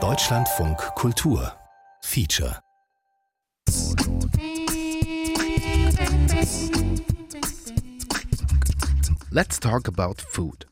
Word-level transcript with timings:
Deutschlandfunk 0.00 0.78
Kultur 0.96 1.54
Feature 2.02 2.58
Let's 9.30 9.60
talk 9.60 9.86
about 9.86 10.20
food. 10.20 10.66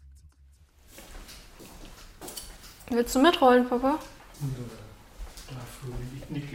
Willst 2.90 3.14
du 3.14 3.20
mitrollen, 3.20 3.68
Papa? 3.68 4.00
Nicht. 6.28 6.48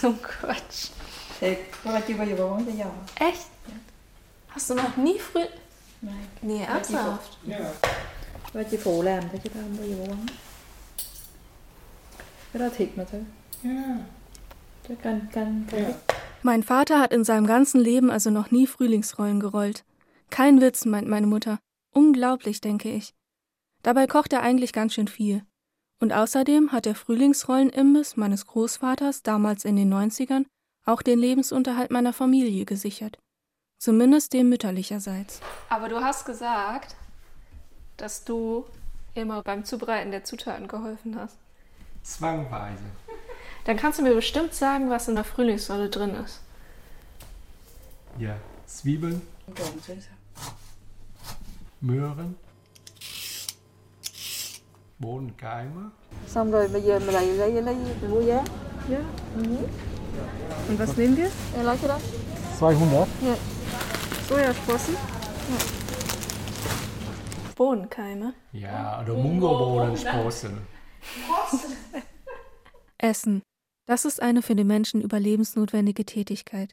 So 0.00 0.14
Quatsch. 0.14 0.92
Chưa 1.40 2.14
bao 2.16 2.26
giờ 2.26 2.36
bà 2.38 2.44
uống 2.44 2.64
tới 2.64 2.74
giờ 2.76 2.90
Echt? 3.14 3.46
Hast 4.48 4.70
du 4.70 4.74
noch 4.74 4.96
nie 4.96 5.18
früh... 5.18 5.46
Này 6.00 6.26
Nee, 6.42 6.64
ernsthaft? 6.64 7.38
Ja. 7.46 7.58
Ba 8.58 8.64
chị 8.64 8.76
phụ 8.76 9.02
làm 9.02 9.24
thôi 9.30 9.40
chứ 9.44 9.50
tao 9.54 9.62
không 9.62 9.76
bao 9.78 9.86
giờ 9.86 9.96
bà 9.98 10.12
uống 10.12 10.26
Cái 12.52 12.60
đó 12.60 12.68
thịt 12.76 12.88
mà 12.96 13.04
thôi 13.12 13.24
Ja. 13.62 13.96
Chứ 14.88 14.94
canh 15.02 15.20
canh 15.32 15.64
canh 15.70 15.82
Ja. 15.82 15.92
Mein 16.42 16.62
Vater 16.62 16.98
hat 16.98 17.10
in 17.10 17.24
seinem 17.24 17.46
ganzen 17.46 17.80
Leben 17.80 18.10
also 18.10 18.30
noch 18.30 18.50
nie 18.50 18.66
Frühlingsrollen 18.66 19.40
gerollt. 19.40 19.84
Kein 20.30 20.60
Witz, 20.60 20.86
meint 20.86 21.08
meine 21.08 21.26
Mutter. 21.26 21.58
Unglaublich, 21.94 22.60
denke 22.60 22.90
ich. 22.90 23.14
Dabei 23.82 24.06
kocht 24.06 24.32
er 24.32 24.42
eigentlich 24.42 24.72
ganz 24.72 24.94
schön 24.94 25.08
viel. 25.08 25.42
Und 26.00 26.12
außerdem 26.12 26.72
hat 26.72 26.84
der 26.84 26.94
Frühlingsrollenimbiss 26.94 28.16
meines 28.16 28.46
Großvaters 28.46 29.22
damals 29.22 29.64
in 29.64 29.76
den 29.76 29.92
90ern 29.92 30.44
auch 30.84 31.02
den 31.02 31.18
Lebensunterhalt 31.18 31.90
meiner 31.90 32.12
Familie 32.12 32.64
gesichert. 32.64 33.18
Zumindest 33.78 34.32
dem 34.32 34.48
mütterlicherseits. 34.48 35.40
Aber 35.68 35.88
du 35.88 36.00
hast 36.00 36.24
gesagt, 36.24 36.96
dass 37.98 38.24
du 38.24 38.64
immer 39.14 39.42
beim 39.42 39.64
Zubereiten 39.64 40.10
der 40.10 40.24
Zutaten 40.24 40.68
geholfen 40.68 41.18
hast. 41.20 41.36
Zwangweise. 42.02 42.82
Dann 43.64 43.76
kannst 43.76 43.98
du 43.98 44.02
mir 44.02 44.14
bestimmt 44.14 44.54
sagen, 44.54 44.88
was 44.88 45.08
in 45.08 45.14
der 45.14 45.24
Frühlingsrolle 45.24 45.90
drin 45.90 46.14
ist. 46.24 46.40
Ja. 48.18 48.36
Zwiebeln, 48.66 49.22
Möhren, 51.80 52.36
Bohnenkeimer, 54.98 55.92
Xong 56.26 56.50
rồi 56.50 56.68
bây 56.68 56.82
giờ 56.82 56.98
mình 56.98 57.14
lại 57.14 57.26
lấy 57.26 57.62
lấy 57.62 57.74
mình 57.74 58.10
mua 58.10 58.20
giá 58.20 58.44
Ja. 58.88 58.98
Und 60.68 60.78
was 60.78 60.96
nehmen 60.96 61.16
wir? 61.16 61.30
Đó 61.88 61.98
200. 62.58 63.08
Sojasprossen. 64.28 64.94
Bohnenkeime. 67.58 68.34
Ja, 68.52 69.02
oder 69.02 69.14
Mungobohnensprossen. 69.14 70.58
Essen. 72.98 73.42
Das 73.86 74.04
ist 74.04 74.22
eine 74.22 74.42
für 74.42 74.54
den 74.54 74.68
Menschen 74.68 75.00
überlebensnotwendige 75.00 76.04
Tätigkeit. 76.04 76.72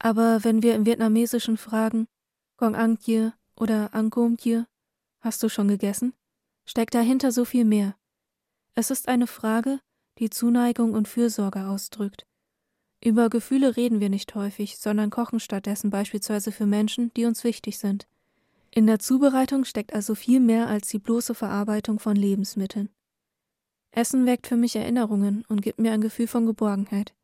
Aber 0.00 0.42
wenn 0.42 0.64
wir 0.64 0.74
im 0.74 0.86
Vietnamesischen 0.86 1.56
fragen, 1.56 2.08
Gong 2.56 2.74
Ang 2.74 2.98
Thie 2.98 3.30
oder 3.54 3.94
Ang 3.94 4.10
Kom 4.10 4.36
Thie, 4.36 4.64
hast 5.20 5.40
du 5.44 5.48
schon 5.48 5.68
gegessen? 5.68 6.14
Steckt 6.66 6.96
dahinter 6.96 7.30
so 7.30 7.44
viel 7.44 7.64
mehr. 7.64 7.94
Es 8.74 8.90
ist 8.90 9.06
eine 9.06 9.28
Frage, 9.28 9.78
die 10.18 10.30
Zuneigung 10.30 10.94
und 10.94 11.06
Fürsorge 11.06 11.68
ausdrückt. 11.68 12.26
Über 13.04 13.30
Gefühle 13.30 13.76
reden 13.76 14.00
wir 14.00 14.08
nicht 14.08 14.34
häufig, 14.34 14.78
sondern 14.78 15.10
kochen 15.10 15.38
stattdessen 15.38 15.90
beispielsweise 15.90 16.50
für 16.50 16.66
Menschen, 16.66 17.14
die 17.14 17.24
uns 17.24 17.44
wichtig 17.44 17.78
sind. 17.78 18.08
In 18.70 18.86
der 18.86 18.98
Zubereitung 18.98 19.64
steckt 19.64 19.94
also 19.94 20.14
viel 20.14 20.40
mehr 20.40 20.68
als 20.68 20.88
die 20.88 20.98
bloße 20.98 21.34
Verarbeitung 21.34 21.98
von 21.98 22.16
Lebensmitteln. 22.16 22.90
Essen 23.90 24.26
weckt 24.26 24.46
für 24.46 24.56
mich 24.56 24.76
Erinnerungen 24.76 25.44
und 25.48 25.62
gibt 25.62 25.78
mir 25.78 25.92
ein 25.92 26.00
Gefühl 26.00 26.26
von 26.26 26.46
Geborgenheit. 26.46 27.14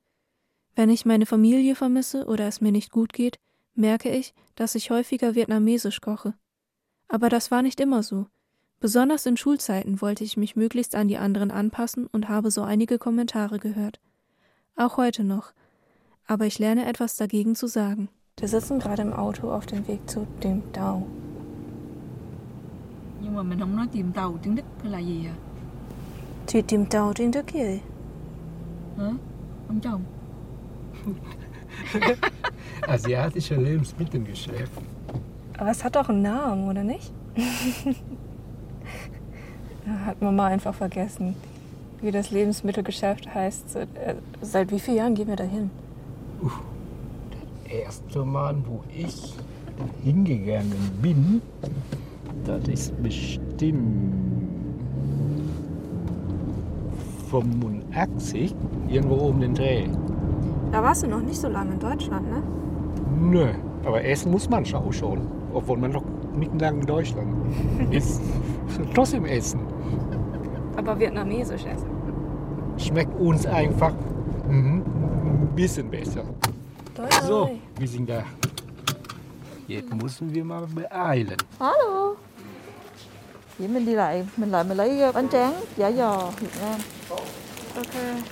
Wenn 0.74 0.90
ich 0.90 1.04
meine 1.04 1.26
Familie 1.26 1.76
vermisse 1.76 2.27
oder 2.27 2.48
es 2.48 2.60
mir 2.60 2.72
nicht 2.72 2.90
gut 2.90 3.12
geht, 3.12 3.38
merke 3.74 4.10
ich, 4.10 4.34
dass 4.56 4.74
ich 4.74 4.90
häufiger 4.90 5.34
vietnamesisch 5.34 6.00
koche. 6.00 6.34
Aber 7.08 7.28
das 7.28 7.50
war 7.50 7.62
nicht 7.62 7.80
immer 7.80 8.02
so. 8.02 8.27
Besonders 8.80 9.24
in 9.27 9.36
Schulzeiten 9.36 10.00
wollte 10.00 10.24
ich 10.24 10.36
mich 10.36 10.56
möglichst 10.56 10.94
an 10.94 11.08
die 11.08 11.16
anderen 11.16 11.50
anpassen 11.50 12.06
und 12.06 12.28
habe 12.28 12.50
so 12.50 12.62
einige 12.62 12.98
Kommentare 12.98 13.58
gehört. 13.58 14.00
Auch 14.77 14.96
heute 14.96 15.24
noch. 15.24 15.52
Aber 16.27 16.46
ich 16.46 16.58
lerne 16.58 16.86
etwas 16.86 17.16
dagegen 17.16 17.54
zu 17.54 17.66
sagen. 17.66 18.08
Wir 18.38 18.48
sitzen 18.48 18.80
gerade 18.80 19.02
im 19.02 19.12
Auto 19.12 19.50
auf 19.50 19.66
dem 19.66 19.86
Weg 19.86 20.08
zu 20.10 20.27
dem 20.42 20.62
Dao. 20.72 21.06
Nhưng 23.34 23.45
mà 23.45 23.50
mình 23.50 23.61
không 23.61 23.77
nói 23.77 23.86
chìm 23.92 24.12
tàu 24.12 24.39
tiếng 24.42 24.55
Đức 24.55 24.62
hay 24.83 24.92
là 24.92 24.98
gì 24.98 25.27
à 25.27 25.34
Zu 26.46 26.61
dem 26.68 26.84
Dao 26.90 27.12
den 27.18 27.33
der 27.33 27.45
Kiel. 27.45 27.78
Hả? 28.98 29.12
Ông 29.68 29.80
chồng 29.80 30.02
Asiatische 32.80 33.56
Lebensmittelgeschäft. 33.56 34.80
Aber 35.58 35.70
es 35.70 35.84
hat 35.84 35.96
doch 35.96 36.08
einen 36.08 36.22
Namen, 36.22 36.68
oder 36.68 36.84
nicht? 36.84 37.12
hat 40.06 40.22
Mama 40.22 40.46
einfach 40.46 40.74
vergessen, 40.74 41.34
wie 42.02 42.12
das 42.12 42.30
Lebensmittelgeschäft 42.30 43.34
heißt. 43.34 43.77
Äh, 43.77 43.86
Seit 44.42 44.70
wie 44.70 44.78
vielen 44.78 44.96
Jahren 44.96 45.14
gehen 45.14 45.28
wir 45.28 45.36
da 45.36 45.45
hin? 45.45 45.70
Erste 47.68 48.24
Mal, 48.24 48.55
wo 48.66 48.84
ich 48.96 49.34
hingegangen 50.05 50.90
bin, 51.02 51.42
das 52.45 52.68
ist 52.68 53.02
bestimmt 53.02 54.24
85, 57.30 58.55
irgendwo 58.89 59.17
oben 59.17 59.40
den 59.40 59.55
Dreh. 59.55 59.89
Da 60.70 60.83
warst 60.83 61.02
du 61.02 61.08
noch 61.08 61.20
nicht 61.20 61.40
so 61.40 61.48
lange 61.48 61.72
in 61.72 61.80
Deutschland, 61.80 62.30
ne? 62.30 62.42
Nö, 63.18 63.48
aber 63.84 64.05
essen 64.05 64.30
muss 64.30 64.48
man 64.48 64.64
auch 64.74 64.92
schon, 64.92 65.20
obwohl 65.52 65.78
man 65.78 65.92
noch 65.92 66.05
nicht 66.36 66.61
lange 66.61 66.80
in 66.80 66.86
Deutschland 66.86 67.28
ist. 67.90 68.20
Trotzdem 68.95 69.24
essen. 69.24 69.61
Aber 70.77 70.98
vietnamesisch 70.98 71.64
essen. 71.64 71.89
Schmeckt 72.77 73.18
uns 73.18 73.46
einfach 73.46 73.95
mhm, 74.48 74.83
ein 74.84 75.48
bisschen 75.55 75.90
besser. 75.90 76.24
So, 77.27 77.51
wir 77.78 77.89
sind 77.89 78.08
da. 78.08 78.22
Jetzt 79.66 79.92
müssen 79.95 80.33
wir 80.33 80.45
mal 80.45 80.66
beeilen. 80.66 81.36
Alo 81.58 82.16
Vậy 83.58 83.68
mình 83.68 83.86
đi 83.86 83.94
lại 83.94 84.26
Mình 84.36 84.50
lại 84.50 84.64
mình 84.64 84.76
lấy 84.76 85.12
bánh 85.12 85.28
tráng 85.28 85.60
Giả 85.76 85.90
giò 85.92 86.30
Việt 86.40 86.50
Nam 86.62 86.80
Okay. 87.76 88.22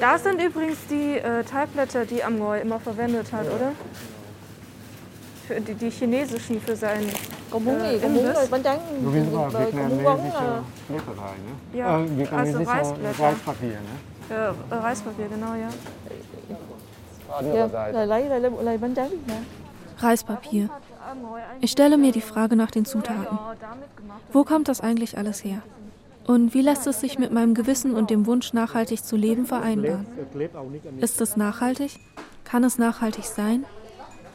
Da 0.00 0.18
sind 0.18 0.40
übrigens 0.40 0.78
die 0.90 1.18
äh, 1.18 1.44
Teigblätter, 1.44 2.04
die 2.04 2.22
Amoy 2.22 2.60
immer 2.60 2.78
verwendet 2.80 3.32
hat, 3.32 3.46
oder? 3.46 3.72
Für 5.48 5.60
die, 5.60 5.74
die 5.74 5.90
chinesischen 5.90 6.60
für 6.60 6.76
sein. 6.76 7.10
Con 7.50 7.64
muốn 7.64 7.80
gì? 7.80 7.86
Ờ, 7.86 7.98
Con 8.02 8.14
muốn 8.14 8.24
Imbiss. 8.24 8.50
bánh 8.50 8.62
tráng 8.62 8.80
Con 10.04 10.18
muốn 10.18 10.30
ne? 10.44 11.78
Ja, 11.78 11.86
also 12.32 12.58
Reisblätter. 12.64 13.24
Reispapier, 13.24 13.70
ne? 13.70 14.36
Äh, 14.36 14.82
Reispapier, 14.82 15.28
genau, 15.30 15.54
ja. 15.54 15.70
Lại 17.92 18.06
lấy 18.06 18.40
lấy, 18.40 18.50
lấy 18.62 18.78
bánh 18.78 18.94
tráng 18.94 19.08
Việt 19.10 19.26
Nam 19.26 19.44
Reispapier. 19.98 20.66
Ich 21.60 21.70
stelle 21.70 21.98
mir 21.98 22.12
die 22.12 22.20
Frage 22.20 22.56
nach 22.56 22.70
den 22.70 22.84
Zutaten. 22.84 23.38
Wo 24.32 24.44
kommt 24.44 24.68
das 24.68 24.80
eigentlich 24.80 25.16
alles 25.16 25.44
her? 25.44 25.62
Und 26.26 26.54
wie 26.54 26.62
lässt 26.62 26.86
es 26.86 27.00
sich 27.00 27.18
mit 27.18 27.32
meinem 27.32 27.54
Gewissen 27.54 27.94
und 27.94 28.10
dem 28.10 28.26
Wunsch, 28.26 28.52
nachhaltig 28.52 29.04
zu 29.04 29.16
leben, 29.16 29.46
vereinbaren? 29.46 30.06
Ist 30.98 31.20
es 31.20 31.36
nachhaltig? 31.36 31.98
Kann 32.44 32.64
es 32.64 32.78
nachhaltig 32.78 33.24
sein? 33.24 33.64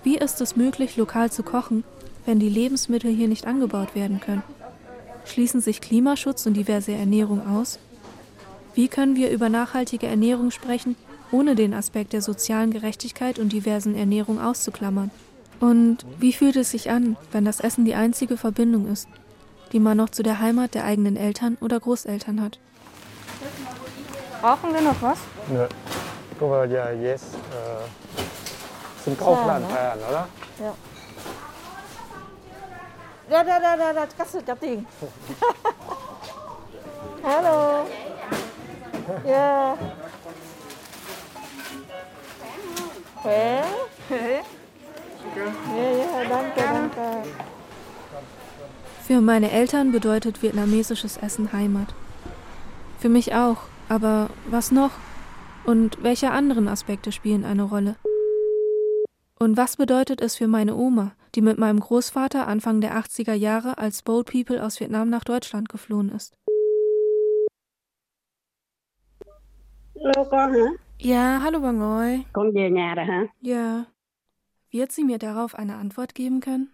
Wie 0.04 0.18
ist 0.18 0.42
es 0.42 0.56
möglich, 0.56 0.98
lokal 0.98 1.32
zu 1.32 1.44
kochen, 1.44 1.84
wenn 2.26 2.40
die 2.40 2.50
Lebensmittel 2.50 3.12
hier 3.12 3.28
nicht 3.28 3.48
angebaut 3.48 3.96
werden 3.96 4.20
können? 4.20 4.44
Schließen 5.26 5.62
sich 5.62 5.82
Klimaschutz 5.82 6.46
und 6.46 6.54
diverse 6.56 6.94
Ernährung 6.94 7.46
aus? 7.48 7.80
Wie 8.74 8.88
können 8.88 9.16
wir 9.16 9.32
über 9.32 9.50
nachhaltige 9.50 10.08
Ernährung 10.08 10.52
sprechen, 10.52 10.96
ohne 11.32 11.56
den 11.56 11.74
Aspekt 11.74 12.14
der 12.14 12.22
sozialen 12.22 12.72
Gerechtigkeit 12.72 13.40
und 13.40 13.52
diversen 13.52 13.96
Ernährung 13.96 14.40
auszuklammern? 14.40 15.12
Und 15.60 16.06
wie 16.20 16.34
fühlt 16.34 16.56
es 16.56 16.72
sich 16.72 16.90
an, 16.90 17.18
wenn 17.32 17.46
das 17.46 17.60
Essen 17.60 17.86
die 17.86 17.96
einzige 17.96 18.38
Verbindung 18.38 18.88
ist, 18.92 19.08
die 19.72 19.80
man 19.80 19.98
noch 19.98 20.10
zu 20.10 20.24
der 20.24 20.40
Heimat 20.40 20.76
der 20.76 20.86
eigenen 20.86 21.18
Eltern 21.18 21.58
oder 21.62 21.80
Großeltern 21.80 22.42
hat? 22.42 22.60
Brauchen 24.42 24.74
wir 24.74 24.82
noch 24.82 25.02
was? 25.02 25.20
Nö. 25.50 25.68
Guck 26.40 26.50
mal, 26.50 26.72
ja, 26.72 26.92
yes. 26.92 27.24
Äh, 27.34 29.04
zum 29.04 29.18
Kaufland 29.18 29.66
fahren, 29.72 30.00
oder? 30.08 30.28
Ra 33.30 33.44
ra 33.44 33.60
ra 33.60 33.76
ra 33.76 33.92
ra 33.92 34.06
Cắt 34.18 34.28
sự 34.30 34.42
trả 34.48 34.56
tiền 34.56 34.84
Hello 37.24 37.88
Yeah 39.26 39.78
Khỏe 43.24 43.64
Yeah, 45.36 45.54
yeah, 45.76 46.30
danke, 46.30 46.62
danke 46.62 47.30
Für 49.02 49.22
meine 49.22 49.52
Eltern 49.52 49.92
bedeutet 49.92 50.42
vietnamesisches 50.42 51.18
Essen 51.18 51.54
Heimat. 51.54 51.94
Für 53.00 53.10
mich 53.10 53.34
auch, 53.34 53.58
aber 53.90 54.30
was 54.50 54.72
noch? 54.72 54.92
Und 55.66 56.02
welche 56.04 56.32
anderen 56.32 56.68
Aspekte 56.68 57.12
spielen 57.12 57.46
eine 57.46 57.64
Rolle? 57.64 57.96
Und 59.40 59.58
was 59.58 59.78
bedeutet 59.78 60.22
es 60.22 60.36
für 60.36 60.48
meine 60.48 60.76
Oma, 60.76 61.12
die 61.36 61.42
mit 61.42 61.58
meinem 61.58 61.80
Großvater 61.80 62.48
Anfang 62.48 62.82
der 62.82 62.98
80er 62.98 63.34
Jahre 63.34 63.78
als 63.78 64.02
Boat 64.02 64.32
People 64.32 64.64
aus 64.64 64.80
Vietnam 64.80 65.10
nach 65.10 65.24
Deutschland 65.24 65.70
geflohen 65.70 66.10
ist? 66.10 66.38
Hallo 70.04 70.26
con 70.30 70.54
hả? 70.54 70.68
Ja, 71.00 71.40
hallo 71.44 71.60
Bangoy. 71.60 72.26
Con 72.34 72.52
về 72.56 72.70
nhà 72.70 72.96
rồi 72.96 73.06
hả? 73.06 73.26
Ja. 73.42 73.97
Wird 74.70 74.92
sie 74.92 75.06
mir 75.06 75.18
darauf 75.18 75.56
eine 75.56 75.78
Antwort 75.78 76.14
geben 76.14 76.42
können? 76.42 76.70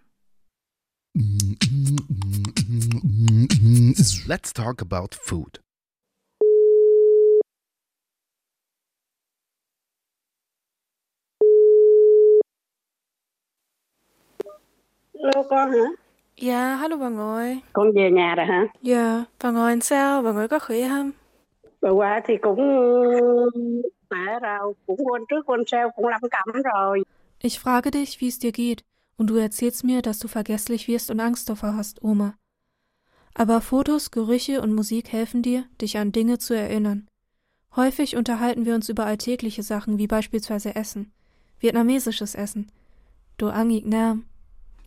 Let's 4.26 4.52
talk 4.52 4.82
about 4.82 5.14
food. 5.14 5.60
Hello 15.14 15.42
con 15.48 15.72
hả? 15.72 15.84
Ja, 16.36 16.76
hallo 16.76 16.96
Bangoy. 16.96 17.60
Con 17.72 17.92
về 17.92 18.10
nhà 18.10 18.34
rồi 18.34 18.46
hả? 18.46 18.66
Ja, 18.82 19.24
Bangoy 19.42 19.80
sao? 19.80 20.22
Bangoy 20.22 20.48
có 20.48 20.58
khỏe 20.58 20.88
không? 20.88 21.10
Bà 21.80 21.90
qua 21.90 22.20
thì 22.26 22.34
cũng 22.42 22.60
mẹ 24.10 24.38
rồi, 24.42 24.74
cũng 24.86 24.96
quên 25.04 25.22
trước 25.28 25.46
quên 25.46 25.60
sau 25.66 25.90
cũng 25.96 26.06
lắm 26.08 26.20
cẩm 26.30 26.62
rồi. 26.62 27.02
Ich 27.44 27.60
frage 27.60 27.90
dich, 27.90 28.22
wie 28.22 28.28
es 28.28 28.38
dir 28.38 28.52
geht, 28.52 28.86
und 29.18 29.28
du 29.28 29.36
erzählst 29.36 29.84
mir, 29.84 30.00
dass 30.00 30.18
du 30.18 30.28
vergesslich 30.28 30.88
wirst 30.88 31.10
und 31.10 31.20
Angst 31.20 31.50
davor 31.50 31.76
hast, 31.76 32.02
Oma. 32.02 32.38
Aber 33.34 33.60
Fotos, 33.60 34.10
Gerüche 34.10 34.62
und 34.62 34.72
Musik 34.72 35.12
helfen 35.12 35.42
dir, 35.42 35.64
dich 35.78 35.98
an 35.98 36.10
Dinge 36.10 36.38
zu 36.38 36.56
erinnern. 36.56 37.06
Häufig 37.76 38.16
unterhalten 38.16 38.64
wir 38.64 38.74
uns 38.74 38.88
über 38.88 39.04
alltägliche 39.04 39.62
Sachen 39.62 39.98
wie 39.98 40.06
beispielsweise 40.06 40.74
Essen, 40.74 41.12
vietnamesisches 41.60 42.34
Essen. 42.34 42.72
Do 43.36 43.50
Angik 43.50 43.84
Nam. 43.84 44.24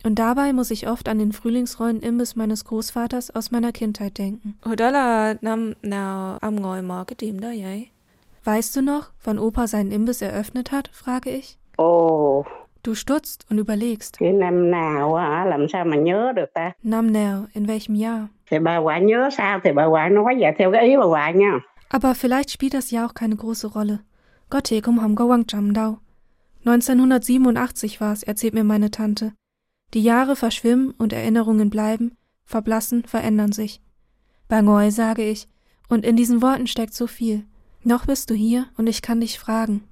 Und 0.02 0.18
dabei 0.18 0.52
muss 0.52 0.72
ich 0.72 0.88
oft 0.88 1.08
an 1.08 1.20
den 1.20 1.30
frühlingsrollen 1.30 2.00
Imbiss 2.00 2.34
meines 2.34 2.64
Großvaters 2.64 3.30
aus 3.30 3.52
meiner 3.52 3.70
Kindheit 3.70 4.18
denken. 4.18 4.58
Weißt 8.42 8.74
du 8.74 8.82
noch, 8.82 9.12
wann 9.22 9.38
Opa 9.38 9.68
seinen 9.68 9.92
Imbiss 9.92 10.22
eröffnet 10.22 10.72
hat? 10.72 10.90
frage 10.92 11.30
ich. 11.30 11.56
Ồ, 11.78 12.44
Du 12.84 12.94
stutzt 12.94 13.40
und 13.50 13.58
überlegst. 13.58 14.18
cái 14.18 14.32
năm 14.32 14.70
nào 14.70 15.14
làm 15.46 15.66
sao 15.72 15.84
mà 15.84 15.96
nhớ 15.96 16.32
được 16.36 16.44
ta? 16.54 16.72
Namnao, 16.82 17.46
in 17.54 17.66
welchem 17.66 17.96
Jahr? 17.96 18.26
Thì 18.50 18.58
bà 18.58 18.78
ngoại 18.78 19.00
nhớ 19.00 19.28
sao 19.36 19.60
thì 19.64 19.70
bà 19.72 19.84
ngoại 19.86 20.10
nói 20.10 20.34
vậy 20.40 20.52
theo 20.58 20.72
cái 20.72 20.84
ý 20.88 20.96
bà 20.96 21.04
ngoại 21.06 21.32
nha. 21.34 21.52
Aber 21.90 22.16
vielleicht 22.16 22.50
spielt 22.50 22.72
das 22.74 22.92
Jahr 22.92 23.04
auch 23.06 23.14
keine 23.14 23.36
große 23.36 23.68
Rolle. 23.74 23.96
Gotte 24.50 24.80
kum 24.80 24.98
ham 24.98 25.14
gawang 25.14 25.44
cham 25.46 25.74
dau. 25.74 25.96
1987 26.64 28.00
war 28.00 28.12
es, 28.12 28.22
erzählt 28.22 28.54
mir 28.54 28.64
meine 28.64 28.90
Tante. 28.90 29.32
Die 29.94 30.02
Jahre 30.02 30.36
verschwimmen 30.36 30.92
und 30.98 31.12
Erinnerungen 31.12 31.70
bleiben, 31.70 32.16
verblassen, 32.44 33.04
verändern 33.04 33.52
sich. 33.52 33.80
Bangoy, 34.48 34.90
sage 34.90 35.22
ich, 35.24 35.48
und 35.88 36.04
in 36.04 36.16
diesen 36.16 36.42
Worten 36.42 36.66
steckt 36.66 36.94
so 36.94 37.06
viel. 37.06 37.44
Noch 37.84 38.06
bist 38.06 38.30
du 38.30 38.34
hier 38.34 38.66
und 38.76 38.86
ich 38.86 39.02
kann 39.02 39.20
dich 39.20 39.38
fragen. 39.38 39.82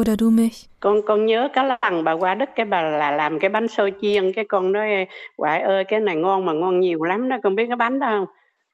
Oder 0.00 0.20
du 0.20 0.30
mich. 0.30 0.52
Con 0.80 1.02
con 1.06 1.26
nhớ 1.26 1.48
cái 1.52 1.64
lần 1.82 2.04
bà 2.04 2.12
qua 2.12 2.34
Đức 2.34 2.48
cái 2.56 2.66
bà 2.66 2.82
là 2.82 3.10
làm 3.10 3.38
cái 3.38 3.50
bánh 3.50 3.68
xôi 3.68 3.92
chiên 4.00 4.32
cái 4.32 4.44
con 4.48 4.72
nói 4.72 5.06
ngoại 5.38 5.60
ơi 5.60 5.84
cái 5.84 6.00
này 6.00 6.16
ngon 6.16 6.44
mà 6.44 6.52
ngon 6.52 6.80
nhiều 6.80 7.02
lắm 7.02 7.28
đó 7.28 7.36
con 7.42 7.54
biết 7.54 7.66
cái 7.66 7.76
bánh 7.76 7.98
đó 7.98 8.06
không? 8.10 8.26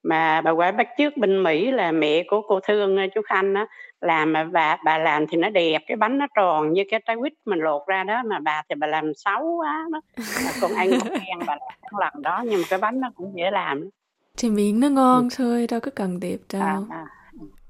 Mà 0.03 0.41
bà 0.41 0.51
ngoại 0.51 0.73
bắt 0.73 0.89
trước 0.99 1.17
bên 1.17 1.43
Mỹ 1.43 1.71
là 1.71 1.93
mẹ 1.93 2.23
của 2.29 2.41
cô 2.49 2.61
Thương 2.61 2.97
chú 3.15 3.21
Khanh 3.29 3.55
á 3.55 3.67
làm 4.01 4.33
mà 4.33 4.45
bà 4.45 4.77
bà 4.85 4.99
làm 4.99 5.27
thì 5.27 5.37
nó 5.39 5.51
đẹp 5.51 5.83
cái 5.87 5.97
bánh 5.97 6.19
nó 6.19 6.27
tròn 6.37 6.73
như 6.73 6.83
cái 6.91 7.01
trái 7.07 7.17
quýt 7.17 7.33
mình 7.47 7.59
lột 7.59 7.83
ra 7.87 8.05
đó 8.05 8.23
mà 8.27 8.39
bà 8.39 8.63
thì 8.69 8.75
bà 8.75 8.87
làm 8.87 9.15
xấu 9.15 9.57
quá 9.57 9.87
đó 9.93 10.01
mà 10.45 10.51
con 10.61 10.75
ăn 10.75 10.91
con 10.91 11.09
khen 11.09 11.39
bà 11.47 11.57
làm 11.61 11.79
cái 11.83 11.91
lần 12.01 12.23
đó 12.23 12.45
nhưng 12.47 12.61
mà 12.61 12.67
cái 12.71 12.79
bánh 12.79 13.01
nó 13.01 13.11
cũng 13.15 13.33
dễ 13.37 13.51
làm 13.51 13.91
Die 14.37 14.51
Ming 14.51 14.81
ne 14.81 14.89
ngon 14.89 15.29
thôi, 15.37 15.67
đâu 15.71 15.81
có 15.81 15.91
cần 15.95 16.21
đẹp 16.21 16.37
à, 16.53 16.59
đâu. 16.59 16.85
à. 16.91 17.07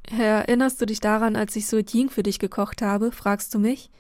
Erinnerst 0.07 0.81
du 0.81 0.87
dich 0.87 1.01
daran, 1.01 1.37
als 1.37 1.57
ich 1.57 1.67
so 1.67 1.79
Ying 1.79 2.11
für 2.11 2.23
dich 2.23 2.39
gekocht 2.39 2.83
habe, 2.83 3.11
fragst 3.11 3.53
du 3.55 3.59
mich? 3.59 3.91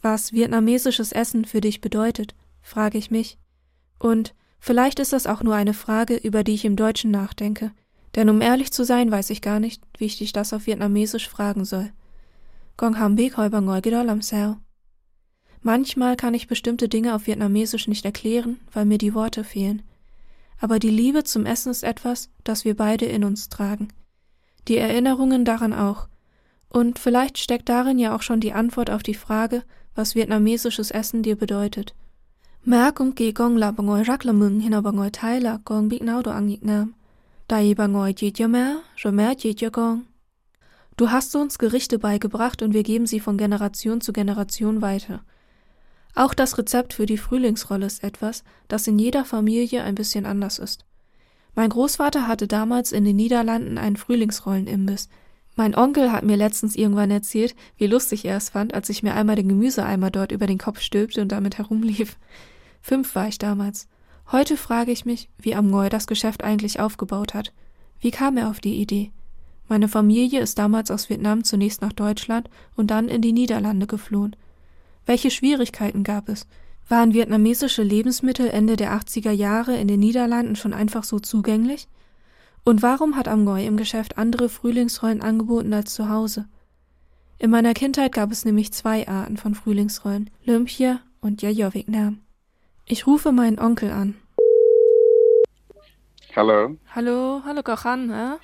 Was 0.00 0.32
vietnamesisches 0.32 1.12
Essen 1.12 1.44
für 1.44 1.60
dich 1.60 1.80
bedeutet, 1.80 2.34
frage 2.60 2.98
ich 2.98 3.10
mich. 3.10 3.38
Und 3.98 4.34
vielleicht 4.58 4.98
ist 4.98 5.12
das 5.12 5.26
auch 5.26 5.42
nur 5.42 5.54
eine 5.54 5.74
Frage, 5.74 6.16
über 6.16 6.42
die 6.42 6.54
ich 6.54 6.64
im 6.64 6.76
Deutschen 6.76 7.10
nachdenke. 7.10 7.72
Denn 8.14 8.28
um 8.28 8.40
ehrlich 8.40 8.72
zu 8.72 8.84
sein, 8.84 9.10
weiß 9.10 9.30
ich 9.30 9.42
gar 9.42 9.60
nicht, 9.60 9.82
wie 9.98 10.06
ich 10.06 10.18
dich 10.18 10.32
das 10.32 10.52
auf 10.52 10.66
Vietnamesisch 10.66 11.28
fragen 11.28 11.64
soll. 11.64 11.92
Gong 12.76 12.98
ham 12.98 13.16
bek 13.16 13.36
hoi 13.36 13.48
bang 13.48 13.64
ngoi 13.64 13.80
gidol 13.80 14.08
am 14.08 14.22
sao. 14.22 14.56
Manchmal 15.60 16.16
kann 16.16 16.34
ich 16.34 16.48
bestimmte 16.48 16.88
Dinge 16.88 17.14
auf 17.14 17.26
Vietnamesisch 17.26 17.86
nicht 17.86 18.04
erklären, 18.04 18.60
weil 18.72 18.84
mir 18.86 18.98
die 18.98 19.14
Worte 19.14 19.44
fehlen. 19.44 19.82
Aber 20.58 20.78
die 20.78 20.90
Liebe 20.90 21.22
zum 21.22 21.46
Essen 21.46 21.70
ist 21.70 21.84
etwas, 21.84 22.30
das 22.44 22.64
wir 22.64 22.76
beide 22.76 23.04
in 23.04 23.24
uns 23.24 23.48
tragen. 23.48 23.88
Die 24.68 24.78
Erinnerungen 24.78 25.44
daran 25.44 25.72
auch. 25.72 26.08
Und 26.68 26.98
vielleicht 26.98 27.38
steckt 27.38 27.68
darin 27.68 27.98
ja 27.98 28.14
auch 28.14 28.22
schon 28.22 28.40
die 28.40 28.52
Antwort 28.52 28.90
auf 28.90 29.02
die 29.02 29.14
Frage, 29.14 29.62
was 29.94 30.14
vietnamesisches 30.14 30.90
Essen 30.90 31.22
dir 31.22 31.36
bedeutet. 31.36 31.94
Merk 32.64 33.00
um 33.00 33.14
ge 33.14 33.32
gong 33.32 33.56
la 33.56 33.72
bangoi 33.72 34.02
rak 34.02 34.24
la 34.24 34.32
hina 34.32 34.80
bangoi 34.80 35.10
thai 35.10 35.40
la 35.40 35.58
gong 35.64 35.88
big 35.88 36.06
do 36.06 36.30
angik 36.30 36.64
nam. 36.64 36.94
Dai 37.48 37.74
bangoi 37.74 38.14
yo 38.38 38.48
mer, 38.48 38.82
jo 38.96 39.10
mer 39.10 39.34
jit 39.36 39.60
yo 39.60 39.70
gong. 39.70 40.06
Du 40.96 41.10
hast 41.10 41.34
uns 41.34 41.58
Gerichte 41.58 41.98
beigebracht 41.98 42.62
und 42.62 42.72
wir 42.72 42.84
geben 42.84 43.06
sie 43.06 43.18
von 43.18 43.36
Generation 43.36 44.00
zu 44.00 44.12
Generation 44.12 44.80
weiter. 44.80 45.22
Auch 46.14 46.34
das 46.34 46.56
Rezept 46.56 46.92
für 46.92 47.06
die 47.06 47.18
Frühlingsrolle 47.18 47.86
ist 47.86 48.04
etwas, 48.04 48.44
das 48.68 48.86
in 48.86 48.98
jeder 48.98 49.24
Familie 49.24 49.82
ein 49.82 49.94
bisschen 49.94 50.26
anders 50.26 50.58
ist. 50.58 50.84
Mein 51.54 51.70
Großvater 51.70 52.26
hatte 52.26 52.48
damals 52.48 52.92
in 52.92 53.04
den 53.04 53.16
Niederlanden 53.16 53.78
einen 53.78 53.96
Frühlingsrollenimbiss. 53.96 55.08
Mein 55.54 55.74
Onkel 55.74 56.10
hat 56.10 56.24
mir 56.24 56.36
letztens 56.36 56.76
irgendwann 56.76 57.10
erzählt, 57.10 57.54
wie 57.76 57.86
lustig 57.86 58.24
er 58.24 58.38
es 58.38 58.48
fand, 58.48 58.72
als 58.72 58.88
ich 58.88 59.02
mir 59.02 59.14
einmal 59.14 59.36
den 59.36 59.48
Gemüseeimer 59.48 60.10
dort 60.10 60.32
über 60.32 60.46
den 60.46 60.56
Kopf 60.56 60.80
stülpte 60.80 61.20
und 61.20 61.30
damit 61.30 61.58
herumlief. 61.58 62.16
Fünf 62.80 63.14
war 63.14 63.28
ich 63.28 63.38
damals. 63.38 63.86
Heute 64.30 64.56
frage 64.56 64.92
ich 64.92 65.04
mich, 65.04 65.28
wie 65.38 65.54
Amgoy 65.54 65.90
das 65.90 66.06
Geschäft 66.06 66.42
eigentlich 66.42 66.80
aufgebaut 66.80 67.34
hat. 67.34 67.52
Wie 68.00 68.10
kam 68.10 68.38
er 68.38 68.48
auf 68.48 68.60
die 68.60 68.80
Idee? 68.80 69.12
Meine 69.68 69.88
Familie 69.88 70.40
ist 70.40 70.58
damals 70.58 70.90
aus 70.90 71.10
Vietnam 71.10 71.44
zunächst 71.44 71.82
nach 71.82 71.92
Deutschland 71.92 72.48
und 72.76 72.90
dann 72.90 73.08
in 73.08 73.20
die 73.20 73.32
Niederlande 73.32 73.86
geflohen. 73.86 74.36
Welche 75.04 75.30
Schwierigkeiten 75.30 76.02
gab 76.02 76.28
es? 76.28 76.46
Waren 76.92 77.14
vietnamesische 77.14 77.82
Lebensmittel 77.82 78.50
Ende 78.50 78.76
der 78.76 78.92
80er 78.92 79.30
Jahre 79.30 79.78
in 79.78 79.88
den 79.88 79.98
Niederlanden 79.98 80.56
schon 80.56 80.74
einfach 80.74 81.04
so 81.04 81.18
zugänglich? 81.18 81.88
Und 82.64 82.82
warum 82.82 83.16
hat 83.16 83.28
Amgoy 83.28 83.64
im 83.64 83.78
Geschäft 83.78 84.18
andere 84.18 84.50
Frühlingsrollen 84.50 85.22
angeboten 85.22 85.72
als 85.72 85.94
zu 85.94 86.10
Hause? 86.10 86.44
In 87.38 87.50
meiner 87.50 87.72
Kindheit 87.72 88.12
gab 88.12 88.30
es 88.30 88.44
nämlich 88.44 88.74
zwei 88.74 89.08
Arten 89.08 89.38
von 89.38 89.54
Frühlingsrollen, 89.54 90.28
Lumpia 90.44 91.00
und 91.22 91.40
Yayo 91.40 91.72
Vietnam. 91.72 92.20
Ich 92.84 93.06
rufe 93.06 93.32
meinen 93.32 93.58
Onkel 93.58 93.90
an. 93.90 94.14
Hello, 96.34 96.76
Hallo, 96.94 97.40
hallo 97.42 97.62
Kochan, 97.62 98.10
hä? 98.10 98.36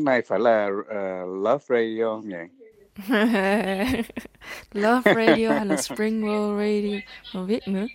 này 0.00 0.22
phải 0.22 0.38
là 0.38 0.68
ờ, 0.88 1.26
Love 1.26 1.64
Radio 1.68 2.20
nhỉ? 2.24 2.61
Love 4.72 5.14
Radio 5.14 5.52
hay 5.52 5.66
là 5.66 5.76
Spring 5.76 6.22
Roll 6.22 6.58
Radio? 6.58 6.98
Không 7.32 7.46
biết 7.46 7.68
nữa. 7.68 7.86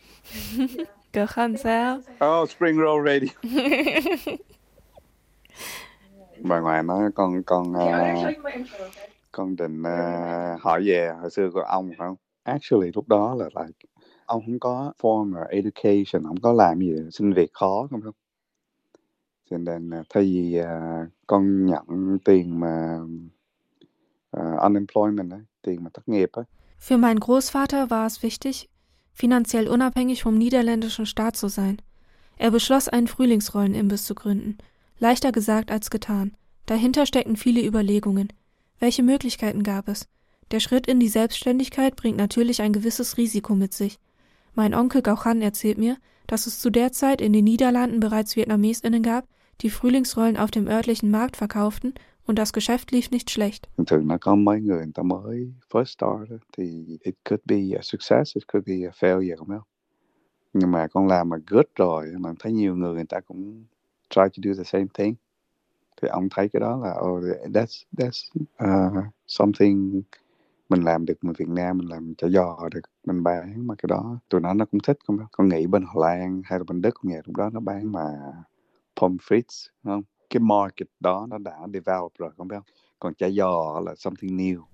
Kochan 1.13 1.57
sao? 1.57 1.99
Oh, 2.25 2.49
Spring 2.49 2.77
Roll 2.77 3.07
Radio. 3.07 3.27
Bà 6.39 6.59
ngoại 6.59 6.83
nói 6.83 7.11
con 7.15 7.43
con 7.43 7.73
ờ, 7.73 7.89
con 9.31 9.55
định 9.55 9.83
ờ, 9.83 10.57
hỏi 10.61 10.83
về 10.85 11.11
hồi 11.21 11.29
xưa 11.29 11.49
của 11.53 11.61
ông 11.61 11.89
phải 11.97 12.07
không? 12.07 12.15
Actually 12.43 12.91
lúc 12.93 13.07
đó 13.07 13.35
là 13.35 13.45
like 13.45 13.89
ông 14.25 14.41
không 14.45 14.59
có 14.59 14.93
formal 15.01 15.45
education, 15.49 16.23
không 16.23 16.41
có 16.41 16.53
làm 16.53 16.79
gì 16.79 16.93
xin 17.11 17.33
việc 17.33 17.53
khó 17.53 17.87
không 17.91 18.01
không? 18.01 18.13
Cho 19.49 19.57
nên 19.57 19.91
thay 20.09 20.23
vì 20.23 20.57
ờ, 20.57 21.05
con 21.27 21.65
nhận 21.65 22.17
tiền 22.25 22.59
mà 22.59 22.97
ờ, 24.31 24.57
unemployment 24.67 25.33
tiền 25.61 25.83
mà 25.83 25.89
thất 25.93 26.07
nghiệp 26.07 26.29
Für 26.79 26.97
meinen 26.97 27.19
Großvater 27.19 27.89
war 27.89 28.05
es 28.05 28.21
wichtig, 28.21 28.69
finanziell 29.13 29.67
unabhängig 29.67 30.21
vom 30.21 30.37
niederländischen 30.37 31.05
Staat 31.05 31.35
zu 31.35 31.47
sein. 31.47 31.81
Er 32.37 32.51
beschloss, 32.51 32.87
einen 32.87 33.07
Frühlingsrollenimbiss 33.07 34.05
zu 34.05 34.13
gründen. 34.13 34.57
Leichter 34.99 35.31
gesagt 35.31 35.71
als 35.71 35.89
getan. 35.89 36.35
Dahinter 36.67 37.05
steckten 37.05 37.35
viele 37.35 37.65
Überlegungen. 37.65 38.31
Welche 38.79 39.01
Möglichkeiten 39.01 39.63
gab 39.63 39.87
es? 39.87 40.07
Der 40.51 40.59
Schritt 40.59 40.85
in 40.87 40.99
die 40.99 41.09
Selbstständigkeit 41.09 41.95
bringt 41.95 42.17
natürlich 42.17 42.61
ein 42.61 42.73
gewisses 42.73 43.17
Risiko 43.17 43.55
mit 43.55 43.73
sich. 43.73 43.97
Mein 44.53 44.75
Onkel 44.75 45.01
Gauchan 45.01 45.41
erzählt 45.41 45.77
mir, 45.79 45.97
dass 46.27 46.45
es 46.45 46.59
zu 46.59 46.69
der 46.69 46.91
Zeit 46.91 47.21
in 47.21 47.33
den 47.33 47.45
Niederlanden 47.45 47.99
bereits 47.99 48.35
VietnamesInnen 48.35 49.01
gab, 49.01 49.27
die 49.61 49.71
Frühlingsrollen 49.71 50.37
auf 50.37 50.51
dem 50.51 50.67
örtlichen 50.67 51.09
Markt 51.09 51.37
verkauften 51.37 51.95
und 52.27 52.37
das 52.39 52.53
Geschäft 52.53 52.91
lief 52.91 53.11
nicht 53.11 53.29
schlecht. 53.29 53.67
Thường 53.87 54.07
nó 54.07 54.17
có 54.21 54.35
mấy 54.35 54.61
người 54.61 54.77
người 54.77 54.91
ta 54.93 55.03
mới 55.03 55.51
first 55.69 55.85
start 55.85 56.41
thì 56.57 56.97
it 57.01 57.15
could 57.29 57.41
be 57.45 57.77
a 57.77 57.81
success, 57.81 58.35
it 58.35 58.47
could 58.47 58.67
be 58.67 58.87
a 58.87 58.91
failure 58.91 59.35
không 59.37 59.47
biết 59.47 59.61
Nhưng 60.53 60.71
mà 60.71 60.87
con 60.87 61.07
làm 61.07 61.29
mà 61.29 61.37
good 61.47 61.65
rồi 61.75 62.13
mà 62.19 62.33
thấy 62.39 62.51
nhiều 62.51 62.75
người 62.75 62.93
người 62.93 63.05
ta 63.05 63.19
cũng 63.19 63.63
try 64.09 64.21
to 64.21 64.37
do 64.43 64.51
the 64.57 64.63
same 64.63 64.87
thing. 64.93 65.15
Thì 66.01 66.07
ông 66.07 66.27
thấy 66.31 66.49
cái 66.49 66.59
đó 66.59 66.79
là 66.83 66.95
oh, 66.99 67.23
that's 67.53 67.83
that's 67.97 68.29
uh, 68.63 69.05
something 69.27 70.01
mình 70.69 70.81
làm 70.81 71.05
được 71.05 71.23
mình 71.23 71.33
Việt 71.37 71.49
Nam 71.49 71.77
mình 71.77 71.87
làm 71.87 72.13
chả 72.15 72.27
giò 72.27 72.69
được 72.71 72.81
mình 73.05 73.23
bán 73.23 73.67
mà 73.67 73.75
cái 73.75 73.87
đó 73.87 74.19
tụi 74.29 74.41
nó 74.41 74.53
nó 74.53 74.65
cũng 74.65 74.79
thích 74.79 74.97
không 75.07 75.17
con 75.31 75.49
nghĩ 75.49 75.67
bên 75.67 75.83
Hà 75.87 75.93
Lan 75.95 76.41
hay 76.45 76.59
là 76.59 76.63
bên 76.67 76.81
Đức 76.81 76.93
cũng 77.01 77.11
vậy 77.11 77.21
lúc 77.25 77.35
đó 77.35 77.49
nó 77.53 77.59
bán 77.59 77.91
mà 77.91 78.03
pommes 79.01 79.21
frites 79.21 79.67
không 79.83 80.03
cái 80.29 80.39
market 80.39 80.87
đó 80.99 81.27
nó 81.29 81.37
đã 81.37 81.57
develop 81.73 82.13
rồi 82.17 82.31
không 82.37 82.47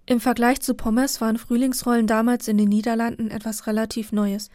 Im 0.06 0.20
Vergleich 0.20 0.62
zu 0.62 0.74
Pommes 0.74 1.22
waren 1.22 1.38
Frühlingsrollen 1.38 2.08
damals 2.08 2.48
in 2.48 2.58
den 2.58 2.70
Niederlanden 2.70 3.30
etwas 3.30 3.68
relativ 3.68 4.14
Neues. 4.14 4.50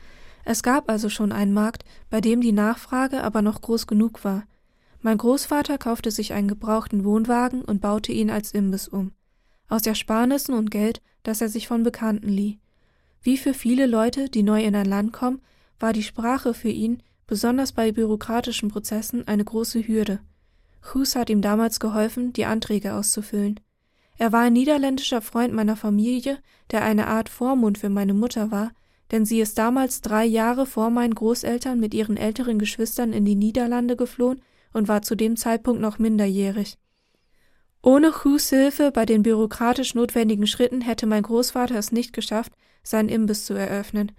Es 0.44 0.62
gab 0.62 0.88
also 0.88 1.10
schon 1.10 1.32
einen 1.32 1.52
Markt, 1.52 1.84
bei 2.10 2.20
dem 2.20 2.40
die 2.40 2.52
Nachfrage 2.52 3.22
aber 3.22 3.42
noch 3.42 3.60
groß 3.60 3.86
genug 3.86 4.24
war. 4.24 4.44
Mein 5.02 5.18
Großvater 5.18 5.76
kaufte 5.76 6.10
sich 6.10 6.32
einen 6.32 6.48
gebrauchten 6.48 7.04
Wohnwagen 7.04 7.62
und 7.62 7.80
baute 7.80 8.12
ihn 8.12 8.30
als 8.30 8.52
Imbiss 8.52 8.88
um. 8.88 9.12
Aus 9.68 9.86
Ersparnissen 9.86 10.54
und 10.54 10.70
Geld, 10.70 11.02
das 11.22 11.42
er 11.42 11.50
sich 11.50 11.68
von 11.68 11.82
Bekannten 11.82 12.28
lieh. 12.28 12.58
Wie 13.20 13.36
für 13.36 13.52
viele 13.52 13.86
Leute, 13.86 14.30
die 14.30 14.42
neu 14.42 14.64
in 14.64 14.74
ein 14.74 14.86
Land 14.86 15.12
kommen, 15.12 15.42
war 15.78 15.92
die 15.92 16.02
Sprache 16.02 16.54
für 16.54 16.70
ihn, 16.70 17.02
besonders 17.26 17.72
bei 17.72 17.92
bürokratischen 17.92 18.70
Prozessen, 18.70 19.28
eine 19.28 19.44
große 19.44 19.86
Hürde. 19.86 20.20
Hus 20.92 21.16
hat 21.16 21.30
ihm 21.30 21.42
damals 21.42 21.80
geholfen, 21.80 22.32
die 22.32 22.44
Anträge 22.44 22.94
auszufüllen. 22.94 23.60
Er 24.16 24.32
war 24.32 24.42
ein 24.42 24.52
niederländischer 24.52 25.22
Freund 25.22 25.54
meiner 25.54 25.76
Familie, 25.76 26.38
der 26.70 26.82
eine 26.82 27.06
Art 27.06 27.28
Vormund 27.28 27.78
für 27.78 27.88
meine 27.88 28.14
Mutter 28.14 28.50
war, 28.50 28.72
denn 29.10 29.24
sie 29.24 29.40
ist 29.40 29.58
damals 29.58 30.00
drei 30.00 30.24
Jahre 30.24 30.66
vor 30.66 30.90
meinen 30.90 31.14
Großeltern 31.14 31.78
mit 31.78 31.94
ihren 31.94 32.16
älteren 32.16 32.58
Geschwistern 32.58 33.12
in 33.12 33.24
die 33.24 33.36
Niederlande 33.36 33.96
geflohen 33.96 34.42
und 34.72 34.88
war 34.88 35.02
zu 35.02 35.14
dem 35.14 35.36
Zeitpunkt 35.36 35.80
noch 35.80 35.98
minderjährig. 35.98 36.76
Ohne 37.82 38.24
Hus 38.24 38.50
Hilfe 38.50 38.90
bei 38.90 39.06
den 39.06 39.22
bürokratisch 39.22 39.94
notwendigen 39.94 40.46
Schritten 40.46 40.80
hätte 40.80 41.06
mein 41.06 41.22
Großvater 41.22 41.76
es 41.76 41.92
nicht 41.92 42.12
geschafft, 42.12 42.52
seinen 42.82 43.08
Imbiss 43.08 43.44
zu 43.44 43.54
eröffnen. 43.54 44.12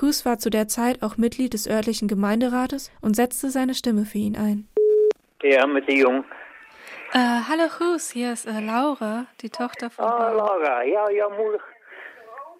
Hus 0.00 0.24
war 0.24 0.38
zu 0.38 0.50
der 0.50 0.68
Zeit 0.68 1.02
auch 1.02 1.16
Mitglied 1.16 1.52
des 1.52 1.66
örtlichen 1.66 2.08
Gemeinderates 2.08 2.90
und 3.00 3.16
setzte 3.16 3.50
seine 3.50 3.74
Stimme 3.74 4.06
für 4.06 4.18
ihn 4.18 4.36
ein. 4.36 4.68
Ja, 5.42 5.66
mit 5.66 5.88
der 5.88 5.96
Jung. 5.96 6.24
Äh, 7.12 7.18
hallo 7.18 7.64
Hus, 7.80 8.10
hier 8.10 8.32
ist 8.32 8.46
äh, 8.46 8.60
Laura, 8.60 9.26
die 9.40 9.50
Tochter 9.50 9.90
von. 9.90 10.04
Ah, 10.04 10.30
Laura, 10.30 10.84
ja, 10.84 11.10
ja, 11.10 11.28
moeder. 11.28 11.58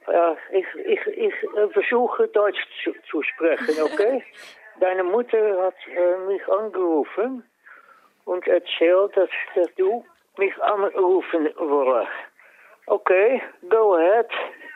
Ja, 0.08 0.36
ich, 0.50 0.66
ich, 0.84 1.06
ich 1.06 1.32
äh, 1.56 1.68
versuche 1.72 2.26
Deutsch 2.26 2.58
zu, 2.82 2.92
zu 3.08 3.22
sprechen, 3.22 3.80
okay? 3.82 4.24
Deine 4.80 5.04
Mutter 5.04 5.62
hat 5.62 5.74
äh, 5.86 6.26
mich 6.26 6.42
angerufen 6.48 7.44
und 8.24 8.46
erzählt, 8.48 9.16
dass, 9.16 9.30
dass 9.54 9.68
du 9.76 10.04
mich 10.36 10.60
anrufen 10.60 11.50
wolltest. 11.56 12.12
Okay, 12.86 13.40
go 13.70 13.94
ahead. 13.94 14.28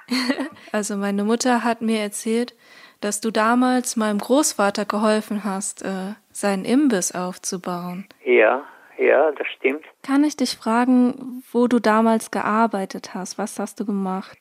also 0.72 0.96
meine 0.96 1.24
Mutter 1.24 1.64
hat 1.64 1.82
mir 1.82 2.02
erzählt, 2.02 2.54
dass 3.00 3.20
du 3.20 3.30
damals 3.30 3.96
meinem 3.96 4.18
Großvater 4.18 4.84
geholfen 4.84 5.44
hast, 5.44 5.82
äh, 5.82 6.14
seinen 6.32 6.64
Imbiss 6.64 7.14
aufzubauen. 7.14 8.06
Ja, 8.24 8.64
ja, 8.98 9.30
das 9.32 9.46
stimmt. 9.56 9.84
Kann 10.02 10.24
ich 10.24 10.36
dich 10.36 10.56
fragen, 10.56 11.42
wo 11.52 11.66
du 11.66 11.78
damals 11.78 12.30
gearbeitet 12.30 13.14
hast? 13.14 13.38
Was 13.38 13.58
hast 13.58 13.80
du 13.80 13.86
gemacht? 13.86 14.38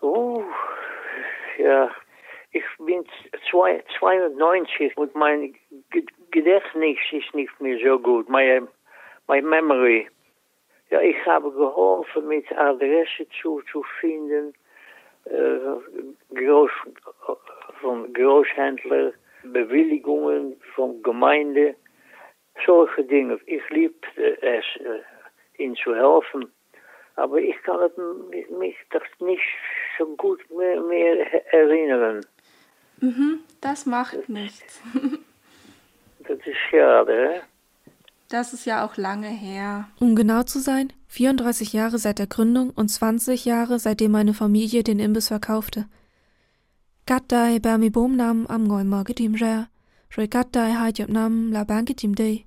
Oh, 0.00 0.44
ja, 1.58 1.90
ich 2.52 2.64
bin 2.78 3.04
zwei, 3.50 3.82
92 3.98 4.96
und 4.96 5.14
mein 5.14 5.54
Gedächtnis 6.30 6.98
ist 7.12 7.34
nicht 7.34 7.60
mehr 7.60 7.78
so 7.84 7.98
gut. 7.98 8.28
Meine, 8.28 8.68
my 9.28 9.42
memory. 9.42 10.08
Ja, 10.90 11.00
ich 11.00 11.24
habe 11.26 11.52
geholfen, 11.52 12.26
mit 12.26 12.50
Adresse 12.52 13.28
zu, 13.40 13.62
zu 13.70 13.84
finden, 14.00 14.54
äh, 15.30 16.34
Groß, 16.34 16.70
von 17.80 18.12
Großhändler, 18.12 19.12
Bewilligungen 19.44 20.56
von 20.74 21.02
Gemeinde, 21.02 21.74
solche 22.66 23.04
Dinge. 23.04 23.38
Ich 23.46 23.68
liebte 23.70 24.42
es, 24.42 24.64
äh, 24.80 25.62
ihnen 25.62 25.76
zu 25.76 25.94
helfen. 25.94 26.50
Aber 27.16 27.38
ich 27.38 27.56
kann 27.62 27.90
mich 28.58 28.76
das 28.90 29.02
nicht 29.20 29.42
so 29.98 30.06
gut 30.16 30.40
mehr, 30.50 30.80
mehr 30.80 31.52
erinnern. 31.52 32.24
Mhm, 33.00 33.40
das 33.60 33.86
macht 33.86 34.28
nichts. 34.28 34.80
das 36.20 36.38
ist 36.46 36.56
schade. 36.70 37.42
Das 38.28 38.52
ist 38.52 38.64
ja 38.64 38.84
auch 38.84 38.96
lange 38.96 39.28
her. 39.28 39.88
Um 39.98 40.14
genau 40.14 40.44
zu 40.44 40.60
sein, 40.60 40.92
34 41.10 41.72
Jahre 41.72 41.98
seit 41.98 42.20
der 42.20 42.28
Gründung 42.28 42.70
und 42.70 42.88
20 42.88 43.44
Jahre 43.44 43.80
seitdem 43.80 44.12
meine 44.12 44.32
Familie 44.32 44.84
den 44.84 45.00
Imbiss 45.00 45.26
verkaufte. 45.26 45.86
Gattai 47.04 47.58
Bermi 47.58 47.90
Bomnam 47.90 48.46
am 48.46 48.64
Morgetim 48.64 49.34
Rer, 49.34 49.68
Roy 50.16 50.28
Gattai 50.28 50.74
Hajab 50.74 51.08
Nam 51.08 51.50
La 51.50 51.64
Banketim 51.64 52.14
Day. 52.14 52.46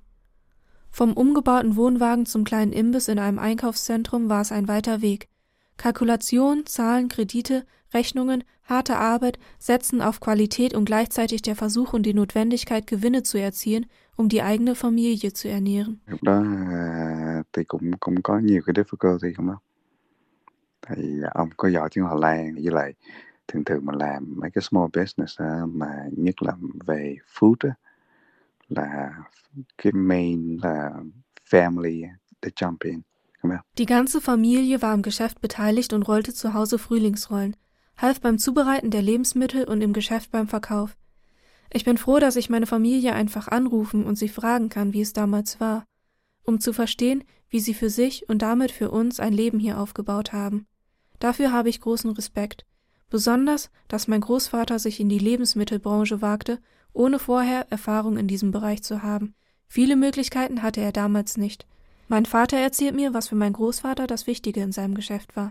Vom 0.90 1.12
umgebauten 1.12 1.76
Wohnwagen 1.76 2.24
zum 2.24 2.44
kleinen 2.44 2.72
Imbiss 2.72 3.08
in 3.08 3.18
einem 3.18 3.38
Einkaufszentrum 3.38 4.30
war 4.30 4.40
es 4.40 4.50
ein 4.50 4.66
weiter 4.66 5.02
Weg. 5.02 5.28
Kalkulation, 5.76 6.64
Zahlen, 6.64 7.08
Kredite, 7.08 7.66
Rechnungen, 7.92 8.44
harte 8.62 8.96
Arbeit 8.96 9.38
setzen 9.58 10.00
auf 10.00 10.20
Qualität 10.20 10.72
und 10.72 10.86
gleichzeitig 10.86 11.42
der 11.42 11.54
Versuch 11.54 11.92
und 11.92 12.04
die 12.04 12.14
Notwendigkeit, 12.14 12.86
Gewinne 12.86 13.24
zu 13.24 13.38
erzielen, 13.38 13.84
um 14.16 14.28
die 14.28 14.42
eigene 14.42 14.74
Familie 14.74 15.30
zu 15.30 15.48
ernähren. 15.48 15.96
Lúc 16.06 16.22
đó 16.22 16.42
thì 17.52 17.64
cũng 17.64 17.92
cũng 18.00 18.22
có 18.22 18.38
nhiều 18.38 18.62
cái 18.66 18.74
difficulty 18.74 19.32
không 19.36 19.46
đó. 19.46 19.58
Thì 20.88 21.20
ông 21.34 21.48
có 21.56 21.68
giỏi 21.68 21.88
tiếng 21.92 22.04
Hà 22.04 22.14
Lan 22.14 22.54
với 22.54 22.72
lại 22.72 22.94
thường 23.48 23.64
thường 23.64 23.86
mình 23.86 23.96
làm 23.96 24.34
mấy 24.36 24.50
cái 24.50 24.62
small 24.62 24.86
business 24.94 25.40
đó, 25.40 25.66
mà 25.66 26.06
nhất 26.16 26.42
là 26.42 26.52
về 26.86 27.16
food 27.34 27.54
đó, 27.64 27.70
là 28.68 29.10
cái 29.78 29.92
main 29.92 30.58
là 30.62 30.90
family 31.50 32.08
the 32.42 32.50
jump 32.50 32.76
in. 32.80 33.00
Die 33.76 33.84
ganze 33.84 34.20
Familie 34.20 34.78
war 34.78 34.92
am 34.92 35.02
Geschäft 35.02 35.42
beteiligt 35.42 35.92
und 35.92 36.08
rollte 36.08 36.32
zu 36.32 36.54
Hause 36.54 36.78
Frühlingsrollen, 36.78 37.54
half 37.94 38.20
beim 38.22 38.38
Zubereiten 38.38 38.90
der 38.90 39.02
Lebensmittel 39.02 39.64
und 39.64 39.82
im 39.82 39.92
Geschäft 39.92 40.30
beim 40.32 40.48
Verkauf. 40.48 40.96
Ich 41.76 41.84
bin 41.84 41.98
froh, 41.98 42.20
dass 42.20 42.36
ich 42.36 42.48
meine 42.48 42.66
Familie 42.66 43.14
einfach 43.14 43.48
anrufen 43.48 44.04
und 44.04 44.14
sie 44.14 44.28
fragen 44.28 44.68
kann, 44.68 44.92
wie 44.92 45.00
es 45.00 45.12
damals 45.12 45.58
war, 45.58 45.84
um 46.44 46.60
zu 46.60 46.72
verstehen, 46.72 47.24
wie 47.48 47.58
sie 47.58 47.74
für 47.74 47.90
sich 47.90 48.28
und 48.28 48.42
damit 48.42 48.70
für 48.70 48.92
uns 48.92 49.18
ein 49.18 49.32
Leben 49.32 49.58
hier 49.58 49.80
aufgebaut 49.80 50.32
haben. 50.32 50.68
Dafür 51.18 51.50
habe 51.50 51.68
ich 51.68 51.80
großen 51.80 52.10
Respekt. 52.10 52.64
Besonders, 53.10 53.72
dass 53.88 54.06
mein 54.06 54.20
Großvater 54.20 54.78
sich 54.78 55.00
in 55.00 55.08
die 55.08 55.18
Lebensmittelbranche 55.18 56.22
wagte, 56.22 56.60
ohne 56.92 57.18
vorher 57.18 57.66
Erfahrung 57.70 58.18
in 58.18 58.28
diesem 58.28 58.52
Bereich 58.52 58.84
zu 58.84 59.02
haben. 59.02 59.34
Viele 59.66 59.96
Möglichkeiten 59.96 60.62
hatte 60.62 60.80
er 60.80 60.92
damals 60.92 61.36
nicht. 61.36 61.66
Mein 62.14 62.26
Vater 62.26 62.58
erzählt 62.58 62.94
mir, 62.94 63.12
was 63.12 63.30
für 63.30 63.34
meinen 63.34 63.54
Großvater 63.54 64.06
das 64.06 64.28
Wichtige 64.28 64.60
in 64.60 64.70
seinem 64.70 64.94
Geschäft 64.94 65.36
war. 65.36 65.50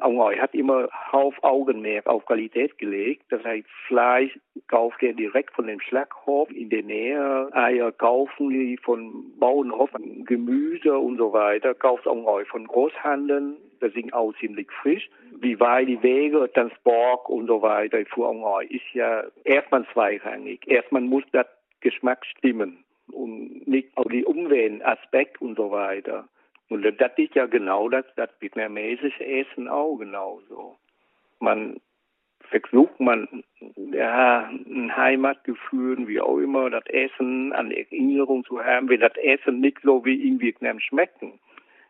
Ông 0.00 0.16
Ngòi 0.16 0.38
hat 0.38 0.54
immer 0.54 0.88
Hauptaugenmerk 1.12 2.06
auf 2.06 2.24
Qualität 2.24 2.78
gelegt. 2.78 3.24
Das 3.28 3.44
heißt, 3.44 3.66
Fleisch 3.86 4.38
kauft 4.68 5.02
er 5.02 5.12
direkt 5.12 5.52
von 5.52 5.66
dem 5.66 5.78
Schlachthof 5.80 6.50
in 6.50 6.70
der 6.70 6.82
Nähe. 6.82 7.50
Eier 7.52 7.92
kaufen 7.92 8.48
die 8.48 8.78
von 8.82 9.26
Bauernhof, 9.38 9.90
Gemüse 10.24 10.98
und 10.98 11.18
so 11.18 11.34
weiter. 11.34 11.74
Kauft 11.74 12.06
Ông 12.06 12.24
Ngòi 12.24 12.46
von 12.46 12.66
Großhandeln. 12.66 13.58
Das 13.80 13.92
sind 13.92 14.14
auch 14.14 14.32
ziemlich 14.40 14.68
frisch. 14.80 15.10
Wie 15.38 15.60
weit 15.60 15.88
die 15.88 16.02
Wege, 16.02 16.50
Transport 16.54 17.28
und 17.28 17.48
so 17.48 17.60
weiter 17.60 17.98
für 18.06 18.28
Ông 18.28 18.40
Ngòi 18.40 18.64
ist 18.64 18.94
ja 18.94 19.24
erstmal 19.44 19.84
zweirangig. 19.92 20.66
Erstmal 20.66 21.02
muss 21.02 21.24
das 21.32 21.46
Geschmack 21.82 22.24
stimmen 22.24 22.82
und 23.12 23.66
nicht 23.66 23.96
auch 23.96 24.08
die 24.08 24.24
Umweltaspekt 24.24 25.40
und 25.40 25.56
so 25.56 25.70
weiter. 25.70 26.28
Und 26.68 26.82
das 26.82 27.12
ist 27.16 27.34
ja 27.34 27.46
genau 27.46 27.88
das, 27.88 28.04
das 28.16 28.30
vietnamesische 28.40 29.24
Essen 29.24 29.68
auch 29.68 29.96
genauso. 29.96 30.76
Man 31.40 31.80
versucht 32.50 32.98
man 33.00 33.44
ja 33.92 34.48
ein 34.48 34.94
Heimatgefühl, 34.96 36.06
wie 36.08 36.20
auch 36.20 36.38
immer, 36.38 36.70
das 36.70 36.84
Essen 36.86 37.52
an 37.52 37.70
Erinnerung 37.70 38.44
zu 38.44 38.62
haben, 38.62 38.88
wenn 38.88 39.00
das 39.00 39.16
Essen 39.16 39.60
nicht 39.60 39.78
so 39.82 40.04
wie 40.04 40.28
in 40.28 40.40
Vietnam 40.40 40.80
schmecken. 40.80 41.38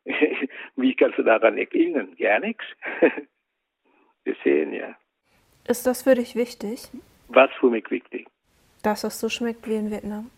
wie 0.76 0.94
kannst 0.94 1.18
du 1.18 1.22
daran 1.22 1.58
erinnern? 1.58 2.16
Gar 2.18 2.40
nichts. 2.40 2.64
Wir 4.24 4.36
sehen 4.44 4.72
ja. 4.72 4.96
Ist 5.66 5.86
das 5.86 6.02
für 6.02 6.14
dich 6.14 6.34
wichtig? 6.34 6.88
Was 7.28 7.50
für 7.60 7.70
mich 7.70 7.90
wichtig? 7.90 8.26
Dass 8.82 9.04
es 9.04 9.20
so 9.20 9.28
schmeckt 9.28 9.68
wie 9.68 9.76
in 9.76 9.90
Vietnam? 9.90 10.30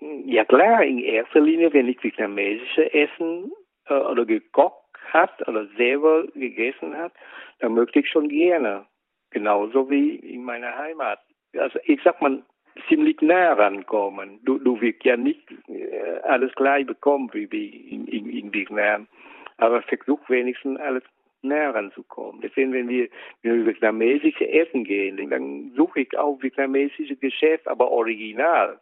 Ja 0.00 0.44
klar, 0.44 0.84
in 0.84 0.98
erster 0.98 1.40
Linie, 1.40 1.72
wenn 1.72 1.88
ich 1.88 2.02
vietnamesische 2.02 2.92
Essen 2.92 3.52
äh, 3.86 3.94
oder 3.94 4.24
gekocht 4.24 4.84
hat 5.12 5.46
oder 5.48 5.66
selber 5.76 6.26
gegessen 6.34 6.96
hat, 6.96 7.12
dann 7.60 7.74
möchte 7.74 8.00
ich 8.00 8.08
schon 8.08 8.28
gerne. 8.28 8.86
Genauso 9.30 9.90
wie 9.90 10.16
in 10.16 10.44
meiner 10.44 10.76
Heimat. 10.76 11.20
Also 11.56 11.78
ich 11.84 12.00
sag 12.02 12.20
mal, 12.22 12.42
ziemlich 12.88 13.20
nah 13.20 13.52
rankommen. 13.54 14.40
Du, 14.44 14.58
du 14.58 14.80
wirst 14.80 15.04
ja 15.04 15.16
nicht 15.16 15.42
äh, 15.68 16.20
alles 16.22 16.54
gleich 16.54 16.86
bekommen 16.86 17.30
wie, 17.32 17.50
wie 17.50 17.68
in, 17.68 18.06
in, 18.06 18.30
in 18.30 18.54
Vietnam. 18.54 19.08
Aber 19.56 19.82
versuch 19.82 20.20
wenigstens 20.28 20.78
alles 20.78 21.02
näher 21.42 21.74
ranzukommen. 21.74 22.40
Deswegen, 22.40 22.72
wenn 22.72 22.88
wir, 22.88 23.08
wenn 23.42 23.58
wir 23.58 23.66
vietnamesische 23.66 24.48
Essen 24.48 24.84
gehen, 24.84 25.30
dann 25.30 25.72
suche 25.76 26.00
ich 26.00 26.16
auch 26.18 26.40
vietnamesische 26.42 27.16
Geschäft, 27.16 27.66
aber 27.66 27.90
original. 27.90 28.78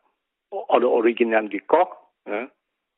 Oder 0.51 0.89
original 0.89 1.49
gekocht. 1.49 1.99
Ja? 2.27 2.49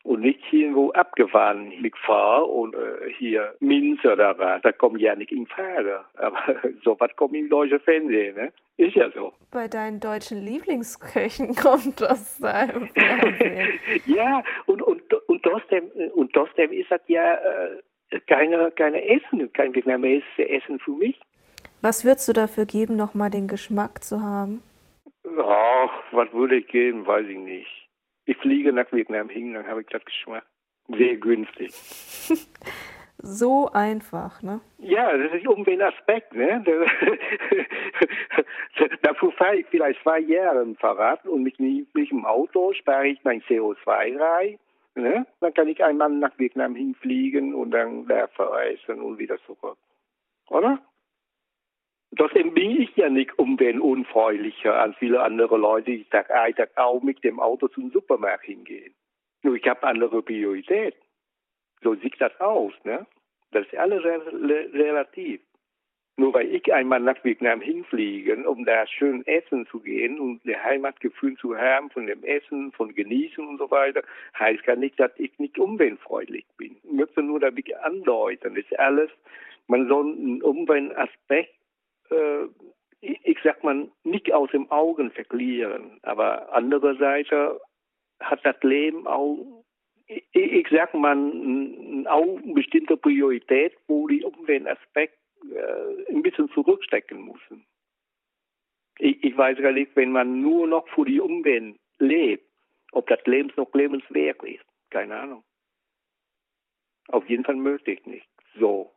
und 0.08 0.20
nicht 0.20 0.40
irgendwo 0.52 0.90
abgefahren 0.92 1.72
mit 1.82 1.96
Fahr 1.98 2.48
und 2.48 2.74
äh, 2.74 3.12
hier 3.18 3.54
Minz 3.60 4.02
oder 4.04 4.38
was. 4.38 4.62
Das 4.62 4.76
kommt 4.78 5.00
ja 5.00 5.14
nicht 5.14 5.32
in 5.32 5.46
Frage. 5.46 6.00
Aber 6.14 6.38
sowas 6.82 7.10
kommt 7.16 7.34
im 7.34 7.50
deutschen 7.50 7.80
Fernsehen, 7.80 8.34
ne? 8.34 8.52
Ist 8.78 8.94
ja 8.94 9.10
so. 9.10 9.32
Bei 9.50 9.68
deinen 9.68 10.00
deutschen 10.00 10.42
Lieblingsköchen 10.44 11.54
kommt 11.62 12.00
das 12.00 12.38
da 12.38 12.62
im 12.62 12.88
Fernsehen. 12.88 13.80
ja, 14.06 14.42
und, 14.66 14.80
und, 14.80 15.12
und, 15.28 15.42
trotzdem, 15.42 15.90
und 16.14 16.32
trotzdem 16.32 16.72
ist 16.72 16.90
das 16.90 17.02
ja 17.08 17.34
äh, 17.34 18.20
keine, 18.26 18.70
keine 18.70 19.04
Essen, 19.04 19.52
kein 19.52 19.74
vietnamesisches 19.74 20.38
Essen 20.38 20.78
für 20.78 20.92
mich. 20.92 21.20
Was 21.82 22.04
würdest 22.04 22.28
du 22.28 22.32
dafür 22.32 22.64
geben, 22.64 22.96
nochmal 22.96 23.30
den 23.30 23.46
Geschmack 23.46 24.02
zu 24.02 24.22
haben? 24.22 24.62
Ach, 25.38 25.90
was 26.12 26.32
würde 26.32 26.56
ich 26.56 26.68
geben, 26.68 27.06
weiß 27.06 27.26
ich 27.26 27.38
nicht 27.38 27.88
ich 28.28 28.36
fliege 28.36 28.72
nach 28.72 28.92
Vietnam 28.92 29.28
hin, 29.30 29.54
dann 29.54 29.66
habe 29.66 29.80
ich 29.80 29.88
das 29.88 30.04
geschmeckt. 30.04 30.46
Sehr 30.88 31.16
günstig. 31.16 31.72
so 33.18 33.70
einfach, 33.72 34.42
ne? 34.42 34.60
Ja, 34.78 35.16
das 35.16 35.32
ist 35.32 35.48
um 35.48 35.64
den 35.64 35.80
Aspekt, 35.80 36.34
ne? 36.34 36.62
Dafür 39.02 39.32
fahre 39.32 39.56
ich 39.56 39.66
vielleicht 39.68 40.02
zwei 40.02 40.20
Jahre 40.20 40.62
im 40.62 40.76
Fahrrad 40.76 41.26
und 41.26 41.42
mit, 41.42 41.58
mit 41.58 41.88
dem 41.94 42.26
Auto 42.26 42.74
spare 42.74 43.08
ich 43.08 43.18
mein 43.24 43.40
CO2 43.42 44.20
rein. 44.20 44.58
Ne? 44.94 45.26
Dann 45.40 45.54
kann 45.54 45.68
ich 45.68 45.82
einmal 45.82 46.10
nach 46.10 46.38
Vietnam 46.38 46.74
hinfliegen 46.74 47.54
und 47.54 47.70
dann 47.70 48.06
da 48.08 48.26
verreisen 48.28 49.00
und 49.00 49.18
wieder 49.18 49.38
zurück. 49.46 49.78
Oder? 50.50 50.80
Trotzdem 52.16 52.54
bin 52.54 52.80
ich 52.80 52.96
ja 52.96 53.10
nicht 53.10 53.38
umweltunfreundlicher 53.38 54.74
als 54.74 54.96
viele 54.96 55.20
andere 55.20 55.58
Leute, 55.58 55.90
die 55.90 56.04
Tag 56.04 56.30
ein, 56.30 56.54
Tag 56.54 56.70
auch 56.76 57.02
mit 57.02 57.22
dem 57.22 57.38
Auto 57.38 57.68
zum 57.68 57.90
Supermarkt 57.90 58.46
hingehen. 58.46 58.94
Nur 59.42 59.56
ich 59.56 59.68
habe 59.68 59.82
andere 59.84 60.22
Priorität. 60.22 60.94
So 61.82 61.94
sieht 61.94 62.20
das 62.20 62.38
aus, 62.40 62.72
ne? 62.84 63.06
Das 63.50 63.66
ist 63.66 63.76
alles 63.76 64.02
relativ. 64.04 65.40
Nur 66.16 66.34
weil 66.34 66.52
ich 66.52 66.72
einmal 66.74 66.98
nach 66.98 67.22
Vietnam 67.22 67.60
hinfliege, 67.60 68.36
um 68.48 68.64
da 68.64 68.86
schön 68.88 69.24
essen 69.26 69.66
zu 69.68 69.78
gehen 69.78 70.18
und 70.18 70.40
das 70.44 70.56
Heimatgefühl 70.64 71.36
zu 71.36 71.56
haben 71.56 71.90
von 71.90 72.06
dem 72.06 72.24
Essen, 72.24 72.72
von 72.72 72.92
Genießen 72.92 73.46
und 73.46 73.58
so 73.58 73.70
weiter, 73.70 74.02
heißt 74.36 74.64
gar 74.64 74.74
nicht, 74.74 74.98
dass 74.98 75.12
ich 75.16 75.38
nicht 75.38 75.58
umweltfreundlich 75.58 76.44
bin. 76.56 76.76
Ich 76.82 76.90
möchte 76.90 77.22
nur 77.22 77.38
damit 77.38 77.72
andeuten, 77.76 78.56
das 78.56 78.64
ist 78.64 78.78
alles, 78.78 79.10
man 79.68 79.86
soll 79.86 80.12
einen 80.12 80.42
Umweltaspekt 80.42 81.54
äh, 82.10 82.48
ich 83.00 83.38
sag 83.44 83.62
mal, 83.62 83.88
nicht 84.04 84.32
aus 84.32 84.50
dem 84.50 84.70
Augen 84.70 85.10
verlieren. 85.12 85.98
Aber 86.02 86.52
andererseits 86.52 87.30
hat 88.20 88.44
das 88.44 88.56
Leben 88.62 89.06
auch, 89.06 89.64
ich, 90.06 90.24
ich 90.32 90.68
sag 90.70 90.94
mal, 90.94 91.16
auch 92.08 92.38
eine 92.42 92.54
bestimmte 92.54 92.96
Priorität, 92.96 93.76
wo 93.86 94.08
die 94.08 94.24
Umweltaspekt 94.24 95.18
äh, 95.52 96.12
ein 96.12 96.22
bisschen 96.22 96.50
zurückstecken 96.50 97.24
müssen. 97.24 97.64
Ich, 98.98 99.22
ich 99.22 99.36
weiß 99.36 99.58
gar 99.58 99.72
nicht, 99.72 99.94
wenn 99.94 100.10
man 100.10 100.40
nur 100.40 100.66
noch 100.66 100.88
für 100.88 101.04
die 101.04 101.20
Umwelt 101.20 101.76
lebt, 101.98 102.48
ob 102.92 103.06
das 103.06 103.24
Leben 103.26 103.52
noch 103.56 103.72
lebenswert 103.74 104.42
ist. 104.42 104.64
Keine 104.90 105.16
Ahnung. 105.16 105.44
Auf 107.08 107.28
jeden 107.28 107.44
Fall 107.44 107.56
möglich 107.56 108.04
nicht. 108.06 108.28
So. 108.58 108.92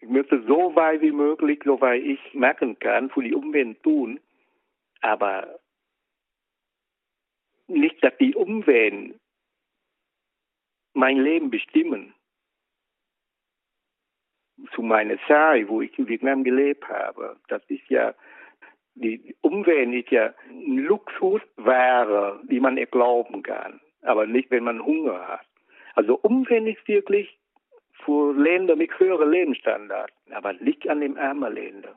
Ich 0.00 0.08
möchte 0.08 0.42
so 0.46 0.74
weit 0.74 1.00
wie 1.00 1.12
möglich, 1.12 1.60
so 1.64 1.80
weit 1.80 2.02
ich 2.02 2.34
merken 2.34 2.78
kann, 2.78 3.10
für 3.10 3.22
die 3.22 3.34
Umwelt 3.34 3.82
tun, 3.82 4.20
aber 5.00 5.58
nicht, 7.66 8.02
dass 8.02 8.16
die 8.18 8.34
Umwelt 8.34 9.18
mein 10.92 11.18
Leben 11.18 11.50
bestimmen. 11.50 12.14
Zu 14.74 14.82
meiner 14.82 15.18
Zeit, 15.26 15.68
wo 15.68 15.80
ich 15.80 15.98
in 15.98 16.08
Vietnam 16.08 16.44
gelebt 16.44 16.88
habe, 16.88 17.36
das 17.48 17.62
ist 17.68 17.88
ja, 17.88 18.14
die 18.94 19.34
Umwelt 19.40 19.92
ist 19.92 20.10
ja 20.10 20.32
ein 20.48 20.78
Luxusware, 20.78 22.40
die 22.44 22.60
man 22.60 22.78
erlauben 22.78 23.42
kann, 23.42 23.80
aber 24.02 24.26
nicht, 24.26 24.50
wenn 24.50 24.64
man 24.64 24.84
Hunger 24.84 25.26
hat. 25.26 25.46
Also 25.94 26.16
Umwelt 26.16 26.78
ist 26.78 26.86
wirklich 26.86 27.36
für 28.04 28.32
Länder 28.34 28.76
mit 28.76 28.98
höheren 28.98 29.30
Lebensstandard, 29.30 30.10
aber 30.32 30.52
nicht 30.54 30.88
an 30.88 31.00
den 31.00 31.18
armen 31.18 31.52
Ländern. 31.52 31.94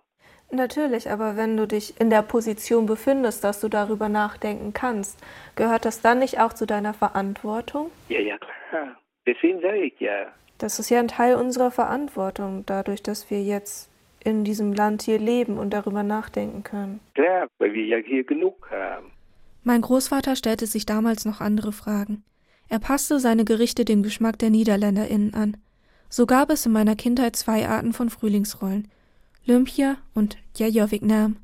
Natürlich, 0.50 1.10
aber 1.10 1.36
wenn 1.36 1.58
du 1.58 1.68
dich 1.68 2.00
in 2.00 2.10
der 2.10 2.22
Position 2.22 2.86
befindest, 2.86 3.44
dass 3.44 3.60
du 3.60 3.68
darüber 3.68 4.08
nachdenken 4.08 4.72
kannst, 4.74 5.20
gehört 5.56 5.84
das 5.84 6.02
dann 6.02 6.20
nicht 6.20 6.40
auch 6.40 6.54
zu 6.54 6.66
deiner 6.66 6.94
Verantwortung? 6.94 7.92
Ja, 8.08 8.22
ja, 8.22 8.38
klar. 8.38 8.98
Deswegen 9.26 9.60
sage 9.60 9.80
ich 9.80 10.00
ja. 10.00 10.28
Das 10.58 10.80
ist 10.80 10.90
ja 10.90 11.00
ein 11.00 11.10
Teil 11.10 11.36
unserer 11.36 11.70
Verantwortung, 11.70 12.64
dadurch, 12.66 13.04
dass 13.04 13.30
wir 13.30 13.44
jetzt 13.44 13.92
in 14.24 14.44
diesem 14.44 14.74
Land 14.74 15.02
hier 15.02 15.20
leben 15.20 15.58
und 15.58 15.72
darüber 15.72 16.04
nachdenken 16.04 16.64
können. 16.64 17.02
Klar, 17.14 17.48
weil 17.60 17.74
wir 17.74 17.86
ja 17.86 17.98
hier 17.98 18.24
genug 18.24 18.70
haben. 18.72 19.12
Mein 19.64 19.82
Großvater 19.82 20.36
stellte 20.38 20.66
sich 20.66 20.86
damals 20.86 21.26
noch 21.26 21.42
andere 21.42 21.74
Fragen. 21.74 22.24
Er 22.70 22.80
passte 22.80 23.20
seine 23.20 23.44
Gerichte 23.44 23.86
dem 23.86 24.02
Geschmack 24.02 24.40
der 24.40 24.50
NiederländerInnen 24.50 25.34
an. 25.34 25.58
So 26.10 26.26
gab 26.26 26.50
es 26.50 26.66
in 26.66 26.72
meiner 26.72 26.96
Kindheit 26.96 27.36
zwei 27.36 27.68
Arten 27.68 27.94
von 27.94 28.10
Frühlingsrollen. 28.10 28.88
Lympia 29.46 29.98
und 30.14 30.38
Jajovik-Nam. 30.56 31.38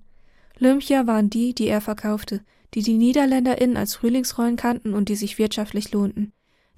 Lympia 0.58 1.08
waren 1.08 1.30
die, 1.30 1.54
die 1.54 1.67
er 1.67 1.82
verkaufte, 1.82 2.41
die 2.73 2.82
die 2.82 2.97
NiederländerInnen 2.97 3.78
als 3.78 3.95
Frühlingsrollen 3.95 4.56
kannten 4.56 4.93
und 4.93 5.10
die 5.10 5.15
sich 5.15 5.38
wirtschaftlich 5.38 5.91
lohnten. 5.91 6.32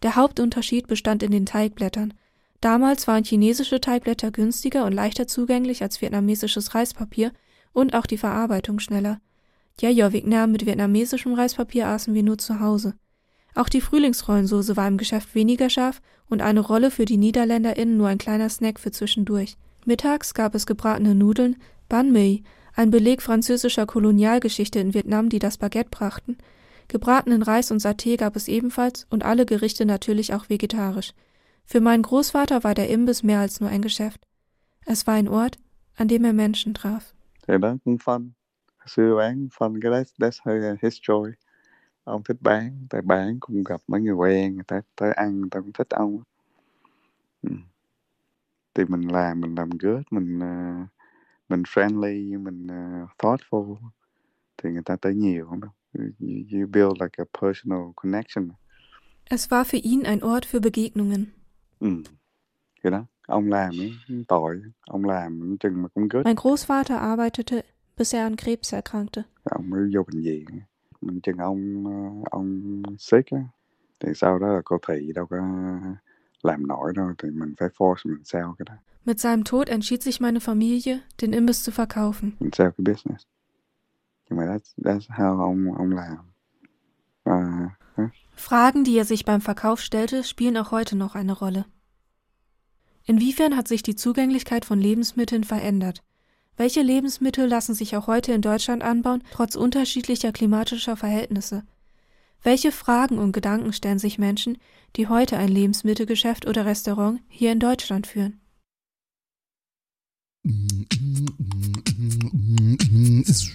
Der 0.04 0.16
Hauptunterschied 0.16 0.88
bestand 0.88 1.24
in 1.24 1.32
den 1.32 1.46
Teigblättern. 1.46 2.14
Damals 2.62 3.08
waren 3.08 3.24
chinesische 3.24 3.80
Teigblätter 3.80 4.32
günstiger 4.32 4.86
und 4.86 4.94
leichter 4.94 5.28
zugänglich 5.28 5.84
als 5.84 6.02
vietnamesisches 6.02 6.74
Reispapier 6.74 7.32
und 7.74 7.94
auch 7.94 8.06
die 8.06 8.18
Verarbeitung 8.18 8.80
schneller. 8.80 9.20
Jajovik-Nam 9.82 10.52
mit 10.52 10.66
vietnamesischem 10.66 11.34
Reispapier 11.34 11.88
aßen 11.88 12.14
wir 12.14 12.24
nur 12.24 12.38
zu 12.38 12.60
Hause. 12.60 12.96
Auch 13.56 13.70
die 13.70 13.82
Frühlingsrollensoße 13.82 14.76
war 14.76 14.88
im 14.88 14.98
Geschäft 14.98 15.34
weniger 15.34 15.70
scharf 15.70 16.02
und 16.30 16.42
eine 16.42 16.60
Rolle 16.60 16.92
für 16.92 17.06
die 17.06 17.18
NiederländerInnen 17.18 17.98
nur 17.98 18.10
ein 18.10 18.18
kleiner 18.18 18.50
Snack 18.50 18.80
für 18.80 18.92
zwischendurch. 18.92 19.58
Mittags 19.86 20.34
gab 20.34 20.56
es 20.56 20.66
gebratene 20.66 21.16
Nudeln, 21.16 21.56
Banh 21.88 22.12
Mi, 22.12 22.44
ein 22.76 22.92
Beleg 22.92 23.22
französischer 23.22 23.86
Kolonialgeschichte 23.86 24.80
in 24.80 24.94
Vietnam, 24.94 25.30
die 25.30 25.40
das 25.40 25.58
Baguette 25.58 25.90
brachten. 25.90 26.38
Gebratenen 26.90 27.42
Reis 27.42 27.72
und 27.72 27.82
Saté 27.82 28.18
gab 28.18 28.36
es 28.36 28.48
ebenfalls 28.48 29.08
und 29.10 29.24
alle 29.24 29.46
Gerichte 29.46 29.86
natürlich 29.86 30.34
auch 30.34 30.50
vegetarisch. 30.50 31.14
Für 31.64 31.80
meinen 31.80 32.04
Großvater 32.04 32.64
war 32.64 32.76
der 32.76 32.90
Imbiss 32.90 33.24
mehr 33.24 33.40
als 33.40 33.62
nur 33.62 33.70
ein 33.70 33.82
Geschäft. 33.82 34.22
Es 34.86 35.08
war 35.08 35.16
ein 35.16 35.30
Ort, 35.30 35.58
an 35.96 36.08
dem 36.08 36.26
er 36.26 36.34
Menschen 36.34 36.74
traf. 36.74 37.14
Bán 37.48 37.80
fun 39.50 39.80
cái 39.80 39.90
that's, 39.90 40.14
that's 40.20 40.40
her, 40.46 40.78
his 40.82 41.00
joy. 41.02 41.34
Ông 42.06 42.24
thích 42.24 42.38
bán 42.42 42.88
tại 42.90 43.02
bán 43.02 43.40
cũng 43.40 43.64
gặp 43.64 43.82
mấy 43.88 44.02
người 44.02 44.14
quen 44.14 44.56
người 44.56 44.64
ta 44.68 44.82
tới 44.96 45.12
ăn 45.12 45.40
người 45.42 45.50
ta 45.52 45.60
cũng 45.60 45.72
thích 45.72 45.90
ông 45.90 46.20
ừ. 47.42 47.50
thì 48.74 48.84
mình 48.86 49.02
làm 49.02 49.42
mình 49.42 49.56
làm 49.56 49.70
good 49.70 50.02
mình 50.12 50.38
uh, 50.38 50.88
mình 51.50 51.62
friendly 51.62 52.44
mình 52.44 52.68
uh, 52.68 53.10
thoughtful 53.18 53.76
thì 54.58 54.70
người 54.70 54.84
ta 54.86 54.96
tới 54.96 55.16
nhiều 55.16 55.48
không 55.50 55.62
you, 55.94 56.06
you 56.52 56.68
build 56.68 57.02
like 57.02 57.18
a 57.18 57.26
personal 57.42 57.92
connection 57.96 58.50
Es 59.30 59.52
war 59.52 59.64
für 59.64 59.82
ihn 59.82 60.04
ein 60.04 60.20
Ort 60.20 60.46
für 60.46 60.60
Begegnungen. 60.60 61.26
Ừ. 61.80 61.90
Thì 62.84 62.90
đó, 62.90 63.06
ông 63.28 63.50
làm 63.50 63.70
ấy, 63.80 63.92
tội, 64.28 64.62
ông 64.82 65.06
làm 65.06 65.58
chừng 65.60 65.82
mà 65.82 65.88
cũng 65.94 66.08
good. 66.08 66.26
Mein 66.26 66.36
Großvater 66.36 66.98
arbeitete, 66.98 67.62
bis 67.98 68.16
er 68.16 68.22
an 68.22 68.36
Krebs 68.36 68.74
erkrankte. 68.74 69.22
Ông 69.44 69.70
mới 69.70 69.92
vô 69.96 70.04
bệnh 70.04 70.24
viện 70.24 70.46
mình 71.06 71.22
chừng 71.22 71.38
ông 71.38 71.84
ông 72.32 72.82
sick 73.00 73.32
á 73.32 73.40
thì 74.00 74.10
sau 74.16 74.40
đó 74.40 74.48
là 74.48 74.62
cô 74.66 74.78
thị 74.88 75.12
đâu 75.16 75.26
có 75.26 75.38
làm 76.44 76.68
nổi 76.68 76.94
đâu 76.96 77.14
thì 77.18 77.30
mình 77.30 77.54
phải 77.58 77.70
force 77.78 78.12
mình 78.12 78.24
sell 78.24 78.46
cái 78.58 78.66
đó. 78.70 78.74
Mit 79.06 79.20
seinem 79.20 79.44
Tod 79.44 79.68
entschied 79.68 80.04
sich 80.04 80.22
meine 80.22 80.40
Familie, 80.40 81.00
den 81.22 81.32
Imbiss 81.32 81.70
zu 81.70 81.72
verkaufen. 81.72 82.32
Mình 82.40 82.52
sell 82.52 82.70
cái 82.78 82.94
business. 82.94 83.26
nhưng 84.30 84.40
mà 84.40 84.46
that's, 84.46 84.74
that's 84.78 85.08
how 85.10 85.40
ông 85.42 85.74
ông 85.78 85.92
làm 85.92 86.18
và 87.24 87.70
Fragen, 88.38 88.84
die 88.84 88.98
er 88.98 89.06
sich 89.06 89.26
beim 89.26 89.42
Verkauf 89.42 89.80
stellte, 89.80 90.24
spielen 90.24 90.58
auch 90.58 90.72
heute 90.72 90.98
noch 90.98 91.16
eine 91.16 91.34
Rolle. 91.34 91.66
Inwiefern 93.08 93.56
hat 93.56 93.68
sich 93.68 93.82
die 93.84 93.96
Zugänglichkeit 93.96 94.66
von 94.66 94.80
Lebensmitteln 94.80 95.44
verändert? 95.44 96.04
Welche 96.58 96.82
Lebensmittel 96.82 97.48
lassen 97.48 97.76
sich 97.76 97.98
auch 97.98 98.08
heute 98.08 98.32
in 98.32 98.42
Deutschland 98.42 98.82
anbauen, 98.82 99.22
trotz 99.32 99.56
unterschiedlicher 99.56 100.32
klimatischer 100.32 100.96
Verhältnisse? 100.96 101.64
Welche 102.44 102.72
Fragen 102.72 103.18
und 103.18 103.34
Gedanken 103.34 103.74
stellen 103.74 104.00
sich 104.00 104.18
Menschen, 104.18 104.58
die 104.96 105.08
heute 105.10 105.38
ein 105.38 105.50
Lebensmittelgeschäft 105.50 106.48
oder 106.48 106.66
Restaurant 106.66 107.20
hier 107.28 107.52
in 107.52 107.60
Deutschland 107.60 108.08
führen? 108.08 108.40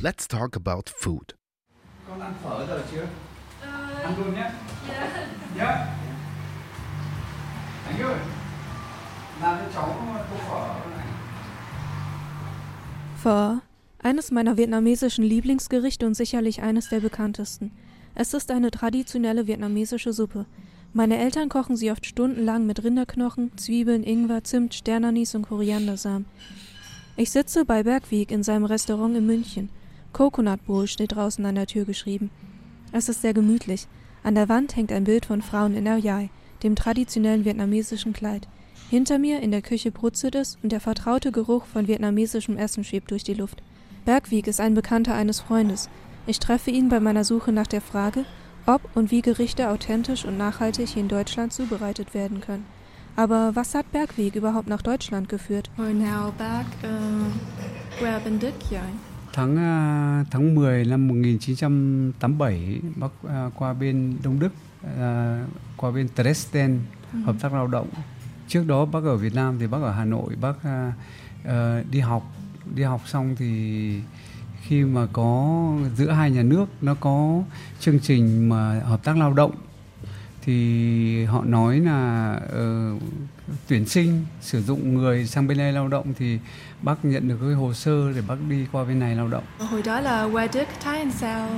Let's 0.03 0.29
talk 0.29 0.57
about 0.57 0.91
food. 0.95 1.37
Con 2.07 2.21
ăn 2.21 2.35
phở 2.43 2.67
rồi 2.67 2.83
chưa? 2.91 3.09
Ăn 4.03 4.19
luôn 4.19 4.35
nhé. 4.35 4.51
Dạ. 5.57 5.87
Anh 7.87 8.03
ơi, 8.03 8.19
làm 9.43 9.59
cho 9.59 9.65
cháu 9.75 9.89
tô 10.31 10.37
phở 10.49 10.69
này. 10.69 10.80
Pho, 13.23 13.61
eines 13.99 14.31
meiner 14.31 14.57
vietnamesischen 14.57 15.23
Lieblingsgerichte 15.25 16.07
und 16.07 16.15
sicherlich 16.15 16.63
eines 16.63 16.89
der 16.89 17.01
bekanntesten. 17.01 17.71
Es 18.15 18.33
ist 18.33 18.51
eine 18.51 18.71
traditionelle 18.71 19.47
vietnamesische 19.47 20.15
Suppe. 20.15 20.47
Meine 20.95 21.19
Eltern 21.19 21.51
kochen 21.51 21.77
sie 21.77 21.91
oft 21.91 22.07
stundenlang 22.07 22.65
mit 22.65 22.83
Rinderknochen, 22.83 23.53
Zwiebeln, 23.59 24.05
Ingwer, 24.05 24.43
Zimt, 24.43 24.73
Sternanis 24.73 25.35
und 25.35 25.43
Koriandersamen. 25.43 26.25
Ich 27.19 27.31
sitze 27.31 27.67
bei 27.67 27.83
Bergweg 27.83 28.31
in 28.31 28.43
seinem 28.43 28.65
Restaurant 28.65 29.15
in 29.15 29.27
München. 29.27 29.69
Coconut 30.15 30.65
Bowl 30.65 30.87
steht 30.87 31.15
draußen 31.15 31.45
an 31.45 31.57
der 31.57 31.67
Tür 31.67 31.85
geschrieben. 31.85 32.31
Es 32.91 33.11
ist 33.11 33.21
sehr 33.21 33.35
gemütlich. 33.35 33.87
An 34.23 34.35
der 34.35 34.49
Wand 34.49 34.77
hängt 34.77 34.93
ein 34.93 35.05
Bild 35.05 35.27
von 35.27 35.43
Frauen 35.43 35.75
in 35.75 35.85
Yai, 35.85 36.31
dem 36.63 36.75
traditionellen 36.75 37.45
vietnamesischen 37.45 38.15
Kleid. 38.15 38.49
Hinter 38.91 39.21
mir 39.21 39.41
in 39.41 39.53
der 39.53 39.63
Küche 39.63 39.93
brutzelt 39.93 40.35
es 40.35 40.59
und 40.65 40.73
der 40.73 40.81
vertraute 40.81 41.31
Geruch 41.31 41.65
von 41.65 41.87
vietnamesischem 41.87 42.57
Essen 42.57 42.83
schwebt 42.83 43.13
durch 43.13 43.23
die 43.23 43.35
Luft. 43.35 43.63
Bergweg 44.05 44.49
ist 44.49 44.61
ein 44.61 44.75
Bekannter 44.75 45.15
eines 45.15 45.39
Freundes. 45.39 45.89
Ich 46.27 46.41
treffe 46.41 46.73
ihn 46.73 46.89
bei 46.89 46.99
meiner 46.99 47.23
Suche 47.23 47.53
nach 47.53 47.69
der 47.69 47.83
Frage, 47.83 48.25
ob 48.67 48.81
und 48.97 49.13
wie 49.13 49.23
Gerichte 49.23 49.71
authentisch 49.71 50.25
und 50.25 50.37
nachhaltig 50.37 50.89
hier 50.89 51.03
in 51.03 51.09
Deutschland 51.09 51.53
zubereitet 51.53 52.15
werden 52.15 52.41
können. 52.41 52.65
Aber 53.15 53.55
was 53.55 53.77
hat 53.77 53.93
Bergweg 53.93 54.35
überhaupt 54.35 54.67
nach 54.69 54.83
Deutschland 54.83 55.29
geführt? 55.29 55.71
Bác 55.77 56.67
uh? 56.83 57.31
Tháng 59.33 59.55
tháng 60.31 60.57
10 60.57 60.89
năm 60.89 61.09
1987 61.09 62.83
bác 62.97 63.13
qua 63.57 63.73
bên 63.73 64.19
Đông 64.21 64.41
Đức, 64.41 64.53
uh, 64.83 65.47
qua 65.77 65.91
bên 65.93 66.09
Dresden 66.17 66.89
hợp 67.25 67.37
tác 67.41 67.53
lao 67.53 67.67
động. 67.67 67.89
Trước 68.51 68.67
đó 68.67 68.85
bác 68.85 69.05
ở 69.05 69.17
Việt 69.17 69.35
Nam 69.35 69.57
thì 69.61 69.67
bác 69.67 69.83
ở 69.83 69.93
Hà 69.93 70.05
Nội, 70.05 70.37
bác 70.41 70.51
uh, 70.51 70.95
uh, 71.49 71.91
đi 71.91 72.01
học, 72.01 72.23
đi 72.75 72.83
học 72.83 73.01
xong 73.07 73.37
thì 73.39 73.95
khi 74.63 74.85
mà 74.85 75.07
có 75.13 75.73
giữa 75.97 76.11
hai 76.11 76.31
nhà 76.31 76.43
nước 76.43 76.67
nó 76.81 76.95
có 76.95 77.43
chương 77.81 78.01
trình 78.01 78.49
mà 78.49 78.81
hợp 78.81 79.05
tác 79.05 79.17
lao 79.17 79.33
động 79.33 79.53
thì 80.43 81.25
họ 81.25 81.45
nói 81.45 81.81
là 81.81 82.33
ờ, 82.53 82.95
tuyển 83.69 83.87
sinh 83.87 84.25
sử 84.41 84.63
dụng 84.63 84.95
người 84.95 85.27
sang 85.27 85.47
bên 85.47 85.59
đây 85.59 85.73
lao 85.73 85.89
động 85.89 86.13
thì 86.19 86.39
bác 86.83 87.05
nhận 87.05 87.29
được 87.29 87.37
cái 87.41 87.53
hồ 87.53 87.73
sơ 87.73 88.13
để 88.13 88.23
bác 88.29 88.37
đi 88.49 88.67
qua 88.73 88.85
bên 88.85 88.99
này 88.99 89.17
lao 89.17 89.29
động. 89.29 89.45
Hồi 89.59 89.83
đó 89.83 90.01
là 90.01 90.25
qua 90.25 90.49
Đức 90.55 90.69
thấy 90.83 90.99
làm 90.99 91.11
sao? 91.11 91.49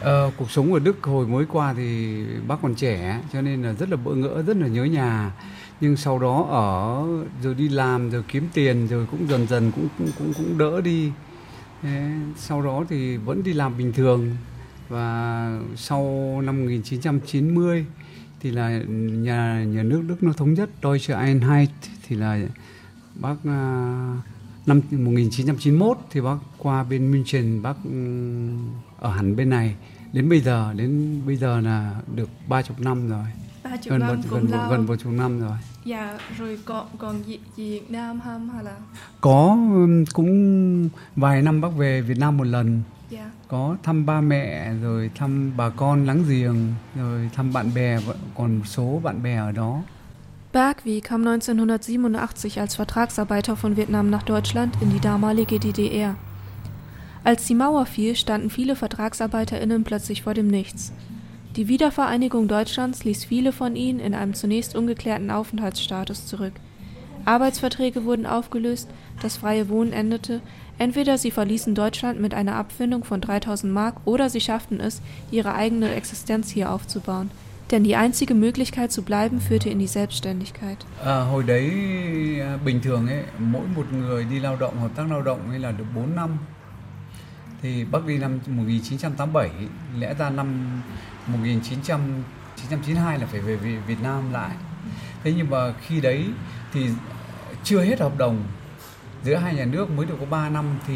Ờ, 0.00 0.30
cuộc 0.36 0.50
sống 0.50 0.74
ở 0.74 0.78
Đức 0.78 1.02
hồi 1.02 1.26
mới 1.26 1.46
qua 1.46 1.74
thì 1.76 2.16
bác 2.48 2.56
còn 2.62 2.74
trẻ 2.74 3.20
cho 3.32 3.40
nên 3.40 3.62
là 3.62 3.72
rất 3.72 3.88
là 3.90 3.96
bỡ 3.96 4.14
ngỡ, 4.14 4.42
rất 4.42 4.56
là 4.56 4.66
nhớ 4.66 4.84
nhà. 4.84 5.32
Nhưng 5.80 5.96
sau 5.96 6.18
đó 6.18 6.46
ở 6.50 7.06
rồi 7.42 7.54
đi 7.54 7.68
làm 7.68 8.10
rồi 8.10 8.22
kiếm 8.28 8.48
tiền 8.54 8.86
rồi 8.86 9.06
cũng 9.10 9.28
dần 9.28 9.46
dần 9.46 9.72
cũng 9.72 9.88
cũng 9.98 10.10
cũng, 10.18 10.32
cũng 10.34 10.58
đỡ 10.58 10.80
đi. 10.80 11.12
Thế, 11.82 12.10
sau 12.36 12.62
đó 12.62 12.84
thì 12.88 13.16
vẫn 13.16 13.42
đi 13.42 13.52
làm 13.52 13.78
bình 13.78 13.92
thường. 13.92 14.36
Và 14.88 15.58
sau 15.76 16.02
năm 16.44 16.60
1990 16.60 17.86
thì 18.40 18.50
là 18.50 18.82
nhà 18.88 19.64
nhà 19.64 19.82
nước 19.82 20.02
Đức 20.08 20.22
nó 20.22 20.32
thống 20.32 20.54
nhất 20.54 20.70
Deutsche 20.82 21.14
Einheit 21.14 21.70
thì 22.06 22.16
là 22.16 22.40
bác 23.14 23.36
à, 23.44 24.16
năm 24.66 24.80
1991 24.90 25.98
thì 26.10 26.20
bác 26.20 26.36
qua 26.58 26.84
bên 26.84 27.10
München 27.10 27.62
bác 27.62 27.74
ừ, 27.84 27.90
ở 28.98 29.10
hẳn 29.10 29.36
bên 29.36 29.50
này. 29.50 29.76
Đến 30.12 30.28
bây 30.28 30.40
giờ 30.40 30.72
đến 30.76 31.20
bây 31.26 31.36
giờ 31.36 31.60
là 31.60 32.00
được 32.14 32.28
ba 32.48 32.62
chục 32.62 32.80
năm 32.80 33.08
rồi. 33.08 33.24
30 33.70 33.88
gần 33.90 34.00
năm 34.00 34.16
một 34.16 34.22
cũng 34.30 34.40
gần 34.40 34.50
lâu. 34.50 34.70
gần 34.70 34.86
một 34.86 34.96
chục 34.96 35.12
năm 35.12 35.40
rồi 35.40 35.56
Dạ, 35.84 36.18
rồi 36.38 36.58
còn 36.64 36.86
còn 36.98 37.22
Việt, 37.22 37.38
Việt 37.56 37.90
Nam 37.90 38.20
không 38.24 38.48
hay 38.54 38.64
là? 38.64 38.76
có 39.20 39.56
cũng 40.12 40.88
vài 41.16 41.42
năm 41.42 41.60
bác 41.60 41.76
về 41.76 42.00
Việt 42.00 42.18
Nam 42.18 42.36
một 42.36 42.44
lần 42.44 42.82
Dạ. 43.10 43.30
có 43.48 43.76
thăm 43.82 44.06
ba 44.06 44.20
mẹ 44.20 44.72
rồi 44.82 45.10
thăm 45.14 45.52
bà 45.56 45.68
con 45.70 46.06
láng 46.06 46.24
giềng 46.28 46.56
rồi 46.96 47.30
thăm 47.34 47.52
bạn 47.52 47.74
bè 47.74 47.98
còn 48.36 48.56
một 48.56 48.64
số 48.66 49.00
bạn 49.04 49.22
bè 49.22 49.36
ở 49.36 49.52
đó 49.52 49.82
Bergweg 50.52 51.00
kam 51.00 51.24
1987 51.24 52.58
als 52.60 52.76
Vertragsarbeiter 52.80 53.54
von 53.62 53.74
Vietnam 53.74 54.10
nach 54.10 54.22
Deutschland 54.28 54.72
in 54.80 54.90
die 54.90 55.00
damalige 55.02 55.58
DDR. 55.58 56.14
Als 57.24 57.46
die 57.46 57.54
Mauer 57.54 57.84
fiel, 57.86 58.14
standen 58.14 58.48
viele 58.48 58.74
VertragsarbeiterInnen 58.74 59.84
plötzlich 59.84 60.22
vor 60.22 60.34
dem 60.34 60.48
Nichts. 60.48 60.92
Die 61.58 61.66
Wiedervereinigung 61.66 62.46
Deutschlands 62.46 63.02
ließ 63.02 63.24
viele 63.24 63.50
von 63.50 63.74
ihnen 63.74 63.98
in 63.98 64.14
einem 64.14 64.32
zunächst 64.32 64.76
ungeklärten 64.76 65.28
Aufenthaltsstatus 65.28 66.24
zurück. 66.24 66.52
Arbeitsverträge 67.24 68.04
wurden 68.04 68.26
aufgelöst, 68.26 68.88
das 69.22 69.38
freie 69.38 69.68
Wohnen 69.68 69.92
endete, 69.92 70.40
entweder 70.78 71.18
sie 71.18 71.32
verließen 71.32 71.74
Deutschland 71.74 72.20
mit 72.20 72.32
einer 72.32 72.54
Abfindung 72.54 73.02
von 73.02 73.20
3000 73.20 73.72
Mark 73.72 73.96
oder 74.04 74.30
sie 74.30 74.40
schafften 74.40 74.78
es, 74.78 75.02
ihre 75.32 75.52
eigene 75.52 75.92
Existenz 75.96 76.48
hier 76.48 76.70
aufzubauen. 76.70 77.32
Denn 77.72 77.82
die 77.82 77.96
einzige 77.96 78.34
Möglichkeit 78.34 78.92
zu 78.92 79.02
bleiben 79.02 79.40
führte 79.40 79.68
in 79.68 79.80
die 79.80 79.88
Selbstständigkeit. 79.88 80.86
À, 81.04 81.22
hồi 81.24 81.42
đấy 81.42 81.70
bình 82.64 82.80
thường 82.80 83.06
ấy 83.06 83.24
mỗi 83.38 83.66
một 83.76 83.92
người 83.92 84.24
đi 84.24 84.40
lao 84.40 84.56
động 84.56 84.80
hợp 84.80 84.90
tác 84.94 85.10
lao 85.10 85.22
động 85.22 85.50
ấy 85.50 85.58
là 85.58 85.72
được 85.72 85.86
4 85.94 86.16
năm 86.16 86.38
thì 87.62 87.84
bác 87.84 88.06
đi 88.06 88.18
năm 88.18 88.38
1987 88.46 89.50
lẽ 89.98 90.14
ra 90.18 90.30
năm 90.30 90.46
1992 91.32 93.18
là 93.18 93.26
phải 93.26 93.40
về 93.40 93.56
Việt- 93.86 94.02
Nam 94.02 94.32
lại. 94.32 94.50
Thế 95.24 95.32
nhưng 95.36 95.50
mà 95.50 95.72
khi 95.86 96.00
đấy 96.00 96.24
thì 96.72 96.86
chưa 97.64 97.80
hết 97.84 98.00
hợp 98.00 98.18
đồng 98.18 98.42
giữa 99.24 99.36
hai 99.36 99.54
nhà 99.54 99.64
nước, 99.64 99.90
mới 99.90 100.06
được 100.06 100.16
có 100.20 100.26
3 100.26 100.48
năm 100.48 100.64
thì 100.86 100.94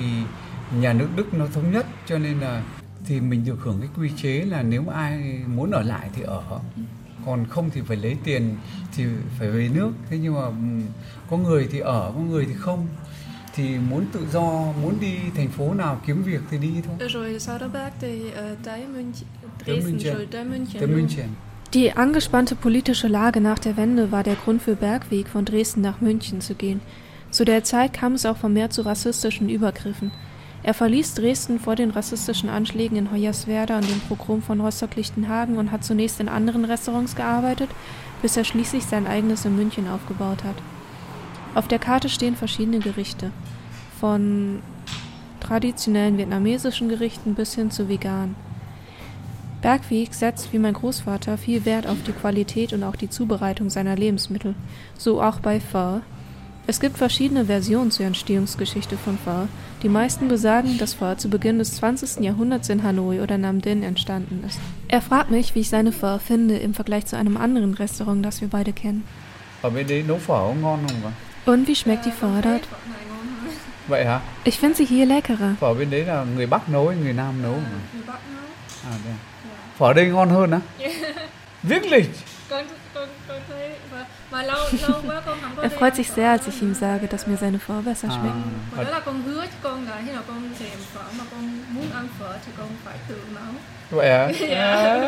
nhà 0.81 0.93
nước 0.93 1.09
Đức 1.17 1.35
nó 1.35 1.47
thống 1.55 1.73
nhất, 1.73 1.87
cho 2.07 2.19
nên 2.19 2.41
là 2.41 2.63
thì 3.07 3.21
mình 3.21 3.45
được 3.45 3.59
hưởng 3.61 3.81
cái 3.81 3.89
quy 3.97 4.11
chế 4.23 4.33
là 4.33 4.63
nếu 4.63 4.83
mà 4.83 4.93
ai 4.93 5.41
muốn 5.47 5.71
ở 5.71 5.83
lại 5.83 6.09
thì 6.15 6.23
ở, 6.23 6.43
còn 7.27 7.47
không 7.51 7.71
thì 7.71 7.81
phải 7.87 7.97
lấy 7.97 8.17
tiền 8.25 8.57
thì 8.97 9.05
phải 9.39 9.51
về 9.51 9.71
nước. 9.75 9.91
Thế 10.11 10.19
nhưng 10.23 10.35
mà 10.35 10.41
ừ, 10.43 10.53
có 11.31 11.37
người 11.37 11.69
thì 11.73 11.79
ở, 11.79 12.13
có 12.15 12.21
người 12.21 12.45
thì 12.47 12.55
không. 12.55 12.87
Thì 13.55 13.79
muốn 13.91 14.07
tự 14.13 14.27
do 14.33 14.73
muốn 14.83 15.01
đi 15.01 15.17
thành 15.37 15.49
phố 15.49 15.75
nào 15.75 16.01
kiếm 16.07 16.23
việc 16.23 16.41
thì 16.51 16.59
đi 16.59 16.73
thôi 16.87 17.09
Rồi 17.09 17.41
sau 17.41 17.59
đó 17.59 17.69
bác 17.73 17.91
thì 18.01 18.23
tới 18.65 18.87
München, 18.95 19.29
Dresden 19.67 19.99
rồi 19.99 20.27
tới 20.31 20.45
München. 20.45 20.81
tới 20.81 20.89
luôn. 20.89 20.97
München 20.97 21.27
Die 21.75 21.91
angespannte 21.97 22.55
politische 22.55 23.09
Lage 23.09 23.41
nach 23.41 23.59
der 23.59 23.77
Wende 23.77 24.11
war 24.11 24.23
der 24.23 24.37
Grund 24.45 24.61
für 24.63 24.77
Bergweg, 24.77 25.27
von 25.29 25.45
Dresden 25.47 25.81
nach 25.83 26.01
München 26.03 26.41
zu 26.41 26.55
gehen. 26.55 26.81
Zu 27.31 27.45
der 27.45 27.65
Zeit 27.65 27.93
kam 27.95 28.13
es 28.15 28.27
auch 28.27 28.37
vermehrt 28.37 28.73
zu 28.75 28.83
rassistischen 28.83 29.49
Übergriffen. 29.49 30.11
Er 30.65 30.75
verließ 30.75 31.15
Dresden 31.15 31.59
vor 31.59 31.75
den 31.75 31.91
rassistischen 31.91 32.51
Anschlägen 32.51 32.97
in 32.99 33.11
Hoyerswerda 33.11 33.79
und 33.79 33.89
dem 33.89 34.01
Pogrom 34.01 34.43
von 34.43 34.61
Rostock-Lichtenhagen 34.61 35.57
und 35.57 35.73
hat 35.73 35.83
zunächst 35.83 36.21
in 36.21 36.29
anderen 36.29 36.65
Restaurants 36.67 37.17
gearbeitet, 37.17 37.71
bis 38.21 38.37
er 38.37 38.45
schließlich 38.45 38.85
sein 38.85 39.07
eigenes 39.07 39.45
in 39.47 39.57
München 39.57 39.89
aufgebaut 39.89 40.45
hat. 40.45 40.57
Auf 41.55 41.69
der 41.69 41.79
Karte 41.79 42.09
stehen 42.11 42.37
verschiedene 42.37 42.79
Gerichte, 42.81 43.31
von 44.03 44.59
traditionellen 45.39 46.19
vietnamesischen 46.19 46.89
Gerichten 46.89 47.37
bis 47.37 47.55
hin 47.55 47.71
zu 47.71 47.89
vegan. 47.89 48.35
Bergweg 49.61 50.13
setzt 50.13 50.53
wie 50.53 50.59
mein 50.59 50.75
Großvater 50.75 51.39
viel 51.39 51.65
Wert 51.65 51.87
auf 51.87 51.99
die 52.05 52.11
Qualität 52.11 52.73
und 52.73 52.83
auch 52.83 52.97
die 52.97 53.11
Zubereitung 53.11 53.71
seiner 53.71 53.95
Lebensmittel, 53.95 54.57
so 54.99 55.23
auch 55.23 55.39
bei 55.39 55.61
Pho. 55.61 56.01
Es 56.67 56.81
gibt 56.81 56.99
verschiedene 56.99 57.45
Versionen 57.45 57.93
zur 57.93 58.07
Entstehungsgeschichte 58.07 58.97
von 58.97 59.17
Pho. 59.19 59.47
Die 59.85 59.89
meisten 59.89 60.27
besagen, 60.27 60.79
dass 60.79 60.95
Pho 60.95 61.15
zu 61.15 61.31
Beginn 61.31 61.61
des 61.61 61.77
20. 61.77 62.25
Jahrhunderts 62.25 62.71
in 62.71 62.83
Hanoi 62.83 63.21
oder 63.21 63.39
Nam 63.39 63.61
Dinh 63.61 63.85
entstanden 63.85 64.43
ist. 64.45 64.59
Er 64.89 65.01
fragt 65.01 65.31
mich, 65.31 65.55
wie 65.55 65.61
ich 65.61 65.69
seine 65.69 65.93
Pho 65.93 66.19
finde 66.19 66.57
im 66.57 66.75
Vergleich 66.75 67.07
zu 67.07 67.17
einem 67.17 67.37
anderen 67.37 67.75
Restaurant, 67.75 68.27
das 68.27 68.41
wir 68.41 68.49
beide 68.49 68.73
kennen. 68.73 69.05
Und 71.47 71.69
wie 71.69 71.77
schmeckt 71.77 72.05
die 72.05 72.11
Pho 72.11 72.27
dort? 72.43 72.67
Vậy 73.89 74.05
hả? 74.05 74.21
Ich 74.45 74.61
finde 74.61 74.75
sie 74.75 74.87
hier 74.87 75.09
leckerer. 75.09 75.55
Phở 75.61 75.75
bên 75.75 75.91
đấy 75.91 76.05
là 76.05 76.25
người 76.37 76.47
Bắc 76.47 76.69
nấu 76.69 76.89
hay 76.89 76.99
người 76.99 77.13
Nam 77.13 77.43
nấu? 77.43 77.53
mà? 77.55 77.79
Người 77.95 78.03
Bắc 78.07 78.19
nấu. 78.35 78.45
À, 78.85 78.95
đây. 79.05 79.15
Phở 79.79 79.93
đây 79.93 80.07
ngon 80.07 80.29
hơn 80.29 80.51
á? 80.51 80.61
Wirklich? 81.63 82.07
Er 85.63 85.71
freut 85.79 85.95
sich 85.95 86.09
sehr, 86.11 86.31
als 86.31 86.47
ich 86.47 86.63
ihm 86.63 86.75
sage, 86.75 87.07
dass 87.07 87.27
mir 87.27 87.37
seine 87.37 87.59
Pho 87.59 87.81
besser 87.81 88.11
À. 88.11 88.19
Vậy 93.91 94.11
hả? 94.11 94.25
À. 94.57 94.99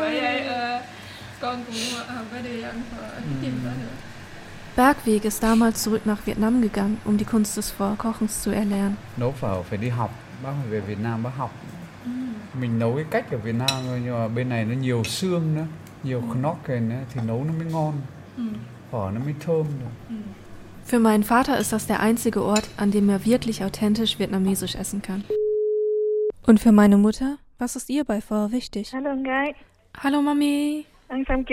Vậy 0.00 0.42
con 1.40 1.64
cũng 1.64 1.74
đi 2.44 2.62
ăn 2.62 2.82
phở 2.90 3.08
tìm 3.42 3.60
phở 3.64 3.70
nữa. 3.70 4.01
Bergweg 4.76 5.24
ist 5.24 5.42
damals 5.42 5.82
zurück 5.82 6.06
nach 6.06 6.26
Vietnam 6.26 6.62
gegangen, 6.62 6.98
um 7.04 7.18
die 7.18 7.24
Kunst 7.26 7.56
des 7.56 7.70
Vorkochens 7.70 8.42
zu 8.42 8.50
erlernen. 8.50 8.96
Nấu 9.16 9.32
phở 9.32 9.62
phải 9.62 9.78
đi 9.78 9.88
học. 9.88 10.10
Bác 10.42 10.52
phải 10.60 10.70
về 10.70 10.80
Việt 10.80 10.98
Nam 11.02 11.22
bác 11.22 11.36
học. 11.36 11.50
Mình 12.60 12.78
nấu 12.78 12.94
cái 12.96 13.04
cách 13.10 13.30
ở 13.30 13.38
Việt 13.38 13.54
Nam 13.54 13.68
thôi 13.86 14.00
nhưng 14.04 14.14
mà 14.14 14.28
bên 14.28 14.48
này 14.48 14.64
nó 14.64 14.74
nhiều 14.74 15.04
xương 15.04 15.54
nữa, 15.54 15.66
nhiều 16.02 16.22
knocken 16.32 16.88
nữa 16.88 17.00
thì 17.14 17.20
nấu 17.26 17.44
nó 17.44 17.52
mới 17.52 17.66
ngon. 17.72 17.92
Phở 18.90 19.10
nó 19.14 19.20
mới 19.24 19.34
thơm 19.40 19.66
được. 19.80 20.16
Für 20.90 20.98
meinen 21.02 21.22
Vater 21.22 21.58
ist 21.58 21.72
das 21.72 21.86
der 21.88 22.00
einzige 22.00 22.42
Ort, 22.42 22.64
an 22.76 22.90
dem 22.90 23.08
er 23.10 23.20
wirklich 23.24 23.62
authentisch 23.62 24.18
vietnamesisch 24.18 24.74
essen 24.74 25.00
kann. 25.02 25.22
Und 26.46 26.58
für 26.60 26.72
meine 26.72 26.96
Mutter, 26.96 27.36
was 27.58 27.76
ist 27.76 27.88
ihr 27.90 28.04
bei 28.04 28.20
Pho 28.20 28.50
wichtig? 28.50 28.90
Gái, 29.24 29.54
Hallo 29.94 30.22
Mami. 30.22 30.84
ăn 31.08 31.24
xong 31.28 31.44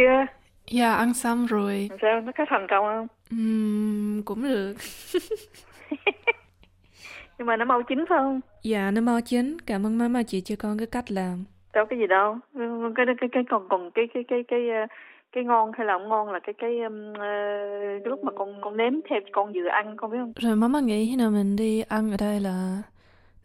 chưa? 0.70 0.78
Ja, 0.78 0.94
ăn 0.94 1.14
xong 1.14 1.46
rồi. 1.46 1.90
Sao, 2.02 2.22
nó 2.22 2.32
có 2.38 2.46
thành 2.50 2.68
công 2.70 2.86
không? 2.86 3.08
Ừm, 3.32 4.22
cũng 4.26 4.44
được. 4.44 4.74
Nhưng 7.38 7.46
mà 7.46 7.58
nó 7.58 7.66
mau 7.66 7.84
chín 7.84 8.06
phải 8.10 8.18
không? 8.20 8.40
Dạ, 8.64 8.92
nó 8.92 9.02
mau 9.02 9.22
chín. 9.22 9.58
Cảm 9.66 9.86
ơn 9.86 9.98
mama 9.98 10.24
chị 10.24 10.42
cho 10.42 10.56
con 10.60 10.78
cái 10.78 10.88
cách 10.88 11.12
làm. 11.12 11.44
Đâu 11.74 11.86
có 11.90 11.96
gì 11.96 12.08
đâu. 12.08 12.38
Cái 12.96 13.06
cái 13.20 13.30
cái 13.32 13.44
còn 13.50 13.68
còn 13.70 13.92
cái 13.92 14.06
cái 14.14 14.24
cái 14.28 14.44
cái 14.48 14.70
ờ, 14.70 14.86
cái 15.32 15.44
ngon 15.44 15.72
hay 15.78 15.88
là 15.88 15.94
không 15.94 16.10
ngon 16.10 16.32
là 16.32 16.40
cái 16.40 16.54
cái 16.58 16.80
um, 16.82 17.14
ờ, 17.14 17.28
lúc 18.06 18.24
mà 18.24 18.32
con 18.38 18.62
con 18.62 18.78
nếm 18.78 18.94
theo 19.10 19.20
con 19.32 19.54
vừa 19.54 19.68
ăn 19.68 19.98
con 19.98 20.12
biết 20.12 20.18
không? 20.20 20.34
Rồi 20.36 20.56
mama 20.56 20.80
nghĩ 20.80 21.08
khi 21.10 21.16
nào 21.16 21.32
mình 21.32 21.56
đi 21.56 21.82
ăn 21.82 22.12
ở 22.12 22.18
đây 22.20 22.40
là 22.40 22.82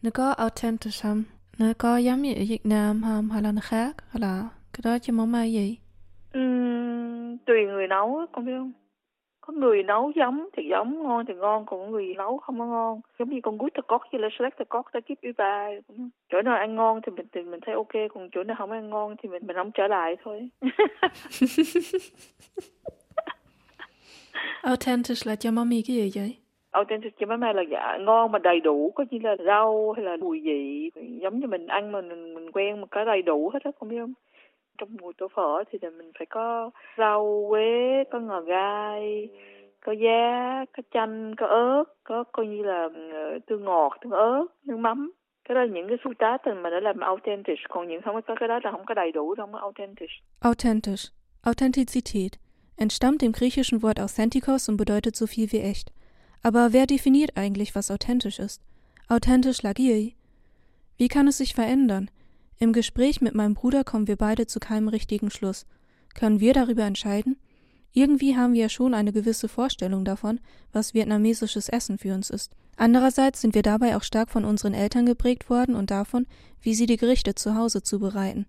nó 0.01 0.09
có 0.13 0.31
authentic 0.31 0.93
không? 1.03 1.23
Nó 1.57 1.65
có 1.77 1.97
giống 1.97 2.21
như 2.21 2.33
ở 2.33 2.43
Việt 2.49 2.65
Nam 2.65 3.01
không? 3.03 3.29
Hay 3.29 3.41
là 3.41 3.51
nó 3.51 3.61
khác? 3.63 3.95
Hay 4.11 4.21
là 4.21 4.49
cái 4.73 4.81
đó 4.83 4.99
cho 5.01 5.13
mama 5.13 5.43
gì? 5.43 5.77
Ừm, 6.33 7.14
tùy 7.45 7.65
người 7.65 7.87
nấu 7.87 8.25
con 8.31 8.45
biết 8.45 8.53
không? 8.57 8.71
Có 9.41 9.53
người 9.53 9.83
nấu 9.83 10.11
giống 10.15 10.49
thì 10.57 10.63
giống, 10.69 11.03
ngon 11.03 11.25
thì 11.25 11.33
ngon, 11.33 11.65
còn 11.65 11.79
có 11.79 11.87
người 11.87 12.13
nấu 12.17 12.37
không 12.37 12.59
có 12.59 12.65
ngon. 12.65 13.01
Giống 13.19 13.29
như 13.29 13.39
con 13.43 13.57
gút 13.57 13.73
cốt 13.87 14.01
với 14.11 14.21
là 14.21 14.27
select 14.39 14.69
cốt 14.69 14.85
ta 14.93 14.99
kiếp 14.99 15.21
über. 15.21 15.41
Chỗ 16.31 16.41
nào 16.41 16.55
ăn 16.55 16.75
ngon 16.75 17.01
thì 17.01 17.11
mình 17.11 17.25
thì 17.31 17.41
mình 17.41 17.59
thấy 17.65 17.75
ok, 17.75 17.93
còn 18.13 18.29
chỗ 18.31 18.43
nào 18.43 18.55
không 18.59 18.71
ăn 18.71 18.89
ngon 18.89 19.15
thì 19.23 19.29
mình 19.29 19.47
mình 19.47 19.55
không 19.55 19.71
trở 19.71 19.87
lại 19.87 20.15
thôi. 20.23 20.49
Authentisch 24.61 25.27
là 25.27 25.35
cho 25.35 25.51
mami 25.51 25.81
cái 25.87 25.95
gì 25.95 26.11
vậy? 26.15 26.35
authentic 26.75 27.13
cho 27.19 27.25
mama 27.25 27.53
là 27.53 27.61
dạ 27.71 27.97
ngon 27.99 28.31
mà 28.31 28.39
đầy 28.39 28.59
đủ 28.59 28.91
có 28.95 29.05
như 29.09 29.19
là 29.23 29.35
rau 29.45 29.91
hay 29.91 30.05
là 30.05 30.17
mùi 30.17 30.39
vị 30.39 30.91
giống 31.21 31.39
như 31.39 31.47
mình 31.47 31.67
ăn 31.67 31.91
mà 31.91 32.01
mình 32.01 32.33
mình 32.33 32.51
quen 32.51 32.81
một 32.81 32.87
cái 32.91 33.05
đầy 33.05 33.21
đủ 33.21 33.49
hết 33.53 33.63
á 33.63 33.71
không 33.79 33.89
biết 33.89 33.97
không 33.99 34.13
trong 34.77 34.89
mùi 35.01 35.13
tổ 35.17 35.27
phở 35.35 35.63
thì 35.71 35.79
mình 35.97 36.11
phải 36.17 36.25
có 36.25 36.71
rau 36.97 37.45
quế 37.49 38.03
có 38.11 38.19
ngò 38.19 38.41
gai 38.41 39.29
có 39.85 39.91
giá 39.91 40.65
có 40.77 40.83
chanh 40.93 41.35
có 41.37 41.47
ớt 41.47 41.83
có 42.03 42.23
coi 42.31 42.47
như 42.47 42.63
là 42.63 42.89
tương 43.47 43.63
ngọt 43.63 43.97
tương 44.01 44.11
ớt 44.11 44.45
nước 44.63 44.77
mắm 44.77 45.11
cái 45.49 45.55
đó 45.55 45.61
là 45.61 45.67
những 45.73 45.87
cái 45.87 45.97
xu 46.03 46.13
tá 46.19 46.37
từ 46.45 46.53
mà 46.53 46.69
để 46.69 46.79
làm 46.81 46.99
authentic 46.99 47.59
còn 47.69 47.87
những 47.87 48.01
không 48.01 48.21
có 48.27 48.35
cái 48.39 48.49
đó 48.49 48.59
là 48.63 48.71
không 48.71 48.85
có 48.85 48.93
đầy 48.93 49.11
đủ 49.11 49.35
không 49.37 49.53
có 49.53 49.59
authentic 49.59 50.09
Authentisch. 50.39 51.11
Authentizität 51.43 52.39
entstammt 52.77 53.21
dem 53.21 53.31
griechischen 53.31 53.79
Wort 53.79 53.99
authentikos 53.99 54.69
und 54.69 54.77
bedeutet 54.77 55.15
so 55.15 55.25
viel 55.25 55.47
wie 55.51 55.61
echt. 55.61 55.91
Aber 56.41 56.73
wer 56.73 56.85
definiert 56.85 57.37
eigentlich, 57.37 57.75
was 57.75 57.91
authentisch 57.91 58.39
ist? 58.39 58.61
Authentisch 59.07 59.63
lagieri. 59.63 60.15
Wie 60.97 61.07
kann 61.07 61.27
es 61.27 61.37
sich 61.37 61.55
verändern? 61.55 62.09
Im 62.57 62.71
Gespräch 62.71 63.21
mit 63.21 63.35
meinem 63.35 63.53
Bruder 63.53 63.83
kommen 63.83 64.07
wir 64.07 64.15
beide 64.15 64.47
zu 64.47 64.59
keinem 64.59 64.87
richtigen 64.87 65.29
Schluss. 65.29 65.65
Können 66.13 66.39
wir 66.39 66.53
darüber 66.53 66.83
entscheiden? 66.83 67.37
Irgendwie 67.91 68.35
haben 68.35 68.53
wir 68.53 68.61
ja 68.61 68.69
schon 68.69 68.93
eine 68.93 69.11
gewisse 69.11 69.47
Vorstellung 69.47 70.05
davon, 70.05 70.39
was 70.71 70.93
vietnamesisches 70.93 71.69
Essen 71.69 71.97
für 71.97 72.13
uns 72.13 72.29
ist. 72.29 72.51
Andererseits 72.77 73.41
sind 73.41 73.55
wir 73.55 73.61
dabei 73.61 73.95
auch 73.95 74.03
stark 74.03 74.29
von 74.29 74.43
unseren 74.43 74.73
Eltern 74.73 75.05
geprägt 75.05 75.49
worden 75.49 75.75
und 75.75 75.91
davon, 75.91 76.27
wie 76.61 76.75
sie 76.75 76.85
die 76.85 76.97
Gerichte 76.97 77.35
zu 77.35 77.55
Hause 77.55 77.83
zubereiten. 77.83 78.45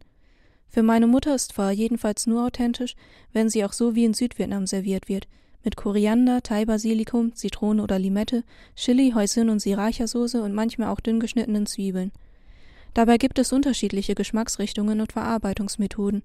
Für 0.68 0.82
meine 0.82 1.06
Mutter 1.06 1.34
ist 1.34 1.52
Pho 1.52 1.70
jedenfalls 1.70 2.26
nur 2.26 2.44
authentisch, 2.44 2.96
wenn 3.32 3.48
sie 3.48 3.64
auch 3.64 3.72
so 3.72 3.94
wie 3.94 4.04
in 4.04 4.14
Südvietnam 4.14 4.66
serviert 4.66 5.08
wird, 5.08 5.28
mit 5.64 5.76
Koriander, 5.76 6.42
Thai-Basilikum, 6.42 7.34
Zitrone 7.34 7.82
oder 7.82 7.98
Limette, 7.98 8.44
Chili, 8.74 9.12
Hoisin 9.14 9.48
und 9.48 9.60
Sriracha-Soße 9.60 10.42
und 10.42 10.54
manchmal 10.54 10.90
auch 10.90 11.00
dünn 11.00 11.20
geschnittenen 11.20 11.66
Zwiebeln. 11.66 12.12
Dabei 12.96 13.18
gibt 13.18 13.38
es 13.38 13.52
unterschiedliche 13.52 14.14
Geschmacksrichtungen 14.14 15.02
und 15.02 15.12
Verarbeitungsmethoden. 15.12 16.22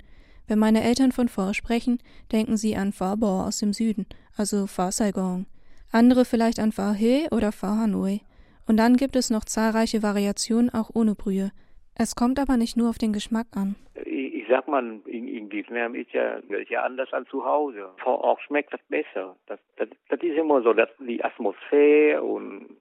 Wenn 0.47 0.57
meine 0.57 0.81
Eltern 0.85 1.11
von 1.11 1.27
Pho 1.27 1.51
sprechen, 1.51 1.99
denken 2.31 2.55
sie 2.55 2.77
an 2.77 2.93
Pho 2.93 3.17
Bo 3.17 3.41
aus 3.41 3.59
dem 3.59 3.73
Süden, 3.73 4.05
also 4.37 4.67
Pho 4.67 4.89
Saigon. 4.89 5.47
Andere 5.91 6.23
vielleicht 6.23 6.59
an 6.59 6.71
Pho 6.71 6.93
He 6.93 7.27
oder 7.29 7.51
Pho 7.51 7.67
Hanoi. 7.67 8.21
Und 8.69 8.77
dann 8.77 8.95
gibt 8.95 9.17
es 9.17 9.29
noch 9.29 9.43
zahlreiche 9.43 10.01
Variationen 10.01 10.69
auch 10.69 10.89
ohne 10.93 11.13
Brühe. 11.13 11.51
Es 11.93 12.15
kommt 12.15 12.39
aber 12.39 12.55
nicht 12.55 12.77
nur 12.77 12.89
auf 12.89 12.97
den 12.97 13.11
Geschmack 13.11 13.47
an. 13.53 13.75
Ich, 14.05 14.45
sag 14.47 14.69
mal, 14.69 15.01
in, 15.07 15.27
in 15.27 15.51
Vietnam 15.51 15.93
ist 15.93 16.13
ja, 16.13 16.35
ist 16.35 16.69
ja 16.69 16.83
anders 16.83 17.11
als 17.11 17.27
zu 17.27 17.43
Hause. 17.43 17.89
Vor 17.97 18.21
Ort 18.21 18.39
schmeckt 18.43 18.71
das 18.71 18.81
besser. 18.87 19.35
Das, 19.47 19.59
das, 19.75 19.89
das 20.07 20.21
ist 20.21 20.37
immer 20.37 20.61
so, 20.61 20.71
dass 20.71 20.87
die 21.05 21.21
Atmosphäre 21.21 22.23
und 22.23 22.77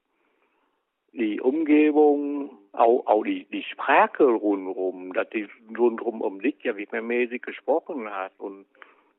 die 1.12 1.40
Umgebung, 1.40 2.59
auch, 2.72 3.06
auch 3.06 3.24
die, 3.24 3.46
die 3.46 3.62
Sprache 3.64 4.24
rundherum, 4.24 5.12
dass 5.12 5.28
die 5.30 5.48
rundherum 5.76 6.20
um 6.20 6.40
dich 6.40 6.56
ja 6.62 6.76
vietnamesisch 6.76 7.42
gesprochen 7.42 8.10
hat. 8.10 8.32
Und 8.38 8.66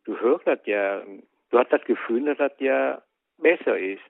du 0.06 0.18
hörst 0.20 0.48
das 0.48 0.60
ja, 0.66 1.02
du 1.50 1.60
hast 1.60 1.72
das 1.72 1.84
Gefühl, 1.84 2.26
dass 2.26 2.38
das 2.38 2.54
ja 2.60 3.02
besser 3.38 3.78
ist. 3.78 4.02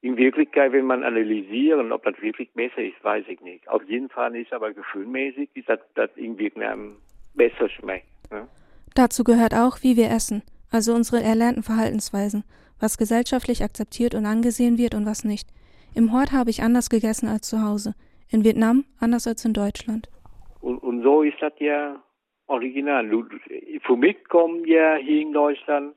In 0.00 0.16
Wirklichkeit, 0.16 0.72
wenn 0.72 0.86
man 0.86 1.04
analysieren, 1.04 1.92
ob 1.92 2.02
das 2.02 2.20
wirklich 2.20 2.52
besser 2.54 2.82
ist, 2.82 3.02
weiß 3.04 3.24
ich 3.28 3.40
nicht. 3.40 3.68
Auf 3.68 3.84
jeden 3.88 4.08
Fall 4.08 4.34
ist 4.34 4.52
aber 4.52 4.72
gefühlmäßig, 4.72 5.50
ist 5.54 5.68
das, 5.68 5.78
das 5.94 6.10
in 6.16 6.36
Vietnam 6.38 6.96
besser 7.34 7.68
schmeckt. 7.68 8.08
Ne? 8.32 8.48
Dazu 8.96 9.22
gehört 9.22 9.54
auch, 9.54 9.78
wie 9.82 9.96
wir 9.96 10.10
essen, 10.10 10.42
also 10.72 10.92
unsere 10.92 11.22
erlernten 11.22 11.62
Verhaltensweisen, 11.62 12.42
was 12.80 12.98
gesellschaftlich 12.98 13.62
akzeptiert 13.62 14.16
und 14.16 14.26
angesehen 14.26 14.76
wird 14.76 14.94
und 14.94 15.06
was 15.06 15.24
nicht. 15.24 15.48
Im 15.94 16.12
Hort 16.12 16.32
habe 16.32 16.50
ich 16.50 16.62
anders 16.62 16.90
gegessen 16.90 17.28
als 17.28 17.48
zu 17.48 17.62
Hause. 17.62 17.94
In 18.32 18.44
Vietnam 18.44 18.84
anders 18.98 19.26
als 19.26 19.44
in 19.44 19.52
Deutschland. 19.52 20.08
Und, 20.60 20.78
und 20.78 21.02
so 21.02 21.22
ist 21.22 21.36
das 21.40 21.52
ja 21.58 22.02
original. 22.46 23.08
Für 23.86 23.96
mich 23.96 24.16
kommt 24.28 24.66
ja 24.66 24.96
hier 24.96 25.22
in 25.22 25.32
Deutschland 25.32 25.94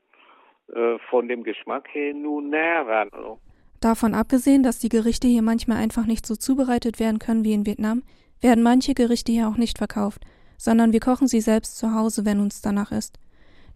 äh, 0.74 0.98
von 1.10 1.28
dem 1.28 1.44
Geschmack 1.44 1.88
her 1.94 2.14
nur 2.14 2.42
näher 2.42 2.86
ran. 2.86 3.10
Also. 3.12 3.40
Davon 3.80 4.14
abgesehen, 4.14 4.64
dass 4.64 4.80
die 4.80 4.90
Gerichte 4.90 5.28
hier 5.28 5.42
manchmal 5.42 5.78
einfach 5.78 6.06
nicht 6.06 6.26
so 6.26 6.36
zubereitet 6.36 7.00
werden 7.00 7.20
können 7.20 7.44
wie 7.44 7.54
in 7.54 7.66
Vietnam, 7.66 8.04
werden 8.42 8.64
manche 8.64 8.94
Gerichte 8.94 9.32
hier 9.32 9.48
auch 9.48 9.58
nicht 9.58 9.78
verkauft, 9.78 10.22
sondern 10.58 10.92
wir 10.92 11.00
kochen 11.00 11.28
sie 11.28 11.42
selbst 11.42 11.78
zu 11.78 11.94
Hause, 11.94 12.26
wenn 12.26 12.40
uns 12.40 12.62
danach 12.62 12.92
ist. 12.92 13.20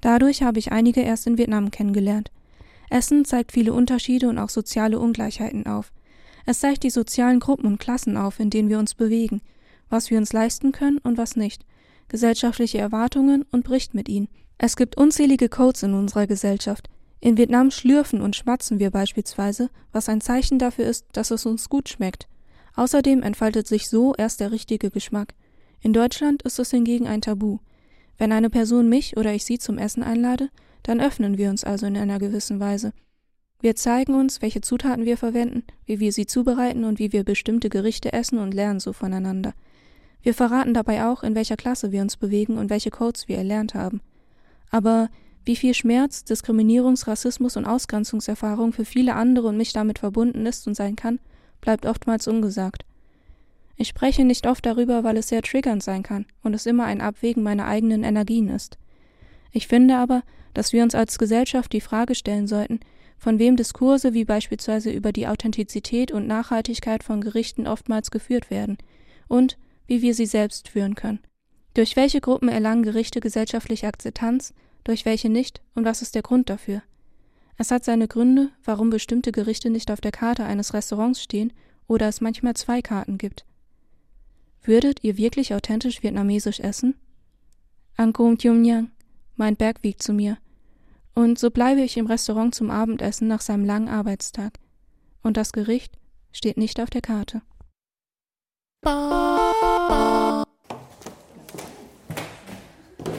Dadurch 0.02 0.44
habe 0.44 0.60
ich 0.60 0.72
einige 0.72 1.02
erst 1.02 1.28
in 1.28 1.38
Vietnam 1.38 1.72
kennengelernt. 1.72 2.32
Essen 2.90 3.24
zeigt 3.26 3.52
viele 3.52 3.74
Unterschiede 3.74 4.30
und 4.30 4.40
auch 4.40 4.50
soziale 4.50 5.00
Ungleichheiten 5.00 5.68
auf. 5.68 5.92
Es 6.50 6.62
zeigt 6.62 6.82
die 6.82 6.90
sozialen 6.90 7.40
Gruppen 7.40 7.68
und 7.68 7.78
Klassen 7.78 8.18
auf, 8.18 8.40
in 8.40 8.50
denen 8.50 8.70
wir 8.70 8.80
uns 8.80 8.96
bewegen, 8.96 9.44
was 9.88 10.10
wir 10.10 10.18
uns 10.18 10.34
leisten 10.34 10.72
können 10.72 10.98
und 10.98 11.16
was 11.16 11.36
nicht, 11.36 11.64
gesellschaftliche 12.08 12.80
Erwartungen 12.80 13.46
und 13.52 13.64
bricht 13.64 13.94
mit 13.94 14.10
ihnen. 14.10 14.30
Es 14.58 14.76
gibt 14.76 14.98
unzählige 14.98 15.48
Codes 15.48 15.84
in 15.84 15.94
unserer 15.94 16.26
Gesellschaft. 16.26 16.90
In 17.20 17.38
Vietnam 17.38 17.70
schlürfen 17.70 18.20
und 18.20 18.36
schmatzen 18.36 18.80
wir 18.80 18.90
beispielsweise, 18.90 19.70
was 19.92 20.10
ein 20.10 20.22
Zeichen 20.22 20.58
dafür 20.58 20.86
ist, 20.86 21.06
dass 21.12 21.30
es 21.30 21.46
uns 21.46 21.70
gut 21.70 21.88
schmeckt. 21.88 22.28
Außerdem 22.76 23.22
entfaltet 23.22 23.68
sich 23.68 23.88
so 23.88 24.16
erst 24.16 24.40
der 24.40 24.52
richtige 24.52 24.90
Geschmack. 24.90 25.36
In 25.82 25.94
Deutschland 25.94 26.42
ist 26.42 26.58
es 26.58 26.72
hingegen 26.72 27.06
ein 27.06 27.22
Tabu. 27.22 27.60
Wenn 28.18 28.32
eine 28.32 28.50
Person 28.50 28.90
mich 28.90 29.18
oder 29.18 29.36
ich 29.36 29.46
sie 29.46 29.60
zum 29.60 29.78
Essen 29.78 30.02
einlade, 30.02 30.50
dann 30.82 31.00
öffnen 31.00 31.38
wir 31.38 31.52
uns 31.52 31.64
also 31.64 31.86
in 31.86 31.96
einer 31.96 32.18
gewissen 32.18 32.60
Weise. 32.60 32.92
Wir 33.62 33.76
zeigen 33.76 34.14
uns, 34.16 34.42
welche 34.42 34.62
Zutaten 34.62 35.06
wir 35.06 35.18
verwenden, 35.18 35.64
wie 35.86 36.00
wir 36.00 36.14
sie 36.14 36.26
zubereiten 36.26 36.86
und 36.86 36.98
wie 36.98 37.12
wir 37.12 37.26
bestimmte 37.26 37.70
Gerichte 37.70 38.14
essen 38.14 38.40
und 38.40 38.54
lernen 38.54 38.80
so 38.80 38.94
voneinander. 38.94 39.54
Wir 40.22 40.34
verraten 40.34 40.74
dabei 40.74 41.06
auch, 41.06 41.24
in 41.24 41.36
welcher 41.36 41.58
Klasse 41.58 41.92
wir 41.92 42.02
uns 42.02 42.16
bewegen 42.16 42.58
und 42.58 42.70
welche 42.70 42.90
Codes 42.90 43.28
wir 43.28 43.38
erlernt 43.38 43.74
haben. 43.74 44.02
Aber 44.72 45.10
wie 45.44 45.58
viel 45.58 45.74
Schmerz, 45.74 46.24
Diskriminierungs-, 46.24 47.08
Rassismus 47.08 47.58
und 47.58 47.66
Ausgrenzungserfahrung 47.66 48.72
für 48.72 48.86
viele 48.86 49.16
andere 49.16 49.48
und 49.48 49.58
mich 49.58 49.74
damit 49.74 50.00
verbunden 50.00 50.46
ist 50.46 50.66
und 50.68 50.76
sein 50.76 50.96
kann, 50.96 51.20
bleibt 51.60 51.86
oftmals 51.86 52.28
ungesagt. 52.28 52.86
Ich 53.76 53.90
spreche 53.90 54.24
nicht 54.24 54.48
oft 54.48 54.66
darüber, 54.66 55.04
weil 55.04 55.18
es 55.18 55.30
sehr 55.30 55.42
triggernd 55.42 55.84
sein 55.84 56.04
kann 56.04 56.26
und 56.44 56.54
es 56.54 56.66
immer 56.66 56.86
ein 56.86 57.02
Abwägen 57.02 57.44
meiner 57.44 57.66
eigenen 57.66 58.04
Energien 58.04 58.50
ist. 58.50 58.78
Ich 59.52 59.68
finde 59.68 59.98
aber, 59.98 60.24
dass 60.54 60.74
wir 60.74 60.84
uns 60.84 60.96
als 60.96 61.18
Gesellschaft 61.18 61.74
die 61.74 61.82
Frage 61.82 62.16
stellen 62.16 62.48
sollten, 62.48 62.80
von 63.20 63.38
wem 63.38 63.58
Diskurse 63.58 64.14
wie 64.14 64.26
beispielsweise 64.26 64.92
über 64.92 65.12
die 65.12 65.28
Authentizität 65.28 66.12
und 66.12 66.26
Nachhaltigkeit 66.26 67.04
von 67.04 67.22
Gerichten 67.22 67.68
oftmals 67.68 68.12
geführt 68.12 68.50
werden 68.50 68.78
und 69.28 69.58
wie 69.88 70.02
wir 70.02 70.14
sie 70.14 70.26
selbst 70.26 70.70
führen 70.70 70.96
können. 70.96 71.20
Durch 71.74 71.96
welche 71.96 72.22
Gruppen 72.22 72.50
erlangen 72.50 72.84
Gerichte 72.84 73.20
gesellschaftliche 73.20 73.88
Akzeptanz, 73.88 74.54
durch 74.84 75.06
welche 75.06 75.30
nicht 75.30 75.62
und 75.76 75.86
was 75.86 76.02
ist 76.02 76.16
der 76.16 76.22
Grund 76.22 76.50
dafür? 76.50 76.82
Es 77.58 77.72
hat 77.72 77.84
seine 77.84 78.08
Gründe, 78.08 78.50
warum 78.64 78.90
bestimmte 78.90 79.34
Gerichte 79.34 79.70
nicht 79.70 79.92
auf 79.92 80.00
der 80.00 80.12
Karte 80.12 80.46
eines 80.46 80.74
Restaurants 80.74 81.22
stehen 81.22 81.52
oder 81.88 82.08
es 82.08 82.22
manchmal 82.22 82.56
zwei 82.56 82.82
Karten 82.82 83.18
gibt. 83.18 83.46
Würdet 84.64 85.04
ihr 85.04 85.18
wirklich 85.18 85.54
authentisch 85.54 86.02
vietnamesisch 86.02 86.62
essen? 86.62 86.96
Angkom 87.98 88.38
Thium 88.38 88.62
Nhang, 88.62 88.92
mein 89.36 89.58
Berg 89.58 89.84
wiegt 89.84 90.02
zu 90.02 90.14
mir. 90.14 90.38
Und 91.14 91.38
so 91.38 91.50
bleibe 91.50 91.82
ich 91.82 91.98
im 91.98 92.08
Restaurant 92.08 92.56
zum 92.56 92.72
Abendessen 92.72 93.28
nach 93.28 93.42
seinem 93.42 93.66
langen 93.66 93.90
Arbeitstag. 93.90 94.60
Und 95.22 95.38
das 95.38 95.52
Gericht 95.52 95.98
steht 96.32 96.58
nicht 96.58 96.80
auf 96.80 96.90
der 96.90 97.02
Karte. 97.02 97.42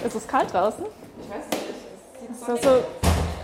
Ist 0.06 0.16
es 0.16 0.26
kalt 0.26 0.52
draußen? 0.52 0.84
Ich 1.22 1.30
weiß 1.30 1.44
nicht. 1.50 2.48
Also, 2.48 2.82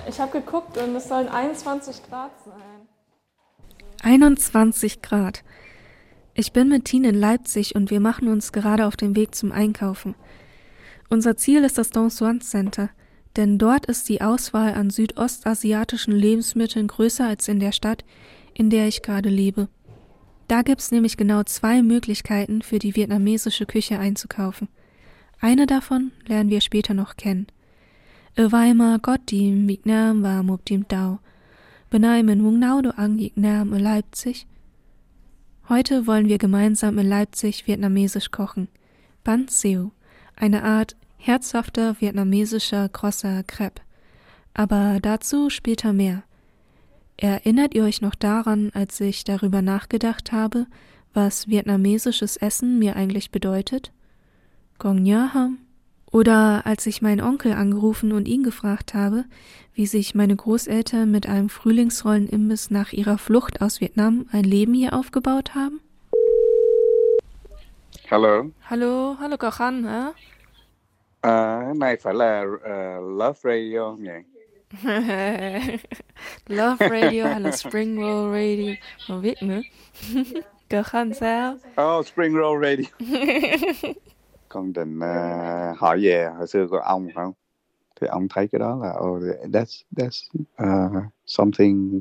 ich 0.08 0.18
habe 0.18 0.32
geguckt 0.32 0.78
und 0.78 0.96
es 0.96 1.08
sollen 1.08 1.28
21 1.28 2.02
Grad 2.08 2.32
sein. 2.44 2.88
21 4.02 5.02
Grad. 5.02 5.42
Ich 6.34 6.52
bin 6.52 6.68
mit 6.68 6.84
Tine 6.84 7.08
in 7.08 7.14
Leipzig 7.14 7.74
und 7.74 7.90
wir 7.90 8.00
machen 8.00 8.28
uns 8.28 8.52
gerade 8.52 8.86
auf 8.86 8.96
den 8.96 9.16
Weg 9.16 9.34
zum 9.34 9.52
Einkaufen. 9.52 10.14
Unser 11.08 11.36
Ziel 11.36 11.64
ist 11.64 11.78
das 11.78 11.90
Don 11.90 12.10
Suan 12.10 12.40
Center, 12.40 12.90
denn 13.36 13.58
dort 13.58 13.86
ist 13.86 14.08
die 14.08 14.20
Auswahl 14.20 14.74
an 14.74 14.90
südostasiatischen 14.90 16.14
Lebensmitteln 16.14 16.86
größer 16.86 17.26
als 17.26 17.48
in 17.48 17.60
der 17.60 17.72
Stadt, 17.72 18.04
in 18.54 18.70
der 18.70 18.88
ich 18.88 19.02
gerade 19.02 19.28
lebe. 19.28 19.68
Da 20.48 20.62
gibt's 20.62 20.92
nämlich 20.92 21.16
genau 21.16 21.42
zwei 21.42 21.82
Möglichkeiten 21.82 22.62
für 22.62 22.78
die 22.78 22.94
vietnamesische 22.94 23.66
Küche 23.66 23.98
einzukaufen. 23.98 24.68
Eine 25.40 25.66
davon 25.66 26.12
lernen 26.26 26.50
wir 26.50 26.60
später 26.60 26.94
noch 26.94 27.16
kennen. 27.16 27.46
Ở 28.36 28.48
vai 28.48 28.74
mà 28.74 28.98
có 29.02 29.16
team 29.26 29.66
Việt 29.66 29.86
Nam 29.86 30.22
và 30.22 30.42
một 30.42 30.60
team 30.64 30.82
Tàu. 30.82 31.18
Bên 31.90 32.02
ai 32.02 32.22
mình 32.22 32.40
muốn 32.40 32.60
nấu 32.60 32.80
đồ 32.82 32.90
ăn 32.96 33.16
Việt 33.16 33.38
Nam 33.38 33.70
ở 33.70 33.78
Leipzig? 33.78 34.36
Heute 35.68 36.06
wollen 36.06 36.28
wir 36.28 36.38
gemeinsam 36.38 36.98
in 36.98 37.08
Leipzig 37.08 37.66
vietnamesisch 37.66 38.30
kochen. 38.30 38.66
Ban 39.24 39.46
Seo, 39.48 39.90
eine 40.34 40.62
Art 40.62 40.96
herzhafter 41.16 41.96
vietnamesischer 42.00 42.88
grosser 42.88 43.42
Crepe. 43.42 43.82
Aber 44.54 44.98
dazu 45.00 45.50
später 45.50 45.92
mehr. 45.92 46.22
Erinnert 47.16 47.74
ihr 47.74 47.84
euch 47.84 48.02
noch 48.02 48.14
daran, 48.14 48.70
als 48.74 49.00
ich 49.00 49.24
darüber 49.24 49.62
nachgedacht 49.62 50.32
habe, 50.32 50.66
was 51.14 51.48
vietnamesisches 51.48 52.36
Essen 52.36 52.78
mir 52.78 52.96
eigentlich 52.96 53.30
bedeutet? 53.30 53.92
Gong 54.78 55.02
Nha 55.02 55.32
Ham? 55.32 55.58
Oder 56.12 56.66
als 56.66 56.86
ich 56.86 57.02
meinen 57.02 57.20
Onkel 57.20 57.52
angerufen 57.52 58.12
und 58.12 58.28
ihn 58.28 58.42
gefragt 58.42 58.94
habe, 58.94 59.24
wie 59.74 59.86
sich 59.86 60.14
meine 60.14 60.36
Großeltern 60.36 61.10
mit 61.10 61.26
einem 61.26 61.48
Frühlingsrollenimbiss 61.48 62.70
nach 62.70 62.92
ihrer 62.92 63.18
Flucht 63.18 63.60
aus 63.60 63.80
Vietnam 63.80 64.26
ein 64.30 64.44
Leben 64.44 64.74
hier 64.74 64.94
aufgebaut 64.94 65.54
haben? 65.54 65.80
Hallo, 68.70 69.16
hallo 69.18 69.36
có 69.36 69.50
khăn 69.50 69.84
hả? 69.84 70.12
À, 71.26 71.62
cái 71.64 71.74
này 71.74 71.96
phải 71.96 72.14
là 72.14 72.40
uh, 72.40 73.18
Love 73.18 73.38
Radio 73.42 73.90
không 73.90 74.02
nhỉ? 74.02 74.10
Love 76.46 76.88
Radio 76.88 77.26
hay 77.26 77.40
là 77.40 77.50
Spring 77.50 77.96
Roll 77.96 78.32
Radio? 78.32 78.72
Không 79.08 79.22
biết 79.22 79.34
nữa. 79.42 79.60
Có 80.70 80.82
khăn 80.82 81.14
sao? 81.14 81.56
Oh, 81.82 82.06
Spring 82.06 82.32
Roll 82.32 82.64
Radio. 82.64 82.84
con 84.48 84.72
định 84.72 84.98
uh, 84.98 85.78
hỏi 85.78 85.98
về 86.02 86.28
hồi 86.38 86.46
xưa 86.46 86.66
của 86.70 86.78
ông 86.78 87.08
phải 87.14 87.24
không? 87.24 87.32
Thì 88.00 88.06
ông 88.06 88.26
thấy 88.30 88.48
cái 88.48 88.58
đó 88.58 88.78
là 88.82 88.94
oh, 88.98 89.22
that's 89.52 89.82
that's 89.96 90.28
uh, 90.62 91.02
something 91.26 92.00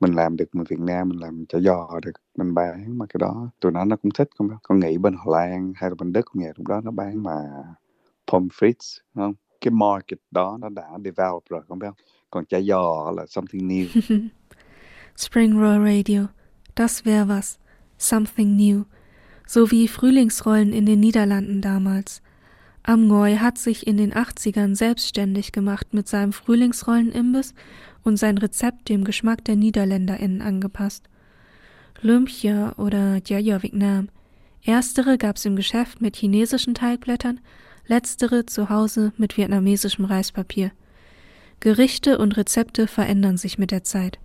mình 0.00 0.12
làm 0.12 0.36
được 0.36 0.48
người 0.52 0.64
Việt 0.68 0.80
Nam 0.80 1.08
mình 1.08 1.18
làm 1.20 1.44
chả 1.48 1.58
giò 1.58 2.00
được 2.02 2.12
mình 2.36 2.54
bán 2.54 2.98
mà 2.98 3.06
cái 3.06 3.18
đó 3.18 3.48
tụi 3.60 3.72
nó 3.72 3.84
nó 3.84 3.96
cũng 3.96 4.12
thích 4.12 4.28
không 4.38 4.48
con 4.62 4.80
nghĩ 4.80 4.98
bên 4.98 5.14
Hà 5.18 5.24
Lan 5.26 5.72
hay 5.76 5.90
là 5.90 5.94
bên 5.98 6.12
Đức 6.12 6.26
cũng 6.32 6.42
vậy 6.42 6.52
lúc 6.56 6.66
đó 6.68 6.80
nó 6.84 6.90
bán 6.90 7.22
mà 7.22 7.32
pommes 8.32 8.52
frites 8.52 8.98
không 9.14 9.34
cái 9.60 9.70
market 9.70 10.18
đó 10.30 10.58
nó 10.60 10.68
đã 10.68 10.88
develop 11.04 11.44
rồi 11.48 11.62
không 11.68 11.78
biết 11.78 11.88
không 12.30 12.44
something 13.28 13.68
new. 13.68 13.86
Spring 15.16 15.58
Roll 15.58 15.82
Radio. 15.82 16.28
Das 16.76 17.04
wäre 17.04 17.26
was. 17.28 17.58
Something 17.98 18.56
new. 18.56 18.84
So 19.46 19.70
wie 19.70 19.88
Frühlingsrollen 19.88 20.72
in 20.72 20.86
den 20.86 21.00
Niederlanden 21.00 21.60
damals. 21.60 22.22
Amgoy 22.84 23.36
hat 23.36 23.58
sich 23.58 23.86
in 23.86 23.96
den 23.96 24.14
80ern 24.14 24.76
selbstständig 24.76 25.52
gemacht 25.52 25.92
mit 25.92 26.06
seinem 26.06 26.32
Frühlingsrollenimbiss 26.32 27.54
und 28.02 28.16
sein 28.16 28.38
Rezept 28.38 28.88
dem 28.88 29.04
Geschmack 29.04 29.44
der 29.44 29.56
NiederländerInnen 29.56 30.40
angepasst. 30.40 31.08
Lumpia 32.00 32.74
oder 32.76 33.20
Jaja 33.26 33.62
Vietnam. 33.62 34.08
Erstere 34.62 35.18
gab's 35.18 35.44
im 35.44 35.56
Geschäft 35.56 36.00
mit 36.00 36.16
chinesischen 36.16 36.74
Teigblättern, 36.74 37.40
letztere 37.88 38.46
zu 38.46 38.70
Hause 38.70 39.12
mit 39.16 39.36
vietnamesischem 39.36 40.04
Reispapier. 40.04 40.70
Gerichte 41.60 42.18
und 42.18 42.36
Rezepte 42.36 42.86
verändern 42.86 43.36
sich 43.36 43.58
mit 43.58 43.70
der 43.70 43.82
Zeit. 43.82 44.18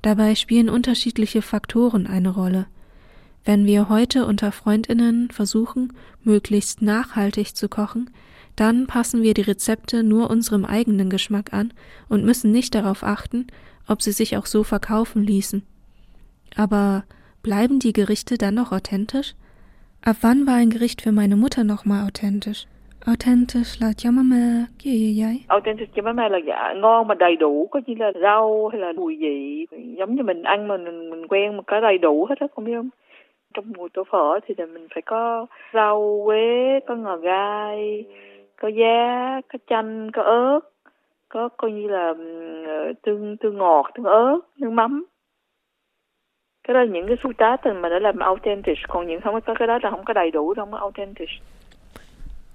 Dabei 0.00 0.34
spielen 0.34 0.68
unterschiedliche 0.68 1.42
Faktoren 1.42 2.06
eine 2.08 2.30
Rolle. 2.30 2.66
Wenn 3.44 3.66
wir 3.66 3.88
heute 3.88 4.26
unter 4.26 4.50
Freundinnen 4.50 5.30
versuchen, 5.30 5.92
möglichst 6.24 6.82
nachhaltig 6.82 7.54
zu 7.54 7.68
kochen, 7.68 8.10
dann 8.56 8.86
passen 8.86 9.22
wir 9.22 9.34
die 9.34 9.42
Rezepte 9.42 10.02
nur 10.02 10.30
unserem 10.30 10.64
eigenen 10.64 11.08
Geschmack 11.08 11.52
an 11.52 11.72
und 12.08 12.24
müssen 12.24 12.50
nicht 12.50 12.74
darauf 12.74 13.02
achten, 13.02 13.46
ob 13.86 14.02
sie 14.02 14.12
sich 14.12 14.36
auch 14.36 14.46
so 14.46 14.64
verkaufen 14.64 15.22
ließen. 15.22 15.62
Aber 16.56 17.04
bleiben 17.42 17.78
die 17.78 17.92
Gerichte 17.92 18.38
dann 18.38 18.54
noch 18.54 18.72
authentisch? 18.72 19.34
Ab 20.02 20.18
wann 20.20 20.46
war 20.46 20.54
ein 20.54 20.70
Gericht 20.70 21.02
für 21.02 21.12
meine 21.12 21.36
Mutter 21.36 21.64
nochmal 21.64 22.06
authentisch? 22.06 22.66
Authentic 23.06 23.66
là 23.80 23.92
cho 23.96 24.10
mama 24.10 24.66
cái 24.84 24.92
gì 24.92 25.22
vậy? 25.22 25.42
Authentic 25.48 25.94
cho 25.94 26.02
mama 26.02 26.28
là 26.28 26.38
dạ 26.46 26.74
ngon 26.76 27.06
mà 27.06 27.14
đầy 27.14 27.36
đủ, 27.36 27.68
có 27.70 27.80
như 27.86 27.94
là 27.98 28.12
rau 28.22 28.68
hay 28.72 28.80
là 28.80 28.92
mùi 28.92 29.16
vị 29.16 29.66
giống 29.98 30.14
như 30.14 30.22
mình 30.22 30.42
ăn 30.42 30.68
mà 30.68 30.76
mình 30.76 31.10
mình 31.10 31.26
quen 31.26 31.56
một 31.56 31.66
cái 31.66 31.80
đầy 31.80 31.98
đủ 31.98 32.26
hết 32.28 32.38
á, 32.40 32.46
không 32.54 32.64
biết 32.64 32.72
không? 32.76 32.88
trong 33.54 33.72
mùi 33.76 33.88
tô 33.88 34.04
phở 34.10 34.40
thì 34.46 34.54
là 34.58 34.66
mình 34.66 34.86
phải 34.94 35.02
có 35.02 35.46
rau 35.72 36.22
quế 36.24 36.80
có 36.86 36.96
ngò 36.96 37.16
gai 37.16 38.04
có 38.56 38.68
giá 38.68 39.40
có 39.52 39.58
chanh 39.66 40.10
có 40.12 40.22
ớt 40.22 40.60
có 41.28 41.48
coi 41.48 41.72
như 41.72 41.88
là 41.88 42.14
ờ, 42.66 42.92
tương 43.02 43.36
tương 43.36 43.58
ngọt 43.58 43.90
tương 43.94 44.06
ớt 44.06 44.38
nước 44.56 44.70
mắm 44.70 45.04
cái 46.64 46.74
đó 46.74 46.80
là 46.80 46.86
những 46.86 47.06
cái 47.06 47.16
xúc 47.16 47.32
tá 47.38 47.56
mà 47.76 47.88
đã 47.88 47.98
làm 47.98 48.18
authentic 48.18 48.78
còn 48.88 49.06
những 49.06 49.20
không 49.20 49.40
có 49.40 49.54
cái 49.54 49.68
đó 49.68 49.78
là 49.82 49.90
không 49.90 50.04
có 50.04 50.12
đầy 50.12 50.30
đủ 50.30 50.54
không 50.56 50.72
có 50.72 50.78
authentic 50.78 51.28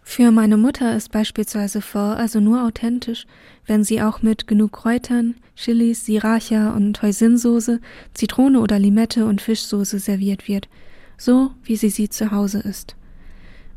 Für 0.09 0.31
meine 0.31 0.55
Mutter 0.55 0.95
ist 0.95 1.11
beispielsweise 1.11 1.81
Pho 1.81 1.99
also 1.99 2.39
nur 2.39 2.63
authentisch, 2.63 3.27
wenn 3.65 3.83
sie 3.83 4.01
auch 4.01 4.21
mit 4.21 4.47
genug 4.47 4.71
Kräutern, 4.71 5.35
Chilis, 5.53 6.05
Sriracha 6.05 6.69
und 6.69 7.01
Hoisinsoße, 7.01 7.81
Zitrone 8.13 8.61
oder 8.61 8.79
Limette 8.79 9.25
und 9.25 9.41
Fischsoße 9.41 9.99
serviert 9.99 10.47
wird, 10.47 10.69
so 11.17 11.51
wie 11.61 11.75
sie 11.75 11.89
sie 11.89 12.07
zu 12.07 12.31
Hause 12.31 12.59
ist. 12.59 12.95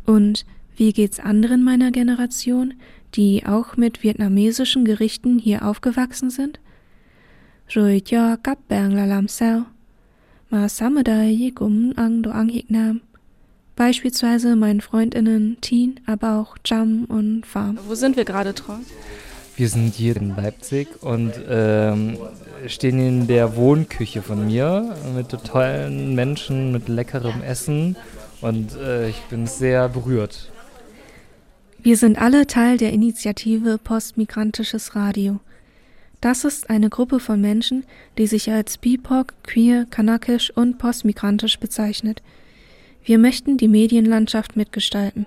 Und 0.07 0.47
wie 0.77 0.93
geht's 0.93 1.19
anderen 1.19 1.65
meiner 1.65 1.91
Generation, 1.91 2.75
die 3.17 3.45
auch 3.45 3.77
mit 3.77 4.05
vietnamesischen 4.05 4.85
Gerichten 4.85 5.37
hier 5.41 5.67
aufgewachsen 5.67 6.31
sind? 6.31 6.61
Rồi 7.67 8.01
cho 8.05 8.37
các 8.43 8.69
bạn 8.69 8.95
là 8.95 9.05
làm 9.05 9.29
sao? 9.29 9.65
Nam. 12.69 13.01
Beispielsweise 13.81 14.57
meinen 14.57 14.83
Freundinnen 14.83 15.57
Teen, 15.63 16.01
aber 16.05 16.39
auch 16.39 16.59
Jam 16.67 17.07
und 17.07 17.47
Farm. 17.47 17.79
Wo 17.89 17.95
sind 17.95 18.15
wir 18.15 18.27
gerade, 18.27 18.55
Tron? 18.55 18.85
Wir 19.57 19.71
sind 19.71 19.95
hier 19.95 20.19
in 20.19 20.37
Leipzig 20.37 21.03
und 21.03 21.33
ähm, 21.49 22.19
stehen 22.67 22.99
in 22.99 23.27
der 23.27 23.57
Wohnküche 23.57 24.21
von 24.21 24.45
mir 24.47 24.95
mit 25.17 25.31
tollen 25.47 26.15
Menschen, 26.15 26.73
mit 26.73 26.91
leckerem 26.91 27.41
Essen 27.41 27.97
und 28.43 28.77
äh, 28.77 29.09
ich 29.09 29.17
bin 29.31 29.47
sehr 29.47 29.89
berührt. 29.89 30.53
Wir 31.83 31.97
sind 31.97 32.21
alle 32.21 32.47
Teil 32.47 32.77
der 32.77 32.93
Initiative 32.93 33.79
Postmigrantisches 33.79 34.95
Radio. 34.95 35.41
Das 36.21 36.45
ist 36.45 36.69
eine 36.69 36.91
Gruppe 36.91 37.19
von 37.19 37.41
Menschen, 37.41 37.87
die 38.19 38.27
sich 38.27 38.51
als 38.51 38.77
BIPOC, 38.77 39.33
queer, 39.43 39.87
kanakisch 39.89 40.55
und 40.55 40.77
postmigrantisch 40.77 41.59
bezeichnet. 41.59 42.21
Wir 43.05 43.19
möchten 43.19 43.57
die 43.57 43.69
Medienlandschaft 43.69 44.57
mitgestalten, 44.57 45.27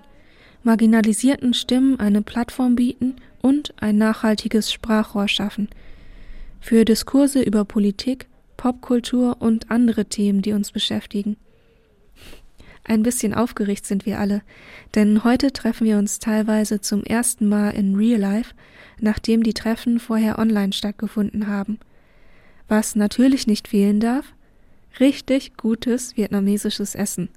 marginalisierten 0.63 1.53
Stimmen 1.53 1.99
eine 1.99 2.21
Plattform 2.21 2.75
bieten 2.75 3.15
und 3.41 3.73
ein 3.81 3.97
nachhaltiges 3.97 4.71
Sprachrohr 4.71 5.27
schaffen. 5.27 5.69
Für 6.61 6.85
Diskurse 6.85 7.41
über 7.41 7.65
Politik, 7.65 8.27
Popkultur 8.55 9.37
und 9.41 9.69
andere 9.71 10.05
Themen, 10.05 10.41
die 10.41 10.53
uns 10.53 10.71
beschäftigen. 10.71 11.35
Ein 12.85 13.03
bisschen 13.03 13.33
aufgeregt 13.33 13.85
sind 13.85 14.05
wir 14.05 14.19
alle, 14.19 14.41
denn 14.95 15.23
heute 15.23 15.51
treffen 15.51 15.85
wir 15.85 15.97
uns 15.97 16.19
teilweise 16.19 16.81
zum 16.81 17.03
ersten 17.03 17.47
Mal 17.47 17.71
in 17.71 17.95
Real 17.95 18.19
Life 18.19 18.53
nachdem 18.99 19.43
die 19.43 19.53
Treffen 19.53 19.99
vorher 19.99 20.39
online 20.39 20.73
stattgefunden 20.73 21.47
haben. 21.47 21.79
Was 22.67 22.95
natürlich 22.95 23.47
nicht 23.47 23.67
fehlen 23.67 23.99
darf, 23.99 24.33
richtig 24.99 25.57
gutes 25.57 26.15
vietnamesisches 26.17 26.95
Essen. 26.95 27.29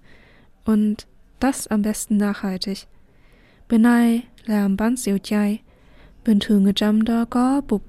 Und 0.66 1.06
das 1.40 1.66
am 1.66 1.82
besten 1.82 2.16
nachhaltig. 2.18 2.86
Benai 3.68 4.22
làm 4.46 4.76
bánh 4.76 4.96
xèo 4.96 5.18
chay. 5.18 5.58
Bình 6.24 6.38
thường 6.40 6.64
ở 6.64 6.72
trong 6.72 7.04
đó 7.04 7.24
có 7.30 7.60
bột 7.68 7.82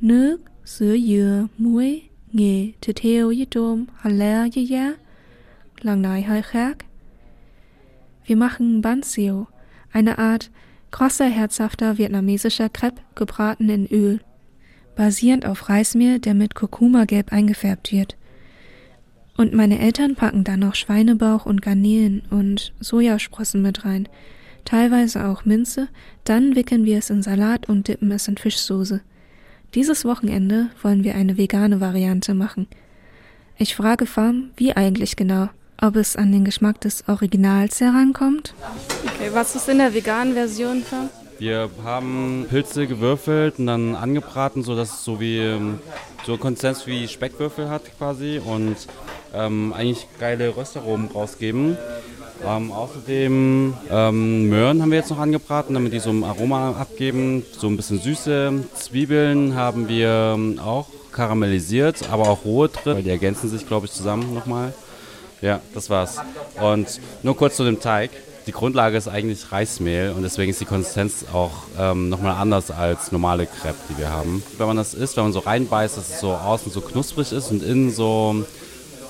nước, 0.00 0.40
sữa 0.64 0.96
dừa, 1.08 1.46
muối, 1.58 2.02
nghệ, 2.32 2.72
thịt 2.80 3.00
heo 3.00 3.26
với 3.26 3.46
tôm, 3.50 3.84
hành 3.96 4.18
lá 4.18 4.48
với 4.54 4.66
giá. 4.66 4.94
Lần 5.80 6.02
này 6.02 6.22
hơi 6.22 6.42
khác. 6.42 6.78
Wir 8.26 8.38
machen 8.38 8.82
Bánh 8.82 9.02
xèo, 9.02 9.46
eine 9.92 10.12
Art 10.12 10.50
Krosser, 10.92 11.30
herzhafter 11.30 11.98
vietnamesischer 11.98 12.68
Crepe, 12.68 13.02
gebraten 13.16 13.68
in 13.68 13.86
Öl, 13.90 14.18
basierend 14.96 15.44
auf 15.44 15.68
Reismehl, 15.68 16.18
der 16.20 16.34
mit 16.34 16.54
Kurkuma-Gelb 16.54 17.32
eingefärbt 17.32 17.92
wird. 17.92 18.16
Und 19.36 19.54
meine 19.54 19.78
Eltern 19.78 20.14
packen 20.14 20.44
da 20.44 20.56
noch 20.56 20.74
Schweinebauch 20.74 21.46
und 21.46 21.62
Garnelen 21.62 22.22
und 22.30 22.72
Sojasprossen 22.80 23.62
mit 23.62 23.84
rein, 23.84 24.08
teilweise 24.64 25.26
auch 25.26 25.44
Minze, 25.44 25.88
dann 26.24 26.54
wickeln 26.54 26.84
wir 26.84 26.98
es 26.98 27.10
in 27.10 27.22
Salat 27.22 27.68
und 27.68 27.88
dippen 27.88 28.12
es 28.12 28.28
in 28.28 28.36
Fischsoße. 28.36 29.00
Dieses 29.74 30.04
Wochenende 30.04 30.68
wollen 30.82 31.02
wir 31.02 31.14
eine 31.14 31.38
vegane 31.38 31.80
Variante 31.80 32.34
machen. 32.34 32.66
Ich 33.56 33.74
frage 33.74 34.06
Farm, 34.06 34.50
wie 34.56 34.74
eigentlich 34.74 35.16
genau 35.16 35.48
ob 35.82 35.96
es 35.96 36.16
an 36.16 36.30
den 36.30 36.44
Geschmack 36.44 36.80
des 36.80 37.08
Originals 37.08 37.80
herankommt. 37.80 38.54
Okay, 39.04 39.30
was 39.32 39.56
ist 39.56 39.68
in 39.68 39.78
der 39.78 39.92
veganen 39.92 40.32
Version 40.32 40.82
für? 40.82 41.10
Wir 41.38 41.68
haben 41.82 42.46
Pilze 42.48 42.86
gewürfelt 42.86 43.58
und 43.58 43.66
dann 43.66 43.96
angebraten, 43.96 44.62
sodass 44.62 44.92
es 44.94 45.04
so 45.04 45.18
wie 45.18 45.38
ähm, 45.38 45.80
so 46.24 46.36
Konsistenz 46.36 46.86
wie 46.86 47.08
Speckwürfel 47.08 47.68
hat 47.68 47.82
quasi 47.98 48.40
und 48.44 48.76
ähm, 49.34 49.72
eigentlich 49.72 50.06
geile 50.18 50.56
Röstaromen 50.56 51.08
rausgeben. 51.08 51.76
Ähm, 52.44 52.72
außerdem 52.72 53.74
ähm, 53.90 54.48
Möhren 54.48 54.82
haben 54.82 54.90
wir 54.90 54.98
jetzt 54.98 55.10
noch 55.10 55.18
angebraten, 55.18 55.74
damit 55.74 55.92
die 55.92 56.00
so 56.00 56.10
ein 56.10 56.24
Aroma 56.24 56.72
abgeben, 56.72 57.44
so 57.56 57.68
ein 57.68 57.76
bisschen 57.76 58.00
Süße. 58.00 58.64
Zwiebeln 58.74 59.54
haben 59.54 59.88
wir 59.88 60.34
ähm, 60.34 60.58
auch 60.58 60.88
karamellisiert, 61.12 62.10
aber 62.10 62.28
auch 62.28 62.44
rohe 62.44 62.68
drin, 62.68 62.96
weil 62.96 63.02
die 63.02 63.10
ergänzen 63.10 63.48
sich, 63.48 63.66
glaube 63.66 63.86
ich, 63.86 63.92
zusammen 63.92 64.34
nochmal. 64.34 64.74
Ja, 65.40 65.60
das 65.74 65.90
war's. 65.90 66.18
Und 66.60 67.00
nur 67.22 67.36
kurz 67.36 67.56
zu 67.56 67.64
dem 67.64 67.80
Teig. 67.80 68.10
Die 68.46 68.52
Grundlage 68.52 68.96
ist 68.96 69.06
eigentlich 69.06 69.52
Reismehl 69.52 70.12
und 70.16 70.22
deswegen 70.22 70.50
ist 70.50 70.60
die 70.60 70.64
Konsistenz 70.64 71.24
auch 71.32 71.52
ähm, 71.78 72.08
nochmal 72.08 72.34
anders 72.34 72.72
als 72.72 73.12
normale 73.12 73.46
Crepe, 73.46 73.78
die 73.88 73.98
wir 73.98 74.10
haben. 74.10 74.42
Wenn 74.58 74.66
man 74.66 74.76
das 74.76 74.94
isst, 74.94 75.16
wenn 75.16 75.24
man 75.24 75.32
so 75.32 75.38
reinbeißt, 75.40 75.96
dass 75.96 76.08
es 76.08 76.20
so 76.20 76.32
außen 76.32 76.72
so 76.72 76.80
knusprig 76.80 77.30
ist 77.30 77.52
und 77.52 77.62
innen 77.62 77.92
so 77.92 78.44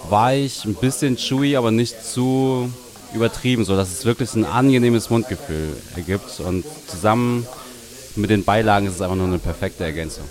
weich, 0.09 0.65
ein 0.65 0.75
bisschen 0.75 1.17
chewy, 1.17 1.57
aber 1.57 1.71
nicht 1.71 2.05
zu 2.05 2.73
übertrieben, 3.15 3.65
so 3.65 3.77
dass 3.77 3.93
es 3.93 4.05
wirklich 4.05 4.35
ein 4.35 4.45
angenehmes 4.45 5.11
Mundgefühl 5.11 5.77
ergibt 5.97 6.41
und 6.41 6.65
zusammen 6.87 7.47
mit 8.17 8.31
den 8.31 8.45
Beilagen 8.45 8.87
ist 8.87 8.95
es 8.95 9.01
einfach 9.01 9.17
nur 9.17 9.27
eine 9.27 9.39
perfekte 9.39 9.85
Ergänzung. 9.85 10.25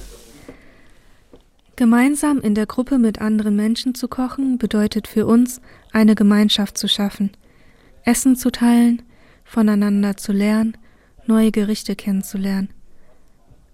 Gemeinsam 1.76 2.40
in 2.42 2.54
der 2.54 2.68
Gruppe 2.68 3.00
mit 3.00 3.22
anderen 3.22 3.56
Menschen 3.56 3.96
zu 3.96 4.08
kochen 4.08 4.58
bedeutet 4.58 5.08
für 5.08 5.26
uns, 5.26 5.62
eine 5.92 6.16
Gemeinschaft 6.16 6.78
zu 6.78 6.88
schaffen, 6.88 7.32
Essen 8.04 8.36
zu 8.36 8.52
teilen, 8.52 9.02
voneinander 9.44 10.18
zu 10.18 10.32
lernen, 10.32 10.78
neue 11.26 11.52
Gerichte 11.52 11.96
kennenzulernen. 11.96 12.70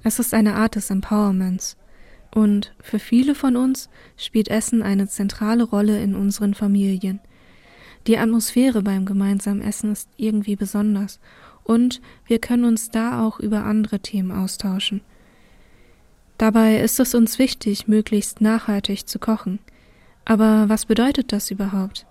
Es 0.03 0.19
ist 0.19 0.33
eine 0.33 0.55
Art 0.55 0.75
des 0.75 0.89
Empowerments. 0.89 1.75
Und 2.38 2.71
für 2.79 2.99
viele 2.99 3.33
von 3.33 3.55
uns 3.55 3.89
spielt 4.15 4.49
Essen 4.49 4.83
eine 4.83 5.07
zentrale 5.07 5.63
Rolle 5.63 5.99
in 5.99 6.13
unseren 6.13 6.53
Familien. 6.53 7.19
Die 8.05 8.19
Atmosphäre 8.19 8.83
beim 8.83 9.07
gemeinsamen 9.07 9.59
Essen 9.59 9.91
ist 9.91 10.07
irgendwie 10.17 10.55
besonders 10.55 11.19
und 11.63 11.99
wir 12.27 12.38
können 12.38 12.65
uns 12.65 12.91
da 12.91 13.25
auch 13.25 13.39
über 13.39 13.63
andere 13.63 14.01
Themen 14.01 14.31
austauschen. 14.31 15.01
Dabei 16.38 16.79
ist 16.79 16.99
es 16.99 17.15
uns 17.15 17.39
wichtig, 17.39 17.88
möglichst 17.88 18.39
nachhaltig 18.39 19.07
zu 19.07 19.17
kochen. 19.17 19.57
Aber 20.23 20.69
was 20.69 20.85
bedeutet 20.85 21.31
das 21.31 21.49
überhaupt? 21.49 22.05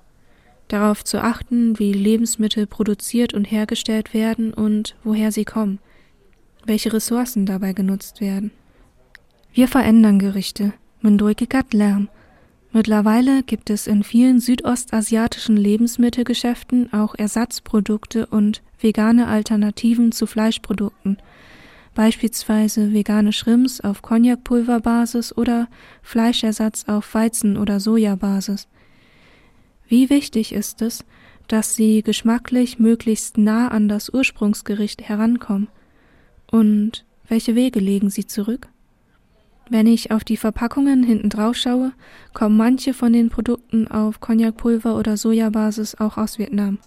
Darauf 0.66 1.05
zu 1.05 1.22
achten, 1.22 1.79
wie 1.79 1.93
Lebensmittel 1.93 2.66
produziert 2.66 3.33
und 3.33 3.45
hergestellt 3.45 4.12
werden 4.12 4.53
und 4.53 4.97
woher 5.05 5.31
sie 5.31 5.45
kommen, 5.45 5.79
welche 6.64 6.93
Ressourcen 6.93 7.47
dabei 7.47 7.74
genutzt 7.74 8.20
werden. 8.20 8.51
Wir 9.57 9.69
verändern 9.69 10.19
Gerichte, 10.19 10.75
Mendoikikat 11.01 11.73
Lärm. 11.73 12.11
Mittlerweile 12.73 13.43
gibt 13.43 13.71
es 13.71 13.87
in 13.87 14.05
vielen 14.05 14.39
südostasiatischen 14.39 15.57
Lebensmittelgeschäften 15.57 16.93
auch 16.93 17.15
Ersatzprodukte 17.15 18.27
und 18.27 18.61
vegane 18.79 19.29
Alternativen 19.29 20.13
zu 20.13 20.27
Fleischprodukten– 20.27 21.17
beispielsweise 21.95 22.93
vegane 22.93 23.33
Shrimps 23.33 23.81
auf 23.81 24.03
Cognacpulverbasis 24.03 25.35
oder 25.35 25.69
Fleischersatz 26.03 26.85
auf 26.87 27.15
Weizen- 27.15 27.57
oder 27.57 27.81
Sojabasis. 27.81 28.69
Wie 29.89 30.11
wichtig 30.11 30.53
ist 30.53 30.83
es, 30.83 31.07
dass 31.49 31.75
sie 31.75 32.03
geschmacklich 32.03 32.79
möglichst 32.79 33.39
nah 33.39 33.69
an 33.69 33.89
das 33.89 34.11
Ursprungsgericht 34.11 35.09
herankommen? 35.09 35.69
Und 36.51 37.07
welche 37.29 37.55
Wege 37.55 37.81
legen 37.81 38.11
sie 38.11 38.27
zurück? 38.27 38.69
Wenn 39.69 39.87
ich 39.87 40.12
auf 40.12 40.23
die 40.23 40.37
Verpackungen 40.37 41.03
hinten 41.03 41.29
drauf 41.29 41.57
schaue, 41.57 41.93
kommen 42.35 42.57
manche 42.57 42.95
von 42.95 43.12
den 43.12 43.31
Produkten 43.31 43.89
auf 43.89 44.21
Cognacpulver 44.21 44.97
oder 44.97 45.17
Sojabasis 45.17 45.97
auch 45.97 46.17
aus 46.17 46.39
Vietnam. 46.39 46.79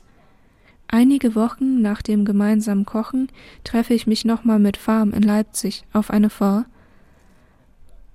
Einige 0.88 1.36
Wochen 1.36 1.82
nach 1.82 2.02
dem 2.02 2.26
gemeinsamen 2.26 2.86
Kochen 2.86 3.28
treffe 3.64 3.94
ich 3.94 4.08
mich 4.08 4.26
nochmal 4.26 4.60
mit 4.60 4.78
Farm 4.78 5.12
in 5.12 5.24
Leipzig 5.24 5.84
auf 5.94 6.10
eine. 6.10 6.30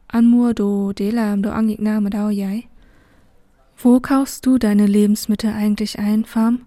Ăn 0.07 0.25
mua 0.25 0.53
đồ 0.53 0.93
để 0.97 1.11
làm 1.11 1.43
đồ 1.43 1.51
ăn 1.51 1.67
Việt 1.67 1.81
Nam 1.81 2.07
ở 2.07 2.11
đâu 2.11 2.33
vậy? 2.37 2.63
Wo 3.83 4.01
kaufst 4.01 4.47
du 4.47 4.59
deine 4.59 4.87
Lebensmittel 4.87 5.53
eigentlich 5.53 5.99
ein, 5.99 6.25
Farm? 6.25 6.59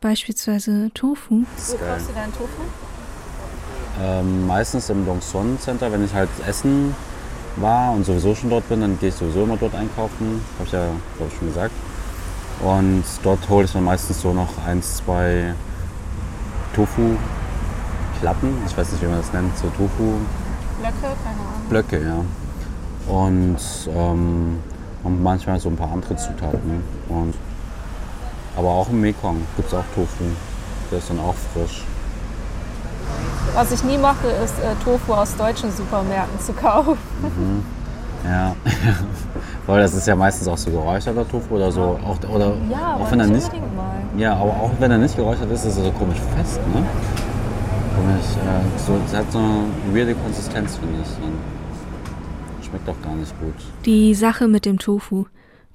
Beispielsweise 0.00 0.90
Tofu. 0.94 1.34
Wo 1.34 1.76
kaufst 1.76 2.08
du 2.08 2.14
deinen 2.14 2.32
Tofu? 2.32 2.62
Ähm, 4.00 4.46
meistens 4.46 4.90
im 4.90 5.06
Dongsuan 5.06 5.58
Center, 5.58 5.90
wenn 5.90 6.04
ich 6.04 6.12
halt 6.12 6.28
essen 6.46 6.94
war 7.56 7.92
und 7.92 8.04
sowieso 8.04 8.34
schon 8.34 8.50
dort 8.50 8.68
bin, 8.68 8.80
dann 8.80 8.98
gehe 8.98 9.10
ich 9.10 9.14
sowieso 9.14 9.44
immer 9.44 9.56
dort 9.56 9.74
einkaufen. 9.74 10.40
Habe 10.58 10.66
ich 10.66 10.72
ja, 10.72 10.86
glaube 11.16 11.32
ich, 11.32 11.38
schon 11.38 11.48
gesagt. 11.48 11.72
Und 12.60 13.04
dort 13.22 13.48
hole 13.48 13.64
ich 13.64 13.72
dann 13.72 13.84
meistens 13.84 14.20
so 14.20 14.32
noch 14.32 14.48
eins, 14.66 14.96
zwei 14.98 15.54
Tofu-Platten. 16.74 18.48
Ich 18.66 18.76
weiß 18.76 18.92
nicht, 18.92 19.02
wie 19.02 19.06
man 19.06 19.18
das 19.18 19.32
nennt, 19.32 19.56
so 19.58 19.68
Tofu. 19.68 20.14
Blöcke, 20.78 21.16
keine 21.24 21.40
Ahnung. 21.40 21.68
Blöcke, 21.68 22.02
ja. 22.02 22.24
Und, 23.12 23.58
ähm, 23.94 24.58
und 25.02 25.22
manchmal 25.22 25.58
so 25.58 25.68
ein 25.68 25.76
paar 25.76 25.92
andere 25.92 26.16
Zutaten. 26.16 26.82
Und, 27.08 27.34
aber 28.56 28.68
auch 28.68 28.88
im 28.88 29.00
Mekong 29.00 29.42
gibt 29.56 29.68
es 29.68 29.74
auch 29.74 29.84
Tofu. 29.94 30.24
Der 30.90 30.98
ist 30.98 31.10
dann 31.10 31.18
auch 31.18 31.34
frisch. 31.52 31.84
Was 33.54 33.70
ich 33.72 33.84
nie 33.84 33.98
mache, 33.98 34.28
ist 34.44 34.54
äh, 34.58 34.74
Tofu 34.84 35.12
aus 35.12 35.36
deutschen 35.36 35.70
Supermärkten 35.70 36.40
zu 36.40 36.52
kaufen. 36.52 36.96
Mhm. 37.22 37.64
Ja, 38.24 38.54
weil 39.66 39.80
das 39.80 39.94
ist 39.94 40.06
ja 40.06 40.14
meistens 40.14 40.48
auch 40.48 40.56
so 40.56 40.70
geräucherter 40.70 41.28
Tofu 41.28 41.56
oder 41.56 41.70
so. 41.72 41.98
Auch, 42.04 42.18
oder 42.30 42.54
ja, 42.70 42.96
auch 42.96 43.10
wenn 43.10 43.20
er 43.20 43.26
nicht. 43.26 43.52
Mal. 43.52 43.60
Ja, 44.16 44.34
aber 44.34 44.50
auch 44.50 44.70
wenn 44.78 44.90
er 44.90 44.98
nicht 44.98 45.16
geräuchert 45.16 45.50
ist, 45.50 45.64
ist 45.64 45.76
er 45.76 45.84
so 45.84 45.90
komisch 45.92 46.18
fest, 46.36 46.60
ne? 46.72 46.86
Komisch. 47.96 48.36
Äh, 48.36 48.78
so, 48.86 48.98
es 49.04 49.14
hat 49.14 49.30
so 49.32 49.38
eine 49.38 49.64
weirde 49.92 50.14
Konsistenz, 50.14 50.76
finde 50.76 51.00
ich. 51.02 51.24
Und 51.24 51.38
schmeckt 52.64 52.88
auch 52.88 53.02
gar 53.02 53.14
nicht 53.14 53.38
gut. 53.40 53.54
Die 53.84 54.14
Sache 54.14 54.48
mit 54.48 54.64
dem 54.64 54.78
Tofu. 54.78 55.26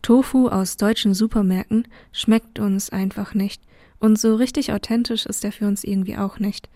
Tofu 0.02 0.48
aus 0.48 0.78
deutschen 0.78 1.14
Supermärkten 1.14 1.88
schmeckt 2.12 2.60
uns 2.60 2.90
einfach 2.90 3.34
nicht. 3.34 3.62
Und 4.00 4.20
so 4.20 4.36
richtig 4.36 4.72
authentisch 4.74 5.26
ist 5.26 5.44
er 5.44 5.52
für 5.52 5.68
uns 5.68 5.84
irgendwie 5.84 6.18
auch 6.18 6.40
nicht. 6.40 6.70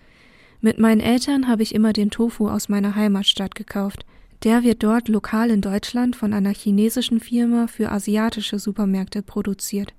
Mit 0.63 0.77
meinen 0.77 1.01
Eltern 1.01 1.47
habe 1.47 1.63
ich 1.63 1.73
immer 1.73 1.91
den 1.91 2.11
Tofu 2.11 2.47
aus 2.47 2.69
meiner 2.69 2.95
Heimatstadt 2.95 3.55
gekauft 3.55 4.05
Der 4.43 4.63
wird 4.63 4.83
dort 4.83 5.07
lokal 5.07 5.49
in 5.49 5.61
Deutschland 5.61 6.15
von 6.15 6.33
einer 6.33 6.53
chinesischen 6.53 7.19
Firma 7.19 7.67
für 7.67 7.91
asiatische 7.91 8.57
Supermärkte 8.57 9.21
produziert. 9.21 9.93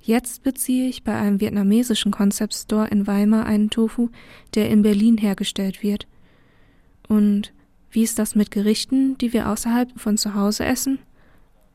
Jetzt 0.00 0.42
beziehe 0.42 0.88
ich 0.88 1.02
bei 1.02 1.14
einem 1.14 1.40
vietnamesischen 1.40 2.12
Concept 2.12 2.54
Store 2.54 2.88
in 2.88 3.06
Weimar 3.06 3.46
einen 3.46 3.70
Tofu, 3.70 4.10
der 4.54 4.70
in 4.70 4.82
Berlin 4.82 5.16
hergestellt 5.18 5.82
wird. 5.82 6.06
Und 7.08 7.52
wie 7.90 8.02
ist 8.02 8.18
das 8.18 8.34
mit 8.34 8.50
Gerichten, 8.50 9.16
die 9.18 9.32
wir 9.32 9.48
außerhalb 9.48 9.98
von 9.98 10.18
zu 10.18 10.34
Hause 10.34 10.64
essen? 10.64 10.98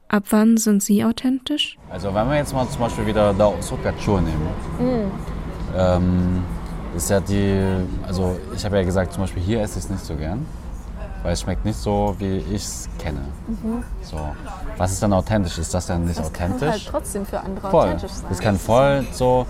Ab 0.09 0.25
wann 0.31 0.57
sind 0.57 0.83
sie 0.83 1.03
authentisch? 1.03 1.77
Also 1.89 2.13
wenn 2.13 2.27
wir 2.27 2.35
jetzt 2.35 2.53
mal 2.53 2.67
zum 2.69 2.81
Beispiel 2.81 3.05
wieder 3.05 3.33
da 3.33 3.61
Sokachur 3.61 4.21
nehmen, 4.21 4.47
mm. 4.79 5.11
ähm, 5.77 6.43
ist 6.95 7.09
ja 7.09 7.19
die, 7.19 7.61
also 8.07 8.39
ich 8.55 8.65
habe 8.65 8.77
ja 8.77 8.83
gesagt, 8.83 9.13
zum 9.13 9.23
Beispiel 9.23 9.43
hier 9.43 9.61
esse 9.61 9.79
ich 9.79 9.85
es 9.85 9.89
nicht 9.89 10.05
so 10.05 10.15
gern, 10.15 10.45
weil 11.23 11.33
es 11.33 11.41
schmeckt 11.41 11.65
nicht 11.65 11.77
so, 11.77 12.15
wie 12.19 12.37
ich 12.37 12.63
es 12.63 12.89
kenne. 12.97 13.21
Mhm. 13.47 13.83
So. 14.01 14.17
Was 14.77 14.91
ist 14.91 15.03
dann 15.03 15.13
authentisch? 15.13 15.57
Ist 15.57 15.73
das 15.73 15.87
dann 15.87 16.05
nicht 16.05 16.19
das 16.19 16.27
authentisch? 16.27 16.59
Das 16.59 16.59
kann 16.59 16.71
halt 16.71 16.87
trotzdem 16.87 17.25
für 17.25 17.39
andere 17.41 17.69
voll. 17.69 17.87
authentisch 17.87 18.11
sein. 18.11 18.25
Das 18.29 18.39
kann 18.39 18.57
voll 18.57 19.07
so, 19.11 19.45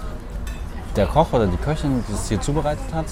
der 0.95 1.05
Koch 1.05 1.31
oder 1.33 1.47
die 1.47 1.57
Köchin, 1.57 2.03
die 2.07 2.13
es 2.13 2.29
hier 2.29 2.41
zubereitet 2.41 2.93
hat, 2.93 3.05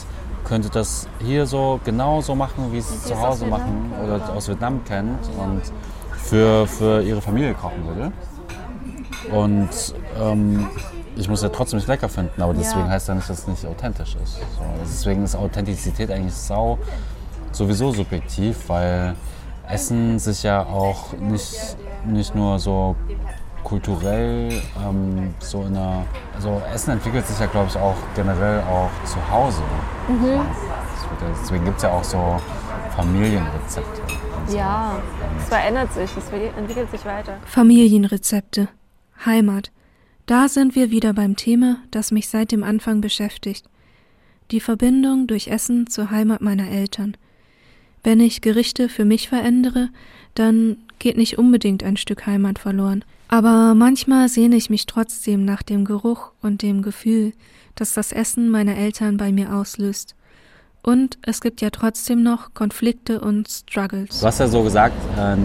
könnte 0.43 0.69
das 0.69 1.07
hier 1.19 1.45
so 1.45 1.79
genau 1.83 2.21
so 2.21 2.33
machen, 2.35 2.71
wie 2.71 2.77
es 2.77 3.03
zu 3.03 3.19
Hause 3.19 3.45
machen 3.45 3.91
oder 4.03 4.33
aus 4.33 4.47
Vietnam 4.47 4.83
kennt 4.85 5.19
und 5.37 5.61
für, 6.17 6.65
für 6.67 7.01
ihre 7.01 7.21
Familie 7.21 7.53
kochen 7.53 7.85
würde. 7.85 8.11
Und 9.31 9.69
ähm, 10.19 10.67
ich 11.17 11.27
muss 11.27 11.41
ja 11.41 11.49
trotzdem 11.49 11.77
nicht 11.77 11.87
lecker 11.87 12.09
finden, 12.09 12.41
aber 12.41 12.53
deswegen 12.53 12.85
ja. 12.85 12.89
heißt 12.89 13.07
ja 13.07 13.15
nicht, 13.15 13.29
dass 13.29 13.39
es 13.39 13.47
nicht 13.47 13.65
authentisch 13.65 14.15
ist. 14.23 14.35
So, 14.35 14.63
deswegen 14.81 15.23
ist 15.23 15.35
Authentizität 15.35 16.11
eigentlich 16.11 16.33
sau 16.33 16.77
sowieso 17.51 17.91
subjektiv, 17.91 18.69
weil 18.69 19.15
Essen 19.67 20.19
sich 20.19 20.43
ja 20.43 20.63
auch 20.63 21.13
nicht, 21.13 21.77
nicht 22.05 22.35
nur 22.35 22.59
so 22.59 22.95
kulturell 23.63 24.61
ähm, 24.81 25.33
so 25.39 25.63
in 25.63 25.75
einer, 25.75 26.03
also 26.35 26.61
Essen 26.73 26.91
entwickelt 26.91 27.27
sich 27.27 27.37
ja 27.37 27.47
glaube 27.47 27.67
ich 27.69 27.77
auch 27.77 27.95
generell 28.15 28.61
auch 28.61 28.89
zu 29.05 29.17
Hause. 29.29 29.61
Mhm. 30.07 30.41
Deswegen 31.41 31.65
gibt 31.65 31.77
es 31.77 31.83
ja 31.83 31.91
auch 31.91 32.03
so 32.03 32.39
Familienrezepte. 32.95 34.01
So. 34.47 34.57
Ja, 34.57 34.95
es 35.37 35.49
verändert 35.49 35.91
sich, 35.93 36.09
es 36.15 36.29
entwickelt 36.57 36.89
sich 36.91 37.03
weiter. 37.05 37.33
Familienrezepte, 37.45 38.69
Heimat. 39.25 39.71
Da 40.27 40.49
sind 40.49 40.75
wir 40.75 40.91
wieder 40.91 41.13
beim 41.13 41.37
Thema, 41.37 41.77
das 41.89 42.11
mich 42.11 42.27
seit 42.27 42.51
dem 42.51 42.61
Anfang 42.61 42.99
beschäftigt. 42.99 43.63
Die 44.51 44.59
Verbindung 44.59 45.25
durch 45.25 45.47
Essen 45.47 45.87
zur 45.87 46.11
Heimat 46.11 46.41
meiner 46.41 46.69
Eltern. 46.69 47.15
Wenn 48.03 48.19
ich 48.19 48.41
Gerichte 48.41 48.89
für 48.89 49.05
mich 49.05 49.29
verändere, 49.29 49.89
dann 50.35 50.79
geht 50.99 51.15
nicht 51.15 51.37
unbedingt 51.37 51.81
ein 51.81 51.95
Stück 51.95 52.25
Heimat 52.25 52.59
verloren. 52.59 53.05
Aber 53.29 53.73
manchmal 53.73 54.27
sehne 54.27 54.57
ich 54.57 54.69
mich 54.69 54.85
trotzdem 54.85 55.45
nach 55.45 55.63
dem 55.63 55.85
Geruch 55.85 56.31
und 56.41 56.61
dem 56.61 56.81
Gefühl, 56.81 57.31
das 57.75 57.93
das 57.93 58.11
Essen 58.11 58.49
meiner 58.49 58.75
Eltern 58.75 59.15
bei 59.15 59.31
mir 59.31 59.53
auslöst. 59.53 60.16
Und 60.87 61.17
es 61.21 61.41
gibt 61.41 61.59
ja 61.59 61.69
trotzdem 61.69 62.23
noch 62.23 62.53
Konflikte 62.53 63.19
und 63.19 63.49
Struggles. 63.49 64.21
Du 64.21 64.25
hast 64.25 64.39
ja 64.39 64.47
so 64.47 64.63
gesagt, 64.63 64.95
äh, 65.17 65.35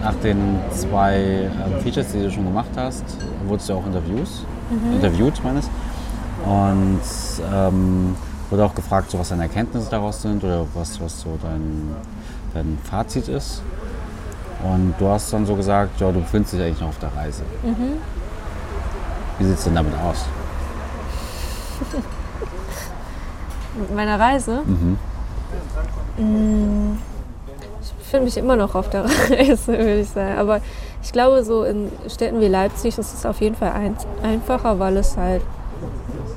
nach 0.00 0.14
den 0.22 0.60
zwei 0.70 1.50
äh, 1.50 1.80
Features, 1.82 2.12
die 2.12 2.22
du 2.22 2.30
schon 2.30 2.44
gemacht 2.44 2.70
hast, 2.76 3.02
wurdest 3.44 3.68
du 3.68 3.72
auch 3.72 3.84
Interviews, 3.84 4.46
mhm. 4.70 4.92
interviewt, 4.92 5.42
meines. 5.42 5.68
Und 6.44 7.00
ähm, 7.52 8.14
wurde 8.48 8.64
auch 8.64 8.76
gefragt, 8.76 9.10
so, 9.10 9.18
was 9.18 9.30
deine 9.30 9.42
Erkenntnisse 9.42 9.90
daraus 9.90 10.22
sind 10.22 10.44
oder 10.44 10.68
was, 10.72 11.00
was 11.00 11.20
so 11.20 11.36
dein, 11.42 11.96
dein 12.54 12.78
Fazit 12.84 13.26
ist. 13.26 13.60
Und 14.62 14.94
du 15.00 15.08
hast 15.08 15.32
dann 15.32 15.44
so 15.46 15.56
gesagt, 15.56 16.00
ja, 16.00 16.12
du 16.12 16.20
befindest 16.20 16.54
dich 16.54 16.62
eigentlich 16.62 16.80
noch 16.80 16.90
auf 16.90 17.00
der 17.00 17.12
Reise. 17.12 17.42
Mhm. 17.64 17.94
Wie 19.40 19.46
sieht 19.46 19.58
es 19.58 19.64
denn 19.64 19.74
damit 19.74 19.94
aus? 19.98 20.26
Mit 23.74 23.94
meiner 23.94 24.20
Reise? 24.20 24.62
Mhm. 24.66 24.98
Mm, 26.18 26.98
ich 27.82 27.92
befinde 27.92 28.24
mich 28.26 28.36
immer 28.36 28.56
noch 28.56 28.74
auf 28.74 28.90
der 28.90 29.04
Reise, 29.30 29.68
würde 29.68 30.00
ich 30.00 30.08
sagen. 30.08 30.38
Aber 30.38 30.60
ich 31.02 31.12
glaube, 31.12 31.42
so 31.44 31.64
in 31.64 31.90
Städten 32.08 32.40
wie 32.40 32.48
Leipzig 32.48 32.98
ist 32.98 33.14
es 33.14 33.26
auf 33.26 33.40
jeden 33.40 33.56
Fall 33.56 33.72
ein, 33.72 33.96
einfacher, 34.22 34.78
weil 34.78 34.96
es 34.98 35.16
halt 35.16 35.42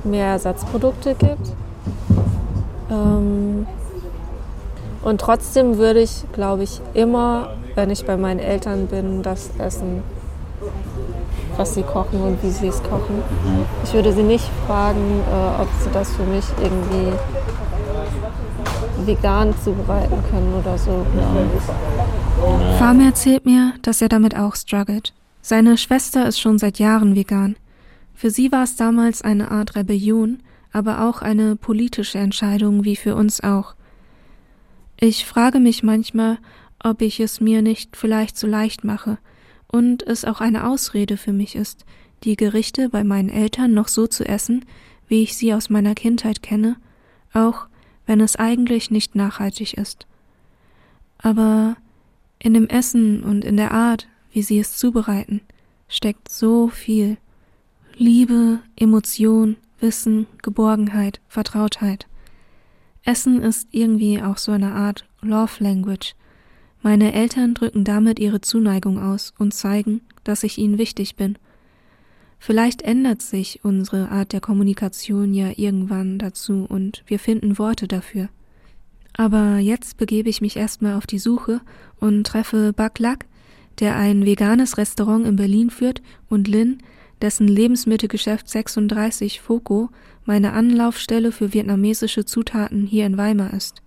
mehr 0.03 0.27
Ersatzprodukte 0.27 1.15
gibt. 1.15 1.51
Ähm, 2.89 3.67
und 5.03 5.21
trotzdem 5.21 5.77
würde 5.77 6.01
ich, 6.01 6.23
glaube 6.33 6.63
ich, 6.63 6.81
immer, 6.93 7.49
wenn 7.75 7.89
ich 7.89 8.05
bei 8.05 8.17
meinen 8.17 8.39
Eltern 8.39 8.87
bin, 8.87 9.21
das 9.21 9.51
essen, 9.59 10.03
was 11.57 11.73
sie 11.73 11.83
kochen 11.83 12.21
und 12.21 12.41
wie 12.43 12.49
sie 12.49 12.67
es 12.67 12.81
kochen. 12.83 13.17
Mhm. 13.17 13.65
Ich 13.83 13.93
würde 13.93 14.13
sie 14.13 14.23
nicht 14.23 14.49
fragen, 14.65 15.21
äh, 15.31 15.61
ob 15.61 15.69
sie 15.81 15.89
das 15.91 16.13
für 16.15 16.23
mich 16.23 16.45
irgendwie 16.61 17.13
vegan 19.05 19.53
zubereiten 19.63 20.23
können 20.29 20.53
oder 20.53 20.77
so. 20.77 21.05
Ja. 21.15 22.77
Farmer 22.77 23.05
erzählt 23.05 23.45
mir, 23.45 23.73
dass 23.81 24.01
er 24.01 24.09
damit 24.09 24.35
auch 24.35 24.55
struggelt. 24.55 25.13
Seine 25.41 25.77
Schwester 25.77 26.27
ist 26.27 26.39
schon 26.39 26.57
seit 26.57 26.79
Jahren 26.79 27.15
vegan. 27.15 27.55
Für 28.13 28.29
sie 28.29 28.51
war 28.51 28.63
es 28.63 28.75
damals 28.75 29.21
eine 29.21 29.51
Art 29.51 29.75
Rebellion, 29.75 30.39
aber 30.71 31.07
auch 31.07 31.21
eine 31.21 31.55
politische 31.55 32.17
Entscheidung 32.17 32.83
wie 32.83 32.95
für 32.95 33.15
uns 33.15 33.43
auch. 33.43 33.75
Ich 34.99 35.25
frage 35.25 35.59
mich 35.59 35.83
manchmal, 35.83 36.37
ob 36.83 37.01
ich 37.01 37.19
es 37.19 37.41
mir 37.41 37.61
nicht 37.61 37.95
vielleicht 37.95 38.37
zu 38.37 38.47
leicht 38.47 38.83
mache 38.83 39.17
und 39.67 40.03
es 40.03 40.25
auch 40.25 40.41
eine 40.41 40.67
Ausrede 40.67 41.17
für 41.17 41.33
mich 41.33 41.55
ist, 41.55 41.85
die 42.23 42.35
Gerichte 42.35 42.89
bei 42.89 43.03
meinen 43.03 43.29
Eltern 43.29 43.73
noch 43.73 43.87
so 43.87 44.07
zu 44.07 44.25
essen, 44.25 44.65
wie 45.07 45.23
ich 45.23 45.37
sie 45.37 45.53
aus 45.53 45.69
meiner 45.69 45.95
Kindheit 45.95 46.41
kenne, 46.41 46.77
auch 47.33 47.67
wenn 48.05 48.21
es 48.21 48.35
eigentlich 48.35 48.91
nicht 48.91 49.15
nachhaltig 49.15 49.75
ist. 49.75 50.07
Aber 51.17 51.77
in 52.39 52.53
dem 52.53 52.67
Essen 52.67 53.23
und 53.23 53.43
in 53.43 53.57
der 53.57 53.71
Art, 53.71 54.07
wie 54.31 54.41
sie 54.41 54.59
es 54.59 54.77
zubereiten, 54.77 55.41
steckt 55.87 56.29
so 56.29 56.67
viel 56.67 57.17
Liebe, 57.95 58.59
Emotion, 58.75 59.57
Wissen, 59.79 60.27
Geborgenheit, 60.41 61.21
Vertrautheit. 61.27 62.07
Essen 63.03 63.41
ist 63.41 63.69
irgendwie 63.71 64.21
auch 64.21 64.37
so 64.37 64.51
eine 64.51 64.73
Art 64.73 65.05
Love 65.21 65.63
Language. 65.63 66.15
Meine 66.85 67.13
Eltern 67.13 67.55
drücken 67.55 67.83
damit 67.83 68.19
ihre 68.19 68.41
Zuneigung 68.41 69.01
aus 69.01 69.33
und 69.39 69.55
zeigen, 69.55 70.01
dass 70.23 70.43
ich 70.43 70.59
ihnen 70.59 70.77
wichtig 70.77 71.15
bin. 71.15 71.35
Vielleicht 72.37 72.83
ändert 72.83 73.23
sich 73.23 73.61
unsere 73.63 74.09
Art 74.09 74.33
der 74.33 74.39
Kommunikation 74.39 75.33
ja 75.33 75.49
irgendwann 75.55 76.19
dazu 76.19 76.63
und 76.69 77.01
wir 77.07 77.17
finden 77.17 77.57
Worte 77.57 77.87
dafür. 77.87 78.29
Aber 79.13 79.57
jetzt 79.57 79.97
begebe 79.97 80.29
ich 80.29 80.41
mich 80.41 80.57
erstmal 80.57 80.93
auf 80.93 81.07
die 81.07 81.17
Suche 81.17 81.59
und 81.99 82.27
treffe 82.27 82.71
Baklak, 82.71 83.25
der 83.79 83.95
ein 83.95 84.23
veganes 84.23 84.77
Restaurant 84.77 85.25
in 85.25 85.37
Berlin 85.37 85.71
führt, 85.71 86.03
und 86.29 86.47
Lin, 86.47 86.77
dessen 87.19 87.47
Lebensmittelgeschäft 87.47 88.47
36 88.47 89.41
Foco 89.41 89.89
meine 90.23 90.53
Anlaufstelle 90.53 91.31
für 91.31 91.51
vietnamesische 91.51 92.25
Zutaten 92.25 92.85
hier 92.85 93.07
in 93.07 93.17
Weimar 93.17 93.55
ist. 93.55 93.81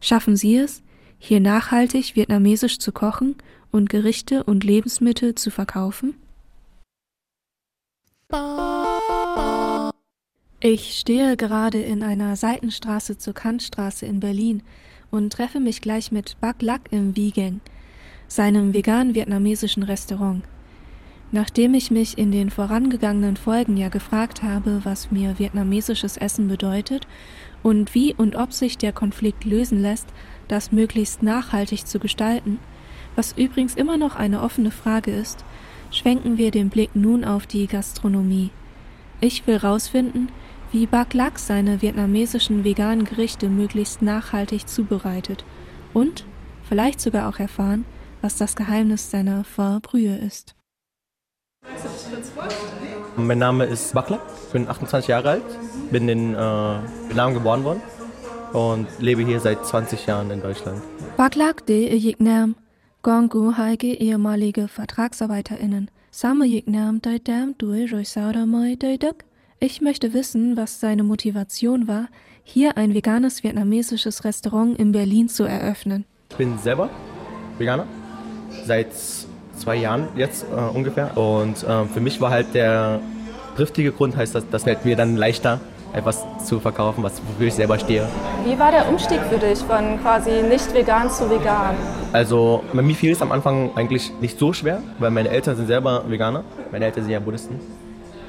Schaffen 0.00 0.36
Sie 0.36 0.56
es, 0.56 0.82
hier 1.18 1.40
nachhaltig 1.40 2.16
vietnamesisch 2.16 2.78
zu 2.78 2.92
kochen 2.92 3.36
und 3.70 3.90
Gerichte 3.90 4.44
und 4.44 4.64
Lebensmittel 4.64 5.34
zu 5.34 5.50
verkaufen? 5.50 6.14
Ich 10.60 10.98
stehe 10.98 11.36
gerade 11.36 11.80
in 11.80 12.02
einer 12.02 12.36
Seitenstraße 12.36 13.16
zur 13.16 13.32
Kantstraße 13.32 14.06
in 14.06 14.20
Berlin 14.20 14.62
und 15.10 15.32
treffe 15.32 15.60
mich 15.60 15.80
gleich 15.80 16.12
mit 16.12 16.36
Bak 16.40 16.62
Lak 16.62 16.82
im 16.90 17.16
Wiegen, 17.16 17.60
seinem 18.26 18.74
vegan-vietnamesischen 18.74 19.82
Restaurant. 19.82 20.44
Nachdem 21.30 21.74
ich 21.74 21.90
mich 21.90 22.16
in 22.16 22.32
den 22.32 22.50
vorangegangenen 22.50 23.36
Folgen 23.36 23.76
ja 23.76 23.88
gefragt 23.88 24.42
habe, 24.42 24.80
was 24.84 25.10
mir 25.10 25.38
vietnamesisches 25.38 26.16
Essen 26.16 26.48
bedeutet 26.48 27.06
und 27.62 27.94
wie 27.94 28.14
und 28.14 28.36
ob 28.36 28.52
sich 28.52 28.78
der 28.78 28.92
Konflikt 28.92 29.44
lösen 29.44 29.80
lässt, 29.80 30.08
das 30.48 30.72
möglichst 30.72 31.22
nachhaltig 31.22 31.86
zu 31.86 31.98
gestalten, 31.98 32.58
was 33.16 33.32
übrigens 33.32 33.74
immer 33.74 33.96
noch 33.96 34.16
eine 34.16 34.42
offene 34.42 34.70
Frage 34.70 35.10
ist, 35.10 35.44
schwenken 35.90 36.38
wir 36.38 36.50
den 36.50 36.70
Blick 36.70 36.94
nun 36.94 37.24
auf 37.24 37.46
die 37.46 37.66
Gastronomie. 37.66 38.50
Ich 39.20 39.46
will 39.46 39.56
rausfinden, 39.56 40.30
wie 40.70 40.86
Bak 40.86 41.14
Lak 41.14 41.38
seine 41.38 41.82
vietnamesischen 41.82 42.62
veganen 42.62 43.04
Gerichte 43.04 43.48
möglichst 43.48 44.02
nachhaltig 44.02 44.68
zubereitet 44.68 45.44
und 45.94 46.24
vielleicht 46.68 47.00
sogar 47.00 47.28
auch 47.28 47.38
erfahren, 47.38 47.84
was 48.20 48.36
das 48.36 48.54
Geheimnis 48.54 49.10
seiner 49.10 49.44
Pho 49.44 49.80
ist. 49.96 50.57
Mein 53.16 53.38
Name 53.38 53.64
ist 53.64 53.92
Bakla, 53.94 54.20
ich 54.46 54.52
bin 54.52 54.68
28 54.68 55.08
Jahre 55.08 55.30
alt, 55.30 55.42
bin 55.90 56.08
in 56.08 56.34
äh, 56.34 56.38
Vietnam 56.38 57.34
geboren 57.34 57.64
worden 57.64 57.82
und 58.52 58.86
lebe 58.98 59.22
hier 59.22 59.40
seit 59.40 59.64
20 59.64 60.06
Jahren 60.06 60.30
in 60.30 60.40
Deutschland. 60.40 60.80
Baklak 61.16 61.66
de 61.66 61.94
Jignam, 61.94 62.54
Gongu 63.02 63.56
Heike 63.56 63.94
ehemalige 63.94 64.68
VertragsarbeiterInnen. 64.68 65.90
Samme 66.10 66.46
Jignam 66.46 67.02
Deidam 67.02 67.54
Dui 67.58 67.86
Roisauda 67.86 68.46
Moi 68.46 68.76
Deiduk. 68.76 69.24
Ich 69.60 69.80
möchte 69.80 70.12
wissen, 70.14 70.56
was 70.56 70.80
seine 70.80 71.02
Motivation 71.02 71.88
war, 71.88 72.08
hier 72.44 72.76
ein 72.76 72.94
veganes 72.94 73.42
vietnamesisches 73.42 74.24
Restaurant 74.24 74.78
in 74.78 74.92
Berlin 74.92 75.28
zu 75.28 75.44
eröffnen. 75.44 76.04
Ich 76.30 76.36
bin 76.36 76.58
selber 76.58 76.88
Veganer, 77.58 77.86
seit 78.64 78.88
zwei 79.58 79.76
Jahren 79.76 80.08
jetzt 80.16 80.44
äh, 80.44 80.76
ungefähr. 80.76 81.16
Und 81.16 81.62
äh, 81.62 81.84
für 81.86 82.00
mich 82.00 82.20
war 82.20 82.30
halt 82.30 82.54
der 82.54 83.00
triftige 83.56 83.92
Grund, 83.92 84.16
heißt 84.16 84.34
das, 84.34 84.48
das 84.50 84.64
fällt 84.64 84.84
mir 84.84 84.96
dann 84.96 85.16
leichter, 85.16 85.60
etwas 85.92 86.24
zu 86.44 86.60
verkaufen, 86.60 87.02
was 87.02 87.20
wofür 87.26 87.48
ich 87.48 87.54
selber 87.54 87.78
stehe. 87.78 88.06
Wie 88.44 88.58
war 88.58 88.70
der 88.70 88.88
Umstieg 88.88 89.20
für 89.30 89.38
dich 89.38 89.58
von 89.58 90.00
quasi 90.02 90.42
nicht 90.42 90.72
vegan 90.74 91.10
zu 91.10 91.28
vegan? 91.30 91.74
Also 92.12 92.62
bei 92.72 92.82
mir 92.82 92.94
fiel 92.94 93.12
es 93.12 93.22
am 93.22 93.32
Anfang 93.32 93.70
eigentlich 93.74 94.12
nicht 94.20 94.38
so 94.38 94.52
schwer, 94.52 94.80
weil 94.98 95.10
meine 95.10 95.30
Eltern 95.30 95.56
sind 95.56 95.66
selber 95.66 96.04
Veganer. 96.08 96.44
Meine 96.70 96.84
Eltern 96.84 97.04
sind 97.04 97.12
ja 97.12 97.20
Buddhisten. 97.20 97.58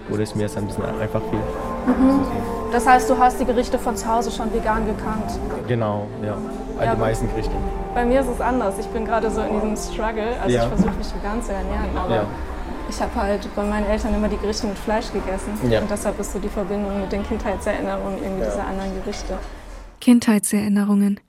Oder 0.09 0.23
ist 0.23 0.35
mir 0.35 0.43
das 0.43 0.57
ein 0.57 0.65
bisschen 0.65 0.85
einfach 0.85 1.21
viel. 1.29 1.39
Mhm. 1.39 2.58
Das 2.71 2.85
heißt, 2.85 3.09
du 3.09 3.17
hast 3.17 3.39
die 3.39 3.45
Gerichte 3.45 3.79
von 3.79 3.95
zu 3.95 4.07
Hause 4.07 4.31
schon 4.31 4.53
vegan 4.53 4.85
gekannt? 4.85 5.39
Genau, 5.67 6.07
ja. 6.23 6.37
All 6.77 6.85
ja, 6.85 6.95
die 6.95 7.01
meisten 7.01 7.27
Gerichte. 7.29 7.51
Bei 7.95 8.05
mir 8.05 8.21
ist 8.21 8.27
es 8.27 8.39
anders. 8.39 8.75
Ich 8.79 8.85
bin 8.87 9.05
gerade 9.05 9.29
so 9.31 9.41
in 9.41 9.53
diesem 9.53 9.75
Struggle. 9.75 10.39
Also 10.39 10.55
ja. 10.55 10.63
ich 10.63 10.69
versuche 10.69 10.95
mich 10.95 11.15
vegan 11.15 11.41
zu 11.41 11.51
ernähren, 11.51 11.97
aber 11.97 12.15
ja. 12.15 12.27
ich 12.87 13.01
habe 13.01 13.15
halt 13.15 13.55
bei 13.55 13.63
meinen 13.63 13.87
Eltern 13.87 14.13
immer 14.13 14.29
die 14.29 14.37
Gerichte 14.37 14.67
mit 14.67 14.77
Fleisch 14.77 15.11
gegessen. 15.11 15.57
Ja. 15.69 15.81
Und 15.81 15.89
deshalb 15.89 16.19
ist 16.19 16.31
so 16.31 16.39
die 16.39 16.47
Verbindung 16.49 17.01
mit 17.01 17.11
den 17.11 17.23
Kindheitserinnerungen 17.23 18.21
irgendwie 18.21 18.45
dieser 18.45 18.65
anderen 18.65 18.93
Gerichte. 19.03 19.37
Kindheitserinnerungen. 19.99 21.19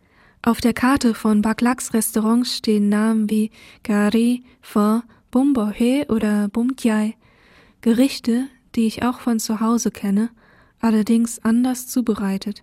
Auf 0.43 0.61
der 0.61 0.75
Karte 0.75 1.15
von 1.15 1.43
Baklaks 1.43 1.95
Restaurants 1.95 2.57
stehen 2.57 2.89
Namen 2.89 3.29
wie 3.29 3.51
Gari, 3.83 4.45
Pho, 4.61 5.01
Bumbohe 5.31 6.07
oder 6.09 6.49
Bumtiai. 6.49 7.15
Gerichte, 7.81 8.45
die 8.75 8.87
ich 8.87 9.05
auch 9.05 9.21
von 9.21 9.39
zu 9.39 9.61
Hause 9.61 9.91
kenne, 9.91 10.31
allerdings 10.81 11.39
anders 11.41 11.87
zubereitet. 11.87 12.63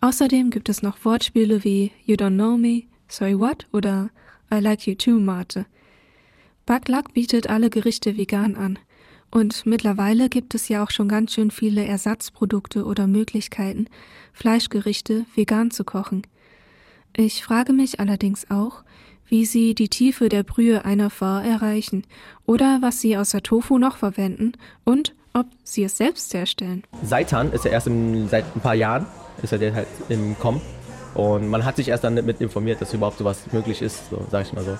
Außerdem 0.00 0.50
gibt 0.50 0.68
es 0.68 0.82
noch 0.82 1.04
Wortspiele 1.04 1.62
wie 1.64 1.92
You 2.06 2.14
don't 2.14 2.34
know 2.34 2.56
me, 2.56 2.84
Sorry 3.10 3.38
what 3.38 3.66
oder 3.72 4.10
I 4.52 4.60
like 4.60 4.86
you 4.86 4.94
too, 4.94 5.18
Mate. 5.18 5.66
Baklak 6.64 7.12
bietet 7.12 7.50
alle 7.50 7.68
Gerichte 7.68 8.16
vegan 8.16 8.54
an. 8.54 8.78
Und 9.32 9.66
mittlerweile 9.66 10.28
gibt 10.28 10.54
es 10.54 10.68
ja 10.68 10.82
auch 10.82 10.90
schon 10.90 11.08
ganz 11.08 11.34
schön 11.34 11.50
viele 11.50 11.84
Ersatzprodukte 11.84 12.84
oder 12.84 13.06
Möglichkeiten, 13.06 13.86
Fleischgerichte 14.32 15.26
vegan 15.34 15.70
zu 15.70 15.84
kochen. 15.84 16.22
Ich 17.16 17.42
frage 17.42 17.72
mich 17.72 17.98
allerdings 17.98 18.50
auch, 18.50 18.84
wie 19.26 19.44
sie 19.44 19.74
die 19.74 19.88
Tiefe 19.88 20.28
der 20.28 20.44
Brühe 20.44 20.84
einer 20.84 21.10
Pho 21.10 21.38
erreichen 21.38 22.04
oder 22.46 22.78
was 22.80 23.00
sie 23.00 23.16
außer 23.16 23.42
Tofu 23.42 23.78
noch 23.78 23.96
verwenden 23.96 24.52
und 24.84 25.14
ob 25.34 25.46
sie 25.64 25.84
es 25.84 25.96
selbst 25.96 26.32
herstellen. 26.34 26.82
Seitan 27.02 27.52
ist 27.52 27.64
ja 27.64 27.70
erst 27.70 27.86
im, 27.86 28.28
seit 28.28 28.44
ein 28.54 28.60
paar 28.60 28.74
Jahren, 28.74 29.06
ist 29.42 29.52
er 29.52 29.74
halt 29.74 29.88
im 30.08 30.38
Kommen. 30.38 30.60
Und 31.14 31.48
man 31.48 31.64
hat 31.64 31.76
sich 31.76 31.88
erst 31.88 32.04
dann 32.04 32.16
damit 32.16 32.40
informiert, 32.40 32.80
dass 32.80 32.94
überhaupt 32.94 33.18
sowas 33.18 33.38
möglich 33.52 33.82
ist, 33.82 34.10
so 34.10 34.24
sage 34.30 34.46
ich 34.46 34.52
mal 34.52 34.64
so. 34.64 34.78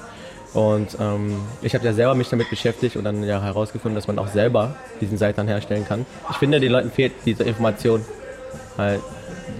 Und 0.53 0.97
ähm, 1.01 1.41
ich 1.63 1.75
habe 1.75 1.85
ja 1.85 1.93
selber 1.93 2.15
mich 2.15 2.29
damit 2.29 2.51
beschäftigt 2.51 2.97
und 2.97 3.05
dann 3.05 3.23
ja 3.23 3.41
herausgefunden, 3.41 3.95
dass 3.95 4.09
man 4.09 4.19
auch 4.19 4.29
selber 4.29 4.75
diesen 5.01 5.17
Seitan 5.17 5.47
herstellen 5.47 5.87
kann. 5.87 6.07
Ich 6.31 6.37
finde, 6.39 6.59
den 6.59 6.73
Leuten 6.73 6.91
fehlt 6.91 7.13
diese 7.25 7.45
Information, 7.45 8.05
halt, 8.77 9.01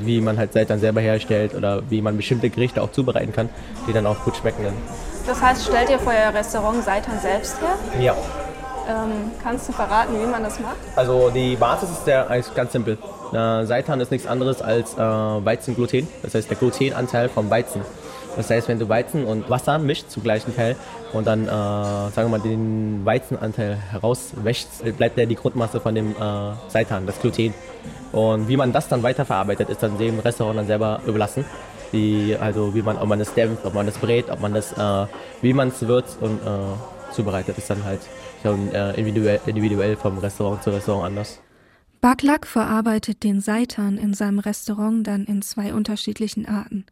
wie 0.01 0.21
man 0.21 0.37
halt 0.37 0.53
Seitan 0.53 0.81
selber 0.81 1.01
herstellt 1.01 1.55
oder 1.55 1.89
wie 1.91 2.03
man 2.03 2.17
bestimmte 2.17 2.51
Gerichte 2.51 2.83
auch 2.83 2.91
zubereiten 2.91 3.33
kann, 3.33 3.49
die 3.87 3.93
dann 3.93 4.07
auch 4.07 4.25
gut 4.25 4.37
schmecken. 4.37 4.65
Dann. 4.65 4.75
Das 5.27 5.41
heißt, 5.41 5.67
stellt 5.69 5.91
ihr 5.91 5.99
für 5.99 6.11
euer 6.11 6.35
Restaurant 6.35 6.85
Seitan 6.85 7.21
selbst 7.21 7.61
her? 7.61 7.79
Ja. 8.01 8.17
Ähm, 8.91 9.31
kannst 9.41 9.69
du 9.69 9.73
verraten, 9.73 10.21
wie 10.21 10.27
man 10.27 10.43
das 10.43 10.59
macht? 10.59 10.77
Also 10.97 11.31
die 11.31 11.55
Basis 11.55 11.91
ist 11.91 12.05
sehr, 12.05 12.27
ganz 12.57 12.73
simpel. 12.73 12.99
Äh, 13.33 13.65
Seitan 13.65 14.01
ist 14.01 14.11
nichts 14.11 14.27
anderes 14.27 14.61
als 14.61 14.95
äh, 14.95 14.99
Weizengluten, 14.99 16.09
das 16.23 16.35
heißt 16.35 16.51
der 16.51 16.57
Glutenanteil 16.57 17.29
vom 17.29 17.49
Weizen. 17.51 17.83
Das 18.37 18.51
heißt, 18.51 18.69
wenn 18.69 18.81
du 18.81 18.89
Weizen 18.89 19.25
und 19.27 19.49
Wasser 19.49 19.79
mischt 19.79 20.11
zum 20.11 20.25
gleichen 20.25 20.55
Teil 20.57 20.75
und 21.13 21.27
dann, 21.27 21.45
äh, 21.45 21.49
sagen 21.49 22.15
wir 22.17 22.39
mal, 22.39 22.41
den 22.41 23.03
Weizenanteil 23.05 23.77
herauswäschst, 23.77 24.97
bleibt 24.97 25.19
ja 25.19 25.27
die 25.27 25.37
Grundmasse 25.37 25.79
von 25.79 25.95
dem 25.95 26.11
äh, 26.11 26.53
Seitan, 26.69 27.07
das 27.07 27.21
Gluten. 27.21 27.55
Und 28.11 28.49
wie 28.49 28.57
man 28.57 28.73
das 28.73 28.89
dann 28.89 29.05
weiterverarbeitet, 29.05 29.69
ist 29.69 29.83
dann 29.85 29.99
dem 29.99 30.19
Restaurant 30.19 30.59
dann 30.59 30.67
selber 30.67 31.01
überlassen. 31.07 31.45
Die, 31.93 32.37
also 32.41 32.75
wie 32.75 32.83
man, 32.83 32.99
ob 32.99 33.09
man 33.09 33.19
das 33.21 33.35
dämpft, 33.35 33.65
ob 33.65 33.75
man 33.75 33.87
das 33.87 33.99
brät, 33.99 34.31
ob 34.31 34.41
man 34.41 34.55
das, 34.55 34.73
äh, 34.73 35.07
wie 35.43 35.53
man 35.53 35.69
es 35.69 35.87
würzt 35.87 36.19
und 36.21 36.39
äh, 36.39 37.13
zubereitet, 37.13 37.59
ist 37.59 37.69
dann 37.69 37.85
halt 37.85 38.01
schon 38.43 38.73
äh, 38.73 38.93
individuell, 38.95 39.41
individuell 39.47 39.97
vom 39.97 40.19
Restaurant 40.19 40.63
zu 40.63 40.71
Restaurant 40.71 41.07
anders. 41.07 41.41
Baklak 42.01 42.47
verarbeitet 42.47 43.23
den 43.23 43.41
Seitan 43.41 43.99
in 43.99 44.15
seinem 44.15 44.39
Restaurant 44.39 45.07
dann 45.07 45.25
in 45.27 45.43
zwei 45.43 45.75
unterschiedlichen 45.75 46.47
Arten. 46.47 46.87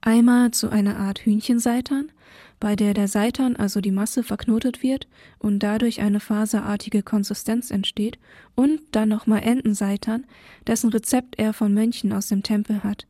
Einmal 0.00 0.52
zu 0.52 0.70
einer 0.70 0.96
Art 0.96 1.20
Hühnchenseitan, 1.20 2.12
bei 2.60 2.76
der 2.76 2.94
der 2.94 3.08
Seitan, 3.08 3.56
also 3.56 3.80
die 3.80 3.90
Masse, 3.90 4.22
verknotet 4.22 4.82
wird 4.82 5.08
und 5.38 5.60
dadurch 5.60 6.00
eine 6.00 6.20
faserartige 6.20 7.02
Konsistenz 7.02 7.70
entsteht, 7.70 8.18
und 8.54 8.80
dann 8.92 9.08
nochmal 9.08 9.42
Entenseitan, 9.42 10.24
dessen 10.66 10.90
Rezept 10.90 11.38
er 11.38 11.52
von 11.52 11.74
Mönchen 11.74 12.12
aus 12.12 12.28
dem 12.28 12.42
Tempel 12.42 12.82
hat. 12.84 13.06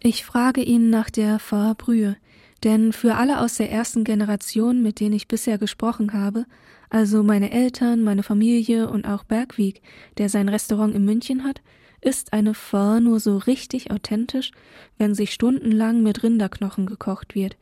Ich 0.00 0.24
frage 0.24 0.62
ihn 0.62 0.90
nach 0.90 1.10
der 1.10 1.38
Pfarrbrühe, 1.38 2.16
denn 2.64 2.92
für 2.92 3.14
alle 3.14 3.40
aus 3.40 3.56
der 3.56 3.70
ersten 3.70 4.04
Generation, 4.04 4.82
mit 4.82 5.00
denen 5.00 5.14
ich 5.14 5.28
bisher 5.28 5.58
gesprochen 5.58 6.12
habe, 6.12 6.46
also 6.88 7.22
meine 7.22 7.50
Eltern, 7.50 8.02
meine 8.02 8.22
Familie 8.22 8.88
und 8.88 9.06
auch 9.06 9.24
Bergweg, 9.24 9.82
der 10.18 10.28
sein 10.28 10.48
Restaurant 10.48 10.94
in 10.94 11.04
München 11.04 11.44
hat, 11.44 11.60
ist 12.00 12.32
eine 12.32 12.54
Pho 12.54 13.00
nur 13.00 13.20
so 13.20 13.36
richtig 13.36 13.90
authentisch, 13.90 14.52
wenn 14.98 15.14
sie 15.14 15.26
stundenlang 15.26 16.02
mit 16.02 16.22
Rinderknochen 16.22 16.86
gekocht 16.86 17.34
wird. 17.34 17.56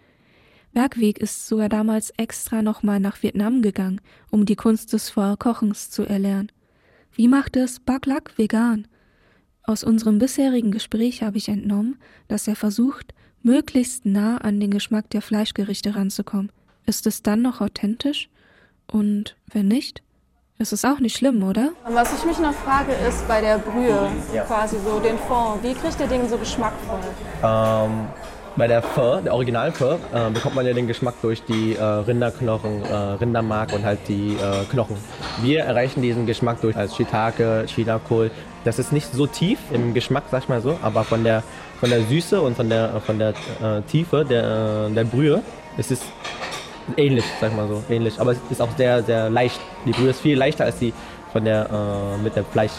Bergweg 0.72 1.18
ist 1.18 1.46
sogar 1.46 1.68
damals 1.68 2.10
extra 2.16 2.60
nochmal 2.60 2.98
nach 3.00 3.22
Vietnam 3.22 3.62
gegangen, 3.62 4.00
um 4.30 4.44
die 4.44 4.56
Kunst 4.56 4.92
des 4.92 5.08
Pho-Kochens 5.10 5.90
zu 5.90 6.02
erlernen. 6.02 6.50
Wie 7.12 7.28
macht 7.28 7.56
es 7.56 7.78
Baklak 7.78 8.36
vegan? 8.36 8.88
Aus 9.62 9.84
unserem 9.84 10.18
bisherigen 10.18 10.72
Gespräch 10.72 11.22
habe 11.22 11.38
ich 11.38 11.48
entnommen, 11.48 11.96
dass 12.28 12.48
er 12.48 12.56
versucht, 12.56 13.14
möglichst 13.44 14.06
nah 14.06 14.38
an 14.38 14.58
den 14.58 14.70
Geschmack 14.70 15.10
der 15.10 15.22
Fleischgerichte 15.22 15.94
ranzukommen. 15.94 16.50
Ist 16.86 17.06
es 17.06 17.22
dann 17.22 17.42
noch 17.42 17.60
authentisch? 17.60 18.28
Und 18.90 19.36
wenn 19.52 19.68
nicht, 19.68 20.02
ist 20.58 20.72
es 20.72 20.84
auch 20.84 20.98
nicht 20.98 21.16
schlimm, 21.16 21.42
oder? 21.42 21.70
Was 21.88 22.16
ich 22.16 22.24
mich 22.24 22.38
noch 22.38 22.52
frage, 22.52 22.92
ist 23.08 23.26
bei 23.28 23.40
der 23.40 23.58
Brühe, 23.58 24.08
ja. 24.34 24.44
quasi 24.44 24.76
so 24.84 24.98
den 25.00 25.18
Fond, 25.18 25.62
wie 25.62 25.74
kriegt 25.74 26.00
ihr 26.00 26.06
den 26.06 26.28
so 26.28 26.38
geschmackvoll? 26.38 27.00
Ähm, 27.42 28.06
bei 28.56 28.68
der 28.68 28.82
Pho, 28.82 29.20
der 29.20 29.34
originalen 29.34 29.72
Pho, 29.72 29.98
äh, 30.12 30.30
bekommt 30.30 30.54
man 30.54 30.64
ja 30.64 30.72
den 30.72 30.86
Geschmack 30.86 31.14
durch 31.22 31.42
die 31.42 31.74
äh, 31.74 31.82
Rinderknochen, 31.82 32.84
äh, 32.84 32.94
Rindermark 32.94 33.72
und 33.72 33.84
halt 33.84 33.98
die 34.06 34.34
äh, 34.34 34.64
Knochen. 34.70 34.96
Wir 35.42 35.64
erreichen 35.64 36.02
diesen 36.02 36.24
Geschmack 36.24 36.60
durch 36.60 36.76
als 36.76 36.94
Shiitake, 36.94 37.64
Chinakohl. 37.66 38.30
Das 38.64 38.78
ist 38.78 38.92
nicht 38.92 39.12
so 39.12 39.26
tief 39.26 39.58
im 39.72 39.92
Geschmack, 39.92 40.24
sag 40.30 40.44
ich 40.44 40.48
mal 40.48 40.60
so, 40.60 40.78
aber 40.82 41.02
von 41.02 41.24
der, 41.24 41.42
von 41.84 41.90
der 41.90 42.00
Süße 42.00 42.40
und 42.40 42.56
von 42.56 42.70
der, 42.70 42.98
von 43.04 43.18
der 43.18 43.34
äh, 43.62 43.82
Tiefe 43.82 44.24
der, 44.24 44.88
der 44.88 45.04
Brühe 45.04 45.42
ist 45.76 45.90
es 45.90 46.00
ähnlich, 46.96 47.26
sag 47.38 47.50
ich 47.50 47.56
mal 47.58 47.68
so, 47.68 47.84
ähnlich. 47.90 48.18
Aber 48.18 48.32
es 48.32 48.38
ist 48.48 48.62
auch 48.62 48.74
sehr, 48.74 49.02
sehr 49.02 49.28
leicht. 49.28 49.60
Die 49.84 49.90
Brühe 49.90 50.08
ist 50.08 50.22
viel 50.22 50.38
leichter 50.38 50.64
als 50.64 50.78
die 50.78 50.94
von 51.30 51.44
der, 51.44 51.68
äh, 51.70 52.22
mit 52.22 52.36
dem 52.36 52.46
Fleisch. 52.46 52.72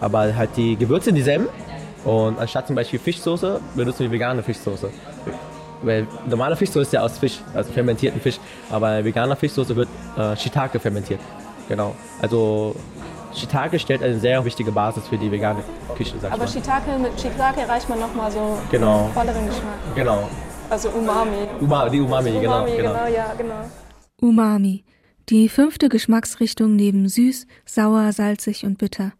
Aber 0.00 0.34
halt 0.34 0.56
die 0.56 0.74
Gewürze 0.74 1.12
dieselben. 1.12 1.48
Und 2.06 2.38
anstatt 2.38 2.66
zum 2.66 2.76
Beispiel 2.76 2.98
Fischsoße 2.98 3.60
benutzen 3.74 4.04
wir 4.04 4.12
vegane 4.12 4.42
Fischsoße. 4.42 4.88
Weil 5.82 6.06
normale 6.26 6.56
Fischsoße 6.56 6.80
ist 6.80 6.92
ja 6.94 7.02
aus 7.02 7.18
Fisch, 7.18 7.40
also 7.52 7.70
fermentierten 7.70 8.22
Fisch. 8.22 8.38
Aber 8.70 9.04
vegane 9.04 9.36
Fischsoße 9.36 9.76
wird 9.76 9.88
äh, 10.16 10.34
Shiitake 10.34 10.80
fermentiert. 10.80 11.20
Genau. 11.68 11.94
Also 12.22 12.74
Shiitake 13.36 13.78
stellt 13.78 14.02
eine 14.02 14.18
sehr 14.18 14.44
wichtige 14.44 14.72
Basis 14.72 15.06
für 15.08 15.18
die 15.18 15.30
vegane 15.30 15.62
Küche. 15.94 16.14
Sag 16.20 16.32
Aber 16.32 16.46
Shiitake, 16.46 16.98
mit 16.98 17.20
Shiitake 17.20 17.60
erreicht 17.60 17.88
man 17.88 18.00
nochmal 18.00 18.30
so 18.32 18.58
genau. 18.70 19.04
einen 19.04 19.12
volleren 19.12 19.46
Geschmack. 19.46 19.74
Genau. 19.94 20.28
Also 20.70 20.88
Umami. 20.90 21.46
Uma, 21.60 21.88
die 21.88 22.00
Umami, 22.00 22.30
Umami 22.30 22.40
genau, 22.40 22.64
genau. 22.64 22.76
Genau, 22.76 23.06
ja, 23.06 23.34
genau. 23.36 23.70
Umami. 24.20 24.84
Die 25.28 25.48
fünfte 25.48 25.88
Geschmacksrichtung 25.88 26.76
neben 26.76 27.08
süß, 27.08 27.46
sauer, 27.64 28.12
salzig 28.12 28.64
und 28.64 28.78
bitter. 28.78 29.12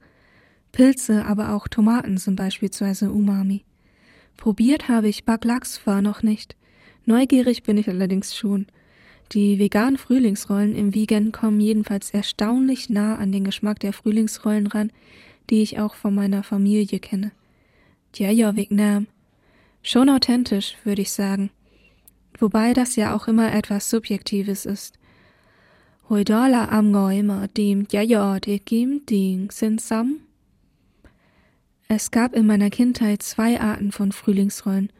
Pilze, 0.73 1.25
aber 1.27 1.55
auch 1.55 1.69
Tomaten 1.69 2.17
sind 2.17 2.37
beispielsweise 2.37 3.11
Umami. 3.11 3.65
Probiert 4.37 4.89
habe 4.89 5.09
ich 5.09 5.25
Baklachsfar 5.25 6.03
noch 6.03 6.23
nicht. 6.23 6.57
Neugierig 7.05 7.63
bin 7.63 7.77
ich 7.77 7.89
allerdings 7.89 8.37
schon. 8.37 8.67
Die 9.33 9.59
veganen 9.59 9.99
Frühlingsrollen 9.99 10.75
im 10.75 10.95
Vegan 10.95 11.33
kommen 11.33 11.61
jedenfalls 11.61 12.11
erstaunlich 12.11 12.91
nah 12.91 13.17
an 13.17 13.33
den 13.33 13.45
Geschmack 13.45 13.81
der 13.81 13.93
Frühlingsrollen 13.93 14.67
ran, 14.69 14.93
die 15.51 15.63
ich 15.63 15.79
auch 15.79 15.95
von 15.95 16.15
meiner 16.15 16.43
Familie 16.43 16.99
kenne. 17.01 17.33
Ja, 18.15 18.31
ja, 18.31 18.57
Vietnam. 18.57 19.09
Schon 19.83 20.09
authentisch, 20.09 20.77
würde 20.85 21.03
ich 21.03 21.13
sagen. 21.13 21.51
Wobei 22.39 22.73
das 22.73 22.97
ja 22.97 23.15
auch 23.15 23.29
immer 23.29 23.53
etwas 23.53 23.91
Subjektives 23.91 24.67
ist. 24.67 24.99
Hồi 26.09 26.25
đó 26.25 26.67
am 26.71 26.93
ngồi 26.93 27.23
mà 27.23 27.47
tìm 27.55 27.85
chả 27.85 28.05
dò 28.05 28.39
để 28.47 28.59
kiếm 28.67 28.99
tiền. 29.07 29.49
Es 31.89 32.11
gab 32.11 32.33
in 32.33 32.47
meiner 32.47 32.71
Kindheit 32.71 33.23
zwei 33.23 33.61
Arten 33.61 33.93
von 33.93 34.13
Frühlingsrollen, 34.13 34.91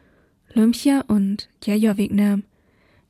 Lumpia 0.53 1.03
und 1.07 1.49
Jaja 1.63 1.97
Vietnam. 1.97 2.43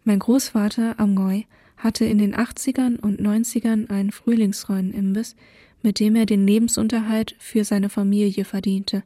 Mein 0.07 0.19
Großvater 0.19 1.01
Amgoy 1.01 1.47
hatte 1.75 2.05
in 2.05 2.17
den 2.17 2.33
80ern 2.33 2.97
und 2.97 3.19
90ern 3.19 3.89
einen 3.89 4.13
Frühlingsrollenimbiss, 4.13 5.35
mit 5.81 5.99
dem 5.99 6.15
er 6.15 6.25
den 6.25 6.47
Lebensunterhalt 6.47 7.35
für 7.39 7.65
seine 7.65 7.89
Familie 7.89 8.45
verdiente. 8.45 9.03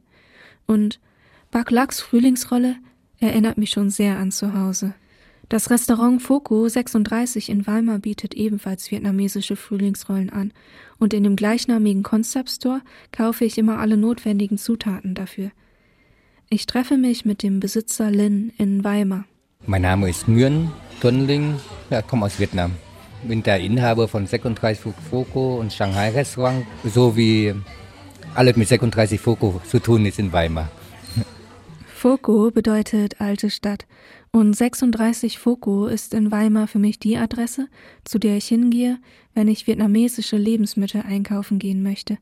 Und 0.64 1.00
Baklaks 1.50 2.00
Frühlingsrolle 2.00 2.76
erinnert 3.18 3.58
mich 3.58 3.70
schon 3.70 3.90
sehr 3.90 4.16
an 4.16 4.30
zu 4.30 4.54
Hause. 4.54 4.94
Das 5.48 5.70
Restaurant 5.70 6.22
Foco 6.22 6.68
36 6.68 7.48
in 7.48 7.66
Weimar 7.66 7.98
bietet 7.98 8.34
ebenfalls 8.34 8.88
vietnamesische 8.88 9.56
Frühlingsrollen 9.56 10.30
an 10.30 10.52
und 11.00 11.14
in 11.14 11.24
dem 11.24 11.34
gleichnamigen 11.34 12.04
Concept 12.04 12.48
Store 12.48 12.80
kaufe 13.10 13.44
ich 13.44 13.58
immer 13.58 13.80
alle 13.80 13.96
notwendigen 13.96 14.56
Zutaten 14.56 15.16
dafür. 15.16 15.50
Ich 16.48 16.66
treffe 16.66 16.96
mich 16.96 17.24
mit 17.24 17.42
dem 17.42 17.58
Besitzer 17.58 18.08
Lin 18.08 18.52
in 18.56 18.84
Weimar. 18.84 19.24
Mein 19.66 19.82
Name 19.82 20.08
ist 20.08 20.28
Nguyen 20.28 20.70
Tuấn 21.02 21.26
Linh, 21.26 21.56
ich 21.90 22.06
komme 22.06 22.26
aus 22.26 22.38
Vietnam. 22.38 22.76
Bin 23.24 23.42
der 23.42 23.58
Inhaber 23.58 24.06
von 24.06 24.24
36 24.24 24.94
Foco 25.10 25.58
und 25.58 25.72
Shanghai 25.72 26.10
Restaurant, 26.10 26.64
so 26.84 27.16
wie 27.16 27.52
alles 28.36 28.54
mit 28.54 28.68
36 28.68 29.20
Foco 29.20 29.60
zu 29.68 29.80
tun 29.80 30.06
ist 30.06 30.20
in 30.20 30.32
Weimar. 30.32 30.70
Foco 31.92 32.52
bedeutet 32.52 33.20
alte 33.20 33.50
Stadt 33.50 33.88
und 34.30 34.54
36 34.54 35.40
Foco 35.40 35.88
ist 35.88 36.14
in 36.14 36.30
Weimar 36.30 36.68
für 36.68 36.78
mich 36.78 37.00
die 37.00 37.16
Adresse, 37.16 37.66
zu 38.04 38.20
der 38.20 38.36
ich 38.36 38.46
hingehe, 38.46 39.00
wenn 39.34 39.48
ich 39.48 39.66
vietnamesische 39.66 40.36
Lebensmittel 40.36 41.02
einkaufen 41.02 41.58
gehen 41.58 41.82
möchte. 41.82 42.18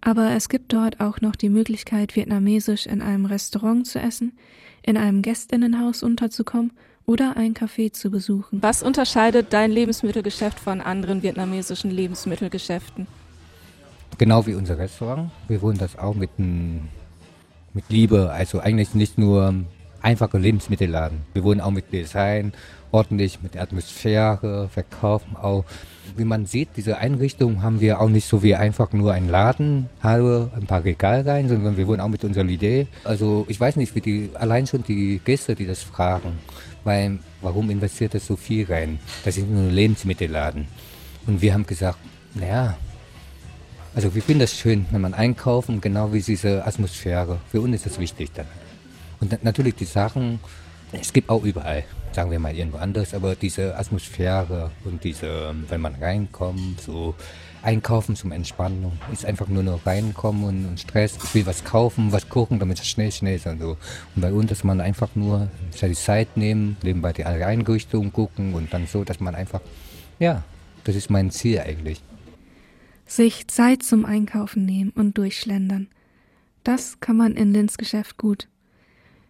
Aber 0.00 0.32
es 0.32 0.48
gibt 0.48 0.72
dort 0.72 0.98
auch 0.98 1.20
noch 1.20 1.36
die 1.36 1.48
Möglichkeit, 1.48 2.16
vietnamesisch 2.16 2.86
in 2.86 3.02
einem 3.02 3.26
Restaurant 3.26 3.86
zu 3.86 4.00
essen, 4.00 4.36
in 4.82 4.96
einem 4.96 5.22
Gästinnenhaus 5.22 6.02
unterzukommen 6.02 6.72
oder 7.08 7.38
ein 7.38 7.54
Café 7.54 7.90
zu 7.90 8.10
besuchen. 8.10 8.62
Was 8.62 8.82
unterscheidet 8.82 9.52
dein 9.54 9.70
Lebensmittelgeschäft 9.72 10.60
von 10.60 10.82
anderen 10.82 11.22
vietnamesischen 11.22 11.90
Lebensmittelgeschäften? 11.90 13.06
Genau 14.18 14.46
wie 14.46 14.54
unser 14.54 14.78
Restaurant. 14.78 15.30
Wir 15.48 15.62
wollen 15.62 15.78
das 15.78 15.98
auch 15.98 16.14
mit 16.14 16.30
mit 16.38 17.88
Liebe. 17.88 18.30
Also 18.30 18.60
eigentlich 18.60 18.94
nicht 18.94 19.16
nur 19.16 19.54
einfache 20.02 20.36
Lebensmittelladen. 20.36 21.20
Wir 21.32 21.44
wollen 21.44 21.60
auch 21.60 21.70
mit 21.70 21.92
Design, 21.92 22.52
ordentlich 22.92 23.42
mit 23.42 23.56
Atmosphäre 23.56 24.68
verkaufen. 24.68 25.36
Auch 25.36 25.64
wie 26.16 26.24
man 26.24 26.46
sieht, 26.46 26.70
diese 26.76 26.98
Einrichtung 26.98 27.62
haben 27.62 27.80
wir 27.80 28.00
auch 28.00 28.08
nicht 28.08 28.28
so 28.28 28.42
wie 28.42 28.54
einfach 28.54 28.92
nur 28.92 29.12
einen 29.12 29.28
Laden, 29.28 29.88
habe 30.00 30.50
ein 30.56 30.66
paar 30.66 30.84
Regal 30.84 31.22
rein, 31.22 31.48
sondern 31.48 31.76
wir 31.76 31.86
wollen 31.86 32.00
auch 32.00 32.08
mit 32.08 32.24
unserer 32.24 32.44
Idee. 32.46 32.86
Also 33.04 33.44
ich 33.48 33.58
weiß 33.58 33.76
nicht, 33.76 33.94
wie 33.94 34.00
die 34.00 34.30
allein 34.34 34.66
schon 34.66 34.82
die 34.82 35.20
Gäste, 35.24 35.54
die 35.54 35.66
das 35.66 35.82
fragen, 35.82 36.38
weil 36.84 37.18
warum 37.42 37.70
investiert 37.70 38.14
das 38.14 38.26
so 38.26 38.36
viel 38.36 38.66
rein? 38.66 38.98
Das 39.24 39.36
ist 39.36 39.48
nur 39.48 39.62
ein 39.62 39.70
Lebensmittelladen. 39.70 40.66
Und 41.26 41.42
wir 41.42 41.52
haben 41.54 41.66
gesagt, 41.66 41.98
naja, 42.34 42.76
also 43.94 44.14
wir 44.14 44.22
finden 44.22 44.40
das 44.40 44.54
schön, 44.54 44.86
wenn 44.90 45.00
man 45.00 45.14
einkaufen, 45.14 45.80
genau 45.80 46.12
wie 46.12 46.22
diese 46.22 46.64
Atmosphäre. 46.66 47.38
Für 47.50 47.60
uns 47.60 47.76
ist 47.76 47.86
das 47.86 47.98
wichtig 47.98 48.30
dann. 48.34 48.46
Und 49.20 49.42
natürlich 49.42 49.74
die 49.74 49.84
Sachen, 49.84 50.38
es 50.92 51.12
gibt 51.12 51.28
auch 51.28 51.42
überall, 51.42 51.84
sagen 52.18 52.32
wir 52.32 52.40
mal 52.40 52.52
irgendwo 52.52 52.78
anders, 52.78 53.14
aber 53.14 53.36
diese 53.36 53.78
Atmosphäre 53.78 54.72
und 54.84 55.04
diese, 55.04 55.54
wenn 55.68 55.80
man 55.80 55.94
reinkommt, 55.94 56.80
so 56.80 57.14
einkaufen 57.62 58.16
zum 58.16 58.32
Entspannung, 58.32 58.98
ist 59.12 59.24
einfach 59.24 59.46
nur 59.46 59.62
noch 59.62 59.86
reinkommen 59.86 60.42
und, 60.42 60.66
und 60.66 60.80
Stress, 60.80 61.16
ich 61.22 61.34
will 61.36 61.46
was 61.46 61.62
kaufen, 61.62 62.10
was 62.10 62.28
gucken, 62.28 62.58
damit 62.58 62.80
es 62.80 62.88
schnell, 62.88 63.12
schnell 63.12 63.36
ist 63.36 63.46
und 63.46 63.60
so. 63.60 63.76
Und 64.16 64.22
bei 64.22 64.32
uns, 64.32 64.48
dass 64.48 64.64
man 64.64 64.80
einfach 64.80 65.14
nur 65.14 65.48
die 65.80 65.92
Zeit 65.92 66.36
nehmen, 66.36 66.76
nebenbei 66.82 67.12
die 67.12 67.24
Einrichtung 67.24 68.12
gucken 68.12 68.52
und 68.54 68.74
dann 68.74 68.88
so, 68.88 69.04
dass 69.04 69.20
man 69.20 69.36
einfach, 69.36 69.60
ja, 70.18 70.42
das 70.82 70.96
ist 70.96 71.10
mein 71.10 71.30
Ziel 71.30 71.60
eigentlich. 71.60 72.02
Sich 73.06 73.46
Zeit 73.46 73.84
zum 73.84 74.04
Einkaufen 74.04 74.66
nehmen 74.66 74.90
und 74.90 75.18
durchschlendern. 75.18 75.86
Das 76.64 76.98
kann 76.98 77.16
man 77.16 77.36
in 77.36 77.52
Lins 77.52 77.78
Geschäft 77.78 78.16
gut. 78.16 78.48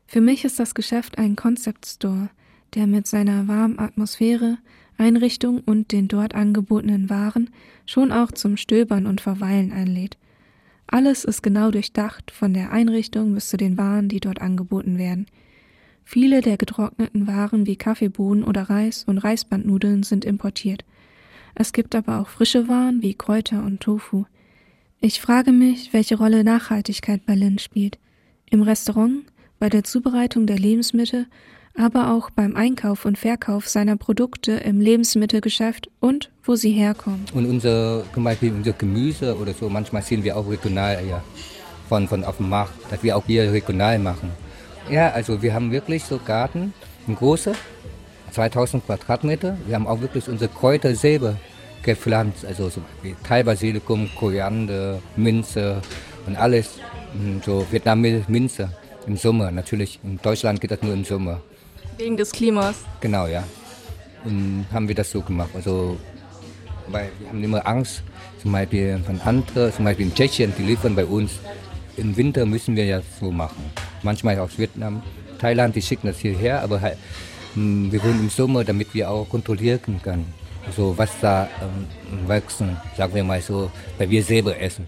Für 0.07 0.22
mich 0.22 0.47
ist 0.47 0.59
das 0.59 0.74
Geschäft 0.74 1.18
ein 1.18 1.36
Concept 1.36 1.84
Store, 1.84 2.30
der 2.75 2.87
mit 2.87 3.07
seiner 3.07 3.49
warmen 3.49 3.79
Atmosphäre, 3.79 4.59
Einrichtung 4.97 5.61
und 5.61 5.93
den 5.93 6.09
dort 6.09 6.35
angebotenen 6.35 7.09
Waren 7.09 7.51
schon 7.87 8.12
auch 8.12 8.33
zum 8.33 8.57
Stöbern 8.57 9.07
und 9.07 9.21
Verweilen 9.21 9.73
einlädt. 9.73 10.19
Alles 10.87 11.25
ist 11.25 11.43
genau 11.43 11.71
durchdacht, 11.71 12.31
von 12.31 12.55
der 12.55 12.73
Einrichtung 12.73 13.35
bis 13.35 13.49
zu 13.49 13.57
den 13.57 13.79
Waren, 13.79 14.09
die 14.09 14.21
dort 14.21 14.41
angeboten 14.41 14.99
werden. 14.99 15.27
Viele 16.05 16.41
der 16.41 16.57
getrockneten 16.57 17.27
Waren 17.27 17.66
wie 17.66 17.77
Kaffeebohnen 17.77 18.43
oder 18.43 18.62
Reis 18.62 19.05
und 19.05 19.19
Reisbandnudeln 19.19 20.03
sind 20.03 20.25
importiert– 20.25 20.85
es 21.61 21.73
gibt 21.73 21.97
aber 21.97 22.21
auch 22.21 22.29
frische 22.29 22.69
Waren 22.69 23.03
wie 23.03 23.14
Kräuter 23.14 23.64
und 23.64 23.81
Tofu. 23.81 24.27
Ich 25.01 25.21
frage 25.21 25.51
mich, 25.51 25.93
welche 25.93 26.16
Rolle 26.16 26.45
Nachhaltigkeit 26.45 27.27
bei 27.27 27.35
Lin 27.35 27.59
spielt. 27.59 27.99
Im 28.49 28.62
Restaurant, 28.62 29.25
bei 29.59 29.69
der 29.69 29.83
Zubereitung 29.83 30.47
der 30.47 30.57
Lebensmittel, 30.57 31.27
aber 31.79 32.12
auch 32.12 32.31
beim 32.31 32.57
Einkauf 32.57 33.05
und 33.05 33.18
Verkauf 33.18 33.68
seiner 33.68 33.97
Produkte 33.97 34.53
im 34.53 34.81
Lebensmittelgeschäft 34.81 35.89
und 36.01 36.31
wo 36.45 36.57
sie 36.57 36.72
herkommen. 36.72 37.24
Und 37.35 37.47
unser, 37.47 38.05
zum 38.12 38.24
Beispiel 38.24 38.53
unser 38.53 38.72
Gemüse 38.72 39.37
oder 39.37 39.53
so, 39.53 39.68
manchmal 39.68 40.03
sehen 40.03 40.24
wir 40.24 40.37
auch 40.37 40.49
regional 40.49 40.99
ja, 41.09 41.22
von, 41.89 42.09
von 42.09 42.24
auf 42.24 42.39
dem 42.39 42.49
Markt, 42.49 42.72
dass 42.91 43.03
wir 43.03 43.16
auch 43.16 43.24
hier 43.26 43.53
regional 43.53 43.99
machen. 43.99 44.31
Ja, 44.91 45.11
also 45.11 45.43
wir 45.43 45.55
haben 45.55 45.70
wirklich 45.70 46.05
so 46.05 46.18
Garten, 46.24 46.72
ein 47.07 47.14
großer, 47.14 47.55
2000 48.33 48.85
Quadratmeter. 48.87 49.57
Wir 49.66 49.74
haben 49.74 49.87
auch 49.87 50.01
wirklich 50.01 50.29
unsere 50.29 50.51
Kräuter 50.51 50.95
selber 50.95 51.37
gepflanzt, 51.83 52.45
also 52.45 52.68
so 52.68 52.81
wie 53.03 53.14
Thai-Basilikum, 53.24 54.11
Koriander, 54.18 55.01
Minze 55.16 55.81
und 56.26 56.37
alles. 56.37 56.79
So 57.45 57.66
vietnamesische 57.70 58.31
Minze 58.31 58.68
im 59.07 59.16
Sommer. 59.16 59.51
Natürlich, 59.51 59.99
in 60.05 60.18
Deutschland 60.20 60.61
geht 60.61 60.70
das 60.70 60.83
nur 60.83 60.93
im 60.93 61.05
Sommer. 61.05 61.41
Wegen 61.99 62.16
des 62.16 62.32
Klimas? 62.32 62.76
Genau, 63.01 63.26
ja. 63.26 63.44
Und 64.24 64.66
haben 64.72 64.88
wir 64.88 64.94
das 64.94 65.11
so 65.11 65.20
gemacht. 65.20 65.51
Also, 65.55 65.99
weil 66.88 67.11
wir 67.18 67.28
haben 67.28 67.42
immer 67.42 67.66
Angst, 67.66 68.03
zum 68.40 68.53
Beispiel 68.53 68.99
von 69.05 69.20
anderen, 69.20 69.72
zum 69.72 69.84
Beispiel 69.84 70.07
in 70.07 70.14
Tschechien, 70.14 70.53
die 70.57 70.62
liefern 70.62 70.94
bei 70.94 71.05
uns. 71.05 71.32
Im 71.96 72.16
Winter 72.16 72.46
müssen 72.46 72.76
wir 72.76 72.84
ja 72.84 73.03
so 73.20 73.30
machen. 73.30 73.64
Manchmal 74.03 74.38
aus 74.38 74.59
Vietnam. 74.59 75.03
Thailand, 75.38 75.74
die 75.74 75.82
schicken 75.82 76.07
das 76.07 76.18
hierher, 76.18 76.62
aber 76.62 76.80
halt 76.80 76.99
hm, 77.55 77.90
wir 77.90 78.03
wollen 78.03 78.20
im 78.20 78.30
Sommer, 78.30 78.62
damit 78.62 78.94
wir 78.94 79.11
auch 79.11 79.28
kontrollieren 79.28 80.01
können, 80.03 80.32
so 80.76 80.96
was 80.96 81.11
da 81.20 81.49
ähm, 81.61 82.28
wachsen, 82.28 82.76
sagen 82.96 83.14
wir 83.14 83.24
mal 83.24 83.40
so, 83.40 83.70
weil 83.99 84.11
wir 84.11 84.22
selber 84.22 84.57
essen. 84.61 84.86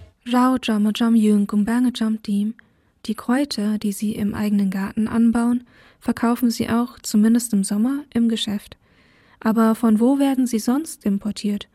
Die 3.06 3.14
Kräuter, 3.14 3.78
die 3.78 3.92
sie 3.92 4.12
im 4.12 4.34
eigenen 4.34 4.70
Garten 4.70 5.08
anbauen, 5.08 5.64
verkaufen 6.00 6.50
sie 6.50 6.68
auch, 6.68 6.98
zumindest 7.02 7.52
im 7.52 7.64
Sommer, 7.64 8.04
im 8.12 8.28
Geschäft. 8.28 8.76
Aber 9.38 9.74
von 9.74 10.00
wo 10.00 10.18
werden 10.18 10.46
sie 10.46 10.58
sonst 10.58 11.04
importiert? 11.04 11.68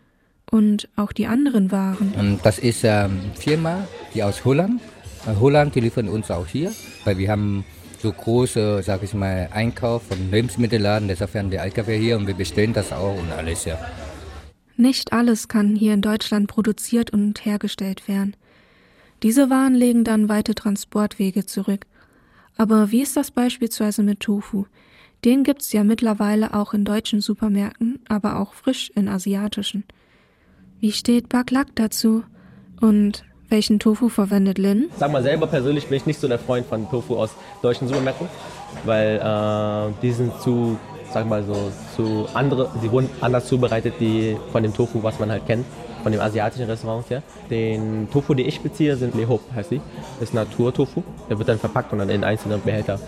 Und 0.52 0.88
auch 0.96 1.12
die 1.12 1.26
anderen 1.26 1.72
Waren? 1.72 2.14
Ähm, 2.18 2.40
das 2.44 2.60
ist 2.60 2.86
eine 2.86 3.06
ähm, 3.06 3.20
Firma, 3.34 3.88
die 4.14 4.22
aus 4.22 4.46
Holland. 4.46 4.80
Äh, 5.26 5.40
Holland, 5.40 5.74
die 5.74 5.80
liefern 5.80 6.08
uns 6.08 6.30
auch 6.30 6.46
hier, 6.46 6.72
weil 7.04 7.18
wir 7.18 7.32
haben 7.32 7.66
so 8.02 8.12
große, 8.12 8.84
sag 8.84 9.02
ich 9.02 9.16
mal, 9.16 9.50
Einkauf 9.52 10.04
von 10.08 10.30
Lebensmittelladen, 10.30 11.08
deshalb 11.08 11.34
werden 11.34 11.50
die 11.50 11.58
LKW 11.58 11.98
hier 11.98 12.18
und 12.18 12.28
wir 12.28 12.36
bestellen 12.36 12.74
das 12.74 12.92
auch 12.92 13.18
und 13.18 13.32
alles, 13.32 13.66
ja. 13.66 13.80
Nicht 14.78 15.14
alles 15.14 15.48
kann 15.48 15.76
hier 15.76 15.94
in 15.94 16.02
Deutschland 16.02 16.48
produziert 16.48 17.12
und 17.12 17.44
hergestellt 17.46 18.08
werden. 18.08 18.36
Diese 19.24 19.50
Waren 19.50 19.74
legen 19.74 20.04
dann 20.04 20.30
weite 20.30 20.54
Transportwege 20.54 21.46
zurück. 21.46 21.88
Aber 22.58 22.92
wie 22.92 23.02
ist 23.02 23.18
das 23.18 23.32
beispielsweise 23.32 24.04
mit 24.04 24.22
Tofu? 24.22 24.66
Den 25.24 25.44
gibt's 25.44 25.74
ja 25.74 25.84
mittlerweile 25.84 26.54
auch 26.54 26.74
in 26.74 26.86
deutschen 26.86 27.20
Supermärkten, 27.22 28.00
aber 28.08 28.40
auch 28.40 28.54
frisch 28.54 28.92
in 28.96 29.08
asiatischen. 29.08 29.84
Wie 30.80 30.92
steht 30.92 31.30
Baklak 31.30 31.68
dazu? 31.76 32.24
Und 32.80 33.24
welchen 33.50 33.80
Tofu 33.80 34.10
verwendet 34.10 34.58
Lin? 34.58 34.90
Sag 34.98 35.12
mal 35.12 35.24
selber 35.24 35.48
persönlich 35.48 35.88
bin 35.88 35.98
ich 35.98 36.06
nicht 36.06 36.20
so 36.20 36.28
der 36.28 36.40
Freund 36.40 36.66
von 36.66 36.90
Tofu 36.90 37.16
aus 37.16 37.32
deutschen 37.62 37.88
Supermärkten, 37.88 38.28
weil 38.86 39.18
äh, 39.18 39.94
die 40.02 40.12
sind 40.12 40.40
zu, 40.42 40.78
sag 41.12 41.28
mal 41.28 41.44
so, 41.44 41.72
zu 41.96 42.28
andere, 42.34 42.72
die 42.84 42.92
wurden 42.92 43.10
anders 43.22 43.48
zubereitet, 43.48 43.96
die 44.00 44.38
von 44.52 44.64
dem 44.64 44.74
Tofu, 44.74 45.04
was 45.04 45.20
man 45.20 45.32
halt 45.32 45.46
kennt, 45.46 45.66
von 46.06 46.12
dem 46.12 46.22
asiatischen 46.22 46.68
Restaurant 46.68 47.10
her. 47.10 47.24
Den 47.50 48.08
Tofu, 48.12 48.36
den 48.36 48.48
ich 48.48 48.62
beziehe, 48.62 48.96
sind 48.96 49.16
Lehop, 49.16 49.42
heißt 49.56 49.72
die. 49.72 49.82
Das 50.20 50.30
ist 50.30 50.36
Naturtofu. 50.36 51.02
Der 51.28 51.40
wird 51.40 51.50
dann 51.50 51.58
verpackt 51.58 51.92
und 51.94 51.98
dann 51.98 52.12
in 52.12 52.24
einzelne 52.24 52.60
Behälter 52.60 53.00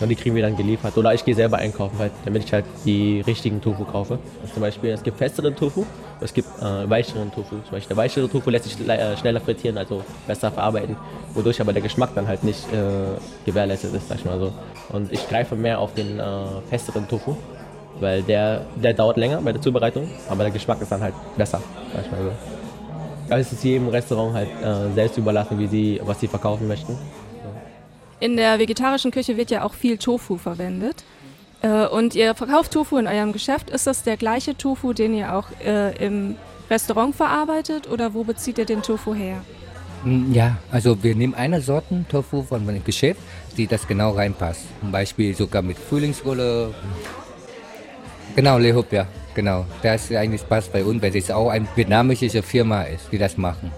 Und 0.00 0.08
die 0.10 0.14
kriegen 0.14 0.34
wir 0.34 0.42
dann 0.42 0.56
geliefert. 0.56 0.96
Oder 0.98 1.14
ich 1.14 1.24
gehe 1.24 1.34
selber 1.34 1.58
einkaufen, 1.58 1.98
halt, 1.98 2.12
damit 2.24 2.44
ich 2.44 2.52
halt 2.52 2.64
die 2.84 3.20
richtigen 3.20 3.60
Tofu 3.60 3.84
kaufe. 3.84 4.18
Also 4.42 4.54
zum 4.54 4.60
Beispiel, 4.60 4.90
es 4.90 5.02
gibt 5.02 5.18
festeren 5.18 5.54
Tofu, 5.54 5.84
es 6.20 6.34
gibt 6.34 6.48
äh, 6.60 6.90
weicheren 6.90 7.32
Tofu. 7.32 7.56
Zum 7.62 7.70
Beispiel 7.70 7.88
der 7.88 7.96
weichere 7.96 8.28
Tofu 8.28 8.50
lässt 8.50 8.64
sich 8.64 8.88
äh, 8.88 9.16
schneller 9.16 9.40
frittieren, 9.40 9.78
also 9.78 10.02
besser 10.26 10.50
verarbeiten, 10.50 10.96
wodurch 11.32 11.60
aber 11.60 11.72
der 11.72 11.82
Geschmack 11.82 12.10
dann 12.14 12.26
halt 12.26 12.42
nicht 12.44 12.70
äh, 12.72 13.46
gewährleistet 13.46 13.94
ist, 13.94 14.08
sag 14.08 14.18
ich 14.18 14.24
mal 14.24 14.38
so. 14.38 14.52
Und 14.90 15.12
ich 15.12 15.28
greife 15.28 15.54
mehr 15.54 15.78
auf 15.78 15.94
den 15.94 16.18
äh, 16.18 16.24
festeren 16.68 17.08
Tofu, 17.08 17.36
weil 18.00 18.22
der, 18.22 18.62
der 18.76 18.94
dauert 18.94 19.16
länger 19.16 19.40
bei 19.40 19.52
der 19.52 19.60
Zubereitung, 19.60 20.08
aber 20.28 20.44
der 20.44 20.52
Geschmack 20.52 20.80
ist 20.80 20.90
dann 20.90 21.00
halt 21.00 21.14
besser, 21.36 21.60
sag 21.92 22.04
ich 22.04 22.10
mal 22.10 22.22
so. 22.22 22.30
Aber 23.30 23.38
es 23.38 23.52
ist 23.52 23.64
jedem 23.64 23.88
Restaurant 23.88 24.34
halt 24.34 24.48
äh, 24.62 24.92
selbst 24.94 25.16
überlassen, 25.16 25.58
wie 25.58 25.66
sie, 25.66 26.00
was 26.04 26.20
sie 26.20 26.28
verkaufen 26.28 26.68
möchten. 26.68 26.98
In 28.20 28.36
der 28.36 28.58
vegetarischen 28.58 29.10
Küche 29.10 29.36
wird 29.36 29.50
ja 29.50 29.64
auch 29.64 29.74
viel 29.74 29.98
Tofu 29.98 30.36
verwendet. 30.36 31.04
Äh, 31.62 31.86
und 31.86 32.14
ihr 32.14 32.34
verkauft 32.34 32.72
Tofu 32.72 32.98
in 32.98 33.06
eurem 33.06 33.32
Geschäft. 33.32 33.70
Ist 33.70 33.86
das 33.86 34.02
der 34.02 34.16
gleiche 34.16 34.56
Tofu, 34.56 34.92
den 34.92 35.14
ihr 35.14 35.34
auch 35.34 35.46
äh, 35.64 35.96
im 36.04 36.36
Restaurant 36.70 37.14
verarbeitet 37.14 37.90
oder 37.90 38.14
wo 38.14 38.24
bezieht 38.24 38.58
ihr 38.58 38.66
den 38.66 38.82
Tofu 38.82 39.14
her? 39.14 39.42
Mm, 40.04 40.32
ja, 40.32 40.58
also 40.70 41.02
wir 41.02 41.14
nehmen 41.14 41.34
eine 41.34 41.60
Sorte 41.60 42.04
Tofu 42.08 42.42
von 42.42 42.68
einem 42.68 42.84
Geschäft, 42.84 43.20
die 43.56 43.66
das 43.66 43.86
genau 43.88 44.10
reinpasst. 44.10 44.62
Zum 44.80 44.92
Beispiel 44.92 45.34
sogar 45.34 45.62
mit 45.62 45.78
Frühlingsrolle. 45.78 46.74
Genau, 48.36 48.58
Lehup, 48.58 48.92
ja, 48.92 49.06
genau. 49.34 49.64
Das 49.82 50.10
eigentlich 50.10 50.48
passt 50.48 50.72
bei 50.72 50.84
uns, 50.84 51.00
weil 51.02 51.16
es 51.16 51.30
auch 51.30 51.50
eine 51.50 51.66
vietnamesische 51.76 52.42
Firma 52.42 52.82
ist, 52.82 53.06
die 53.12 53.18
das 53.18 53.36
machen. 53.36 53.70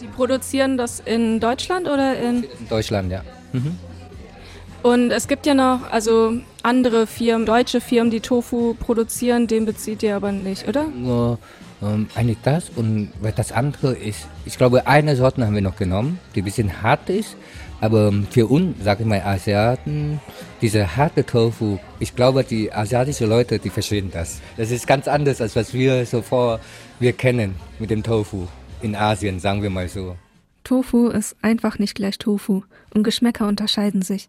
Die 0.00 0.06
produzieren 0.06 0.78
das 0.78 1.00
in 1.00 1.40
Deutschland 1.40 1.86
oder 1.86 2.18
in? 2.18 2.44
In 2.44 2.68
Deutschland, 2.68 3.12
ja. 3.12 3.22
Mhm. 3.52 3.78
Und 4.82 5.10
es 5.10 5.26
gibt 5.26 5.44
ja 5.44 5.54
noch 5.54 5.90
also 5.90 6.34
andere 6.62 7.06
Firmen, 7.06 7.44
deutsche 7.44 7.80
Firmen, 7.80 8.10
die 8.10 8.20
Tofu 8.20 8.74
produzieren, 8.74 9.46
den 9.46 9.66
bezieht 9.66 10.02
ihr 10.02 10.14
aber 10.16 10.30
nicht, 10.32 10.68
oder? 10.68 10.86
Nur 10.86 11.38
ähm, 11.82 12.08
eigentlich 12.14 12.38
das 12.42 12.70
und 12.74 13.10
das 13.36 13.52
andere 13.52 13.94
ist, 13.94 14.26
ich 14.44 14.56
glaube, 14.56 14.86
eine 14.86 15.16
Sorte 15.16 15.44
haben 15.44 15.54
wir 15.54 15.62
noch 15.62 15.76
genommen, 15.76 16.20
die 16.34 16.42
ein 16.42 16.44
bisschen 16.44 16.82
hart 16.82 17.10
ist, 17.10 17.36
aber 17.80 18.12
für 18.30 18.46
uns, 18.46 18.82
sage 18.82 19.02
ich 19.02 19.08
mal, 19.08 19.20
Asiaten, 19.22 20.20
diese 20.60 20.96
harte 20.96 21.24
Tofu, 21.24 21.78
ich 22.00 22.14
glaube, 22.14 22.44
die 22.44 22.72
asiatischen 22.72 23.28
Leute, 23.28 23.58
die 23.58 23.70
verstehen 23.70 24.10
das. 24.12 24.40
Das 24.56 24.70
ist 24.70 24.86
ganz 24.86 25.08
anders, 25.08 25.40
als 25.40 25.54
was 25.56 25.72
wir 25.72 26.04
so 26.06 26.22
vor, 26.22 26.60
wir 26.98 27.12
kennen 27.12 27.54
mit 27.78 27.90
dem 27.90 28.02
Tofu 28.02 28.46
in 28.82 28.94
Asien, 28.94 29.40
sagen 29.40 29.62
wir 29.62 29.70
mal 29.70 29.88
so. 29.88 30.16
Tofu 30.64 31.08
ist 31.08 31.36
einfach 31.40 31.78
nicht 31.78 31.94
gleich 31.94 32.18
Tofu 32.18 32.62
und 32.92 33.02
Geschmäcker 33.02 33.46
unterscheiden 33.46 34.02
sich. 34.02 34.28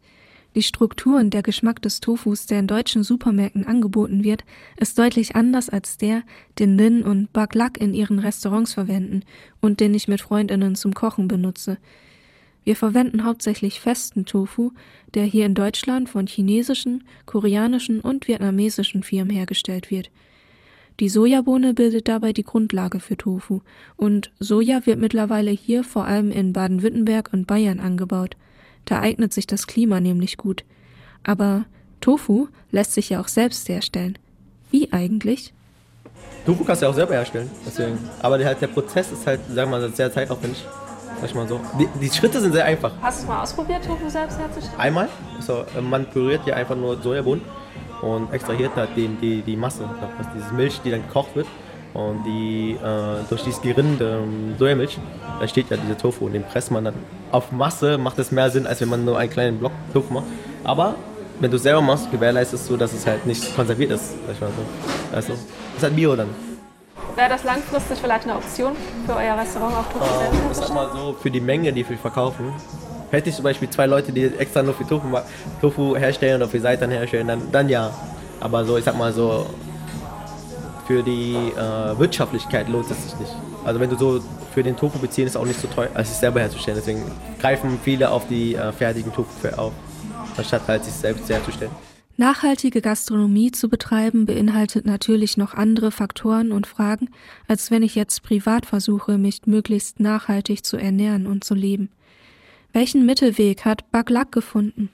Die 0.56 0.64
Struktur 0.64 1.20
und 1.20 1.32
der 1.32 1.44
Geschmack 1.44 1.82
des 1.84 2.00
Tofus, 2.00 2.48
der 2.48 2.60
in 2.60 2.68
deutschen 2.68 3.04
Supermärkten 3.04 3.68
angeboten 3.68 4.24
wird, 4.24 4.44
ist 4.78 4.98
deutlich 4.98 5.36
anders 5.36 5.70
als 5.70 5.98
der, 5.98 6.24
den 6.58 6.76
Lin 6.76 7.04
und 7.04 7.32
Bak 7.34 7.54
Lak 7.54 7.78
in 7.80 7.94
ihren 7.94 8.18
Restaurants 8.18 8.74
verwenden 8.74 9.24
und 9.62 9.80
den 9.80 9.94
ich 9.94 10.08
mit 10.08 10.22
Freundinnen 10.22 10.76
zum 10.76 10.96
Kochen 10.96 11.28
benutze. 11.28 11.78
Wir 12.64 12.76
verwenden 12.76 13.24
hauptsächlich 13.24 13.80
festen 13.80 14.26
Tofu, 14.26 14.72
der 15.14 15.24
hier 15.24 15.46
in 15.46 15.56
Deutschland 15.56 16.10
von 16.10 16.28
chinesischen, 16.28 17.04
koreanischen 17.26 18.00
und 18.02 18.28
vietnamesischen 18.28 19.04
Firmen 19.04 19.36
hergestellt 19.36 19.90
wird. 19.90 20.12
Die 21.00 21.10
Sojabohne 21.10 21.74
bildet 21.74 22.10
dabei 22.10 22.34
die 22.34 22.44
Grundlage 22.44 23.00
für 23.00 23.16
Tofu 23.16 23.62
und 23.96 24.32
Soja 24.40 24.86
wird 24.86 25.00
mittlerweile 25.00 25.52
hier 25.52 25.86
vor 25.86 26.06
allem 26.06 26.30
in 26.30 26.52
Baden-Württemberg 26.52 27.30
und 27.32 27.48
Bayern 27.48 27.80
angebaut. 27.80 28.36
Da 28.84 29.00
eignet 29.00 29.34
sich 29.34 29.48
das 29.48 29.66
Klima 29.66 30.02
nämlich 30.02 30.36
gut. 30.36 30.66
Aber 31.24 31.66
Tofu 32.02 32.48
lässt 32.72 32.94
sich 32.94 33.10
ja 33.10 33.22
auch 33.22 33.30
selbst 33.30 33.70
herstellen. 33.70 34.18
Wie 34.72 34.92
eigentlich? 34.92 35.54
Tofu 36.46 36.66
kannst 36.66 36.82
du 36.82 36.86
ja 36.86 36.92
auch 36.92 36.96
selber 36.96 37.14
herstellen. 37.14 37.50
Deswegen. 37.66 37.98
Aber 38.22 38.38
der, 38.38 38.56
der 38.56 38.68
Prozess 38.68 39.12
ist 39.12 39.26
halt, 39.26 39.40
sagen 39.48 39.72
wir 39.72 39.80
mal, 39.80 39.94
sehr 39.94 40.12
zeitaufwendig. 40.12 40.66
Sag 41.20 41.30
ich 41.30 41.36
mal 41.36 41.48
so. 41.48 41.60
Die, 41.78 41.88
die 42.00 42.10
Schritte 42.10 42.40
sind 42.40 42.54
sehr 42.54 42.66
einfach. 42.66 42.92
Hast 43.02 43.24
du 43.24 43.28
mal 43.28 43.44
ausprobiert, 43.44 43.86
Tofu 43.86 44.10
selbst 44.10 44.40
herzustellen? 44.40 44.80
Einmal. 44.80 45.10
Also, 45.38 45.66
man 45.82 46.06
püriert 46.06 46.46
ja 46.46 46.56
einfach 46.56 46.76
nur 46.76 47.02
Sojabohnen 47.02 47.44
und 48.02 48.32
extrahiert 48.32 48.72
halt 48.76 48.90
die, 48.96 49.08
die, 49.08 49.42
die 49.42 49.56
Masse, 49.58 49.84
das 50.18 50.28
diese 50.34 50.54
Milch, 50.54 50.80
die 50.84 50.92
dann 50.92 51.06
gekocht 51.06 51.36
wird. 51.36 51.48
Und 51.94 52.24
die, 52.24 52.78
äh, 52.82 53.24
durch 53.30 53.44
dieses 53.44 53.62
Gerinde 53.62 54.22
ähm, 54.24 54.56
Sojamilch, 54.58 55.00
da 55.40 55.48
steht 55.48 55.72
ja 55.72 55.78
dieser 55.78 55.98
Tofu 55.98 56.28
und 56.28 56.34
den 56.34 56.44
presst 56.44 56.70
man 56.70 56.86
dann 56.86 56.94
auf 57.32 57.52
Masse, 57.52 57.98
macht 57.98 58.20
es 58.20 58.32
mehr 58.32 58.50
Sinn, 58.52 58.68
als 58.68 58.80
wenn 58.80 58.90
man 58.90 59.04
nur 59.04 59.18
einen 59.18 59.32
kleinen 59.32 59.58
Block 59.58 59.72
Tofu 59.92 60.14
macht. 60.14 60.26
Aber 60.64 60.96
wenn 61.40 61.50
du 61.50 61.58
es 61.58 61.64
selber 61.64 61.82
machst, 61.82 62.12
gewährleistest 62.12 62.70
du, 62.70 62.78
dass 62.78 62.94
es 62.94 63.08
halt 63.08 63.26
nicht 63.26 63.56
konserviert 63.56 63.92
ist. 63.92 64.12
Sag 64.28 64.36
ich 64.36 64.42
mal 64.42 64.50
so. 64.50 65.16
Also, 65.16 65.34
ist 65.34 65.84
halt 65.84 65.96
Bio 65.96 66.16
dann. 66.16 66.30
Wäre 67.20 67.32
das 67.32 67.44
langfristig 67.44 68.00
vielleicht 68.00 68.24
eine 68.24 68.38
Option 68.38 68.78
für 69.06 69.14
euer 69.14 69.38
Restaurant 69.38 69.76
auch 69.76 69.92
Tofu 69.92 70.06
äh, 70.06 70.20
selbst? 70.20 70.40
Ich 70.52 70.58
sag 70.58 70.74
mal 70.74 70.90
so, 70.94 71.18
für 71.22 71.30
die 71.30 71.42
Menge, 71.42 71.74
die 71.74 71.88
wir 71.90 71.98
verkaufen, 71.98 72.54
Hätte 73.12 73.30
ich 73.30 73.36
zum 73.36 73.44
Beispiel 73.44 73.70
zwei 73.70 73.88
Leute, 73.88 74.14
die 74.14 74.24
extra 74.24 74.64
nur 74.64 74.74
für 74.74 74.88
Tofu, 74.88 75.08
Tofu 75.60 75.98
herstellen 75.98 76.42
oder 76.42 76.50
für 76.50 76.62
Seitan 76.62 76.92
herstellen, 76.92 77.28
dann, 77.28 77.52
dann 77.52 77.68
ja. 77.68 77.92
Aber 78.40 78.64
so, 78.64 78.78
ich 78.78 78.86
sag 78.86 78.98
mal 78.98 79.12
so, 79.12 79.48
für 80.88 81.04
die 81.04 81.36
äh, 81.58 82.00
Wirtschaftlichkeit 82.00 82.70
lohnt 82.70 82.90
es 82.90 83.04
sich 83.04 83.20
nicht. 83.20 83.36
Also 83.66 83.82
wenn 83.82 83.90
du 83.90 83.98
so 83.98 84.22
für 84.54 84.64
den 84.64 84.78
Tofu 84.78 84.98
beziehen, 85.00 85.28
ist 85.28 85.36
auch 85.36 85.46
nicht 85.46 85.60
so 85.60 85.68
teuer, 85.68 85.90
als 85.96 86.12
es 86.12 86.22
selber 86.22 86.40
herzustellen. 86.40 86.78
Deswegen 86.80 87.04
greifen 87.42 87.80
viele 87.84 88.12
auf 88.12 88.30
die 88.30 88.56
äh, 88.56 88.72
fertigen 88.72 89.12
Tofu 89.12 89.30
auf, 89.58 89.74
anstatt 90.38 90.62
halt 90.68 90.86
sich 90.86 90.94
selbst 90.94 91.28
herzustellen. 91.30 91.89
Nachhaltige 92.20 92.82
Gastronomie 92.82 93.50
zu 93.50 93.70
betreiben 93.70 94.26
beinhaltet 94.26 94.86
natürlich 94.86 95.38
noch 95.38 95.54
andere 95.54 95.90
Faktoren 95.90 96.52
und 96.52 96.68
Fragen, 96.68 97.12
als 97.48 97.72
wenn 97.72 97.82
ich 97.82 97.96
jetzt 97.96 98.24
privat 98.24 98.66
versuche, 98.66 99.18
mich 99.18 99.44
möglichst 99.46 100.02
nachhaltig 100.02 100.66
zu 100.66 100.76
ernähren 100.76 101.28
und 101.28 101.46
zu 101.46 101.56
leben. 101.56 101.88
Welchen 102.74 103.06
Mittelweg 103.06 103.64
hat 103.64 103.90
Baglak 103.94 104.34
gefunden? 104.34 104.90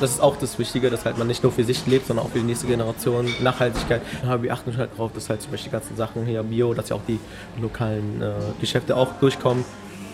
Das 0.00 0.10
ist 0.10 0.20
auch 0.20 0.36
das 0.36 0.58
Wichtige, 0.58 0.90
dass 0.90 1.06
halt 1.06 1.16
man 1.16 1.28
nicht 1.28 1.42
nur 1.42 1.50
für 1.50 1.64
sich 1.64 1.86
lebt, 1.86 2.08
sondern 2.08 2.26
auch 2.26 2.30
für 2.30 2.40
die 2.40 2.44
nächste 2.44 2.66
Generation. 2.66 3.26
Nachhaltigkeit. 3.42 4.02
Wir 4.42 4.52
achten 4.52 4.76
halt 4.76 4.90
darauf, 4.92 5.14
dass 5.14 5.30
halt 5.30 5.40
zum 5.40 5.50
Beispiel 5.50 5.70
die 5.70 5.72
ganzen 5.72 5.96
Sachen 5.96 6.26
hier 6.26 6.42
Bio, 6.42 6.74
dass 6.74 6.90
ja 6.90 6.96
auch 6.96 7.06
die 7.08 7.20
lokalen 7.58 8.20
äh, 8.20 8.34
Geschäfte 8.60 8.98
auch 8.98 9.14
durchkommen. 9.18 9.64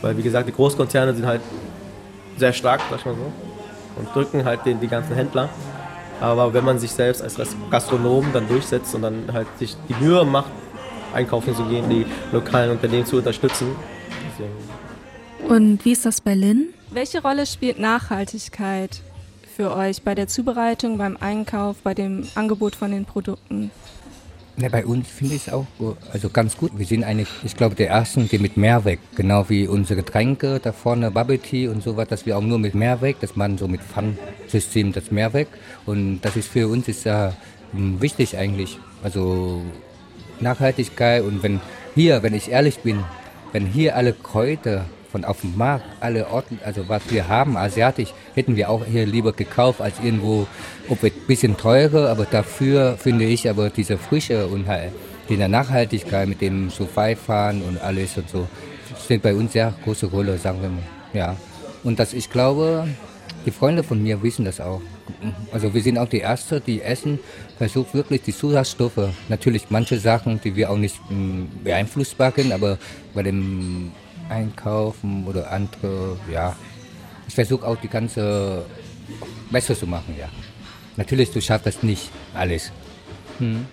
Weil 0.00 0.16
wie 0.16 0.22
gesagt, 0.22 0.46
die 0.46 0.52
Großkonzerne 0.52 1.12
sind 1.12 1.26
halt 1.26 1.40
sehr 2.36 2.52
stark, 2.52 2.82
sag 2.88 3.00
ich 3.00 3.04
mal 3.04 3.16
so, 3.16 3.32
und 4.00 4.14
drücken 4.14 4.44
halt 4.44 4.64
den, 4.64 4.78
die 4.78 4.86
ganzen 4.86 5.16
Händler. 5.16 5.50
Aber 6.20 6.52
wenn 6.52 6.64
man 6.64 6.78
sich 6.78 6.90
selbst 6.90 7.22
als 7.22 7.36
Gastronom 7.70 8.26
dann 8.32 8.46
durchsetzt 8.48 8.94
und 8.94 9.02
dann 9.02 9.32
halt 9.32 9.46
sich 9.58 9.76
die 9.88 9.94
Mühe 10.04 10.24
macht, 10.24 10.50
einkaufen 11.14 11.54
zu 11.54 11.64
gehen, 11.64 11.88
die 11.88 12.06
lokalen 12.32 12.70
Unternehmen 12.70 13.06
zu 13.06 13.16
unterstützen, 13.16 13.74
deswegen 14.30 14.52
und 15.48 15.84
wie 15.84 15.92
ist 15.92 16.06
das 16.06 16.20
bei 16.20 16.34
Lynn? 16.34 16.68
Welche 16.90 17.22
Rolle 17.22 17.46
spielt 17.46 17.78
Nachhaltigkeit 17.78 19.00
für 19.56 19.74
euch 19.74 20.02
bei 20.02 20.14
der 20.14 20.28
Zubereitung, 20.28 20.98
beim 20.98 21.16
Einkauf, 21.18 21.78
bei 21.82 21.94
dem 21.94 22.28
Angebot 22.34 22.76
von 22.76 22.90
den 22.90 23.04
Produkten? 23.04 23.70
Ja, 24.56 24.68
bei 24.68 24.84
uns 24.84 25.08
finde 25.08 25.36
ich 25.36 25.46
es 25.46 25.52
auch 25.52 25.66
also 26.12 26.28
ganz 26.28 26.56
gut. 26.56 26.72
Wir 26.76 26.84
sind 26.84 27.04
eigentlich, 27.04 27.28
ich 27.44 27.56
glaube, 27.56 27.74
der 27.74 27.88
Ersten, 27.88 28.28
die 28.28 28.38
mit 28.38 28.56
Mehrweg, 28.56 28.98
genau 29.16 29.48
wie 29.48 29.66
unsere 29.66 30.02
Getränke 30.02 30.60
da 30.60 30.72
vorne, 30.72 31.10
Bubble 31.10 31.38
Tea 31.38 31.68
und 31.68 31.82
so 31.82 31.96
was, 31.96 32.08
dass 32.08 32.26
wir 32.26 32.36
auch 32.36 32.42
nur 32.42 32.58
mit 32.58 32.74
Mehrweg, 32.74 33.16
das 33.20 33.36
machen 33.36 33.56
so 33.56 33.68
mit 33.68 33.80
Pfannsystem 33.80 34.92
das 34.92 35.10
Mehrweg. 35.10 35.48
Und 35.86 36.20
das 36.20 36.36
ist 36.36 36.48
für 36.48 36.68
uns 36.68 36.88
ist 36.88 37.04
ja 37.04 37.34
hm, 37.72 38.02
wichtig 38.02 38.36
eigentlich. 38.36 38.78
Also 39.02 39.62
Nachhaltigkeit 40.40 41.22
und 41.22 41.42
wenn 41.42 41.60
hier, 41.94 42.22
wenn 42.22 42.34
ich 42.34 42.50
ehrlich 42.50 42.80
bin, 42.80 43.04
wenn 43.52 43.66
hier 43.66 43.96
alle 43.96 44.12
Kräuter 44.12 44.84
von 45.10 45.24
auf 45.24 45.40
dem 45.40 45.56
Markt, 45.56 45.84
alle 46.00 46.28
Orten, 46.28 46.58
also 46.64 46.88
was 46.88 47.02
wir 47.10 47.28
haben, 47.28 47.56
asiatisch, 47.56 48.12
hätten 48.34 48.56
wir 48.56 48.70
auch 48.70 48.84
hier 48.84 49.06
lieber 49.06 49.32
gekauft 49.32 49.80
als 49.80 49.98
irgendwo, 50.02 50.46
ob 50.88 51.02
ein 51.02 51.12
bisschen 51.26 51.56
teurer, 51.56 52.08
aber 52.08 52.24
dafür 52.24 52.96
finde 52.98 53.24
ich 53.24 53.48
aber 53.48 53.70
diese 53.70 53.98
Frische 53.98 54.46
und 54.46 54.68
halt 54.68 54.92
die 55.28 55.36
Nachhaltigkeit 55.36 56.28
mit 56.28 56.40
dem 56.40 56.70
so 56.70 56.86
fahren 56.86 57.62
und 57.62 57.80
alles 57.80 58.16
und 58.16 58.28
so, 58.28 58.48
spielt 59.02 59.22
bei 59.22 59.34
uns 59.34 59.52
sehr 59.52 59.72
große 59.84 60.06
Rolle, 60.06 60.38
sagen 60.38 60.60
wir 60.62 60.68
mal. 60.68 60.82
Ja. 61.12 61.36
Und 61.82 61.98
das, 61.98 62.12
ich 62.12 62.28
glaube, 62.30 62.86
die 63.46 63.50
Freunde 63.50 63.82
von 63.82 64.02
mir 64.02 64.22
wissen 64.22 64.44
das 64.44 64.60
auch. 64.60 64.82
Also 65.52 65.72
wir 65.72 65.82
sind 65.82 65.98
auch 65.98 66.08
die 66.08 66.20
Ersten, 66.20 66.62
die 66.66 66.82
essen, 66.82 67.18
versucht 67.58 67.94
wirklich 67.94 68.22
die 68.22 68.34
Zusatzstoffe. 68.34 69.08
Natürlich 69.28 69.66
manche 69.70 69.98
Sachen, 69.98 70.40
die 70.40 70.54
wir 70.56 70.70
auch 70.70 70.76
nicht 70.76 70.98
mm, 71.10 71.64
beeinflussbar 71.64 72.32
können, 72.32 72.52
aber 72.52 72.78
bei 73.14 73.22
dem 73.22 73.92
einkaufen 74.30 75.26
oder 75.26 75.50
andere, 75.50 76.18
ja. 76.32 76.56
Ich 77.28 77.34
versuche 77.34 77.66
auch 77.66 77.76
die 77.76 77.88
ganze 77.88 78.64
besser 79.50 79.74
zu 79.74 79.86
machen, 79.86 80.14
ja. 80.18 80.28
Natürlich, 80.96 81.30
du 81.30 81.40
schaffst 81.40 81.66
das 81.66 81.82
nicht, 81.82 82.10
alles. 82.34 82.72
Hm. 83.38 83.66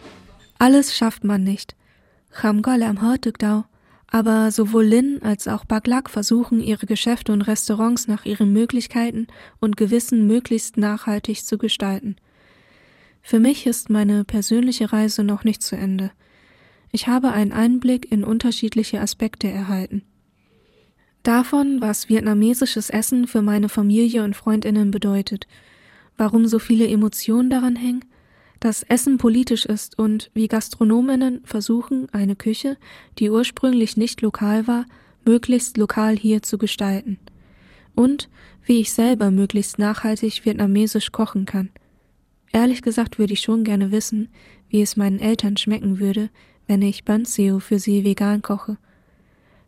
Alles 0.59 0.95
schafft 0.95 1.23
man 1.23 1.43
nicht. 1.43 1.75
Kham 2.31 2.61
go 2.61 2.71
lam 2.71 3.01
ho 3.01 3.17
tuk 3.17 3.37
dau. 3.39 3.65
Aber 4.09 4.51
sowohl 4.51 4.85
Lin 4.85 5.19
als 5.21 5.47
auch 5.47 5.65
Baglak 5.65 6.09
versuchen, 6.09 6.61
ihre 6.61 6.85
Geschäfte 6.85 7.33
und 7.33 7.41
Restaurants 7.41 8.07
nach 8.07 8.25
ihren 8.25 8.53
Möglichkeiten 8.53 9.27
und 9.59 9.75
Gewissen 9.75 10.27
möglichst 10.27 10.77
nachhaltig 10.77 11.45
zu 11.45 11.57
gestalten. 11.57 12.15
Für 13.21 13.39
mich 13.39 13.67
ist 13.67 13.89
meine 13.89 14.23
persönliche 14.23 14.93
Reise 14.93 15.25
noch 15.25 15.43
nicht 15.43 15.61
zu 15.61 15.75
Ende. 15.75 16.11
Ich 16.93 17.07
habe 17.07 17.33
einen 17.33 17.51
Einblick 17.51 18.09
in 18.09 18.23
unterschiedliche 18.23 19.01
Aspekte 19.01 19.49
erhalten. 19.49 20.03
Davon, 21.27 21.81
was 21.81 22.07
vietnamesisches 22.07 22.89
Essen 22.89 23.27
für 23.27 23.41
meine 23.41 23.67
Familie 23.67 24.23
und 24.23 24.33
Freundinnen 24.33 24.91
bedeutet, 24.91 25.45
warum 26.15 26.47
so 26.47 26.57
viele 26.57 26.87
Emotionen 26.87 27.49
daran 27.49 27.75
hängen, 27.75 28.05
dass 28.61 28.83
Essen 28.83 29.17
politisch 29.17 29.65
ist 29.65 29.99
und 29.99 30.31
wie 30.33 30.47
Gastronominnen 30.47 31.41
versuchen, 31.43 32.07
eine 32.13 32.37
Küche, 32.37 32.77
die 33.19 33.29
ursprünglich 33.29 33.97
nicht 33.97 34.21
lokal 34.21 34.67
war, 34.67 34.85
möglichst 35.25 35.75
lokal 35.75 36.15
hier 36.15 36.43
zu 36.43 36.57
gestalten. 36.57 37.19
Und 37.93 38.29
wie 38.63 38.79
ich 38.79 38.93
selber 38.93 39.29
möglichst 39.29 39.79
nachhaltig 39.79 40.45
vietnamesisch 40.45 41.11
kochen 41.11 41.43
kann. 41.43 41.71
Ehrlich 42.53 42.81
gesagt 42.81 43.19
würde 43.19 43.33
ich 43.33 43.41
schon 43.41 43.65
gerne 43.65 43.91
wissen, 43.91 44.29
wie 44.69 44.81
es 44.81 44.95
meinen 44.95 45.19
Eltern 45.19 45.57
schmecken 45.57 45.99
würde, 45.99 46.29
wenn 46.67 46.81
ich 46.81 47.03
Banseo 47.03 47.59
für 47.59 47.79
sie 47.79 48.05
vegan 48.05 48.41
koche. 48.41 48.77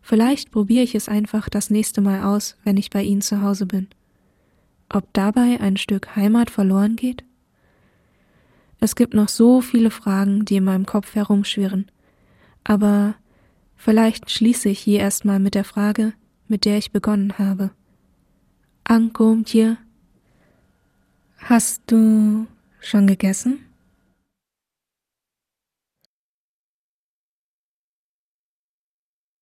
Vielleicht 0.02 0.52
probiere 0.52 0.84
ich 0.84 0.96
es 0.96 1.10
einfach 1.10 1.50
das 1.50 1.70
nächste 1.70 2.02
Mal 2.02 2.24
aus, 2.24 2.58
wenn 2.64 2.78
ich 2.78 2.90
bei 2.90 3.04
ihnen 3.04 3.22
zu 3.22 3.42
Hause 3.42 3.66
bin. 3.66 3.88
Ob 4.90 5.12
dabei 5.14 5.60
ein 5.60 5.78
Stück 5.78 6.16
Heimat 6.16 6.50
verloren 6.50 6.96
geht? 6.96 7.24
Es 8.80 8.96
gibt 8.96 9.14
noch 9.14 9.30
so 9.30 9.62
viele 9.62 9.92
Fragen, 9.92 10.46
die 10.46 10.56
in 10.56 10.64
meinem 10.64 10.86
Kopf 10.86 11.14
herumschwirren. 11.14 11.92
Aber 12.64 13.16
vielleicht 13.76 14.32
schließe 14.32 14.70
ich 14.70 14.80
hier 14.80 15.00
erstmal 15.00 15.40
mit 15.40 15.54
der 15.54 15.66
Frage, 15.66 16.14
mit 16.48 16.66
der 16.66 16.78
ich 16.78 16.92
begonnen 16.92 17.38
habe. 17.38 17.72
Ankom 18.86 19.46
Tier, 19.46 19.78
hast 21.38 21.84
du 21.88 22.48
schon 22.80 23.06
gegessen? 23.06 23.69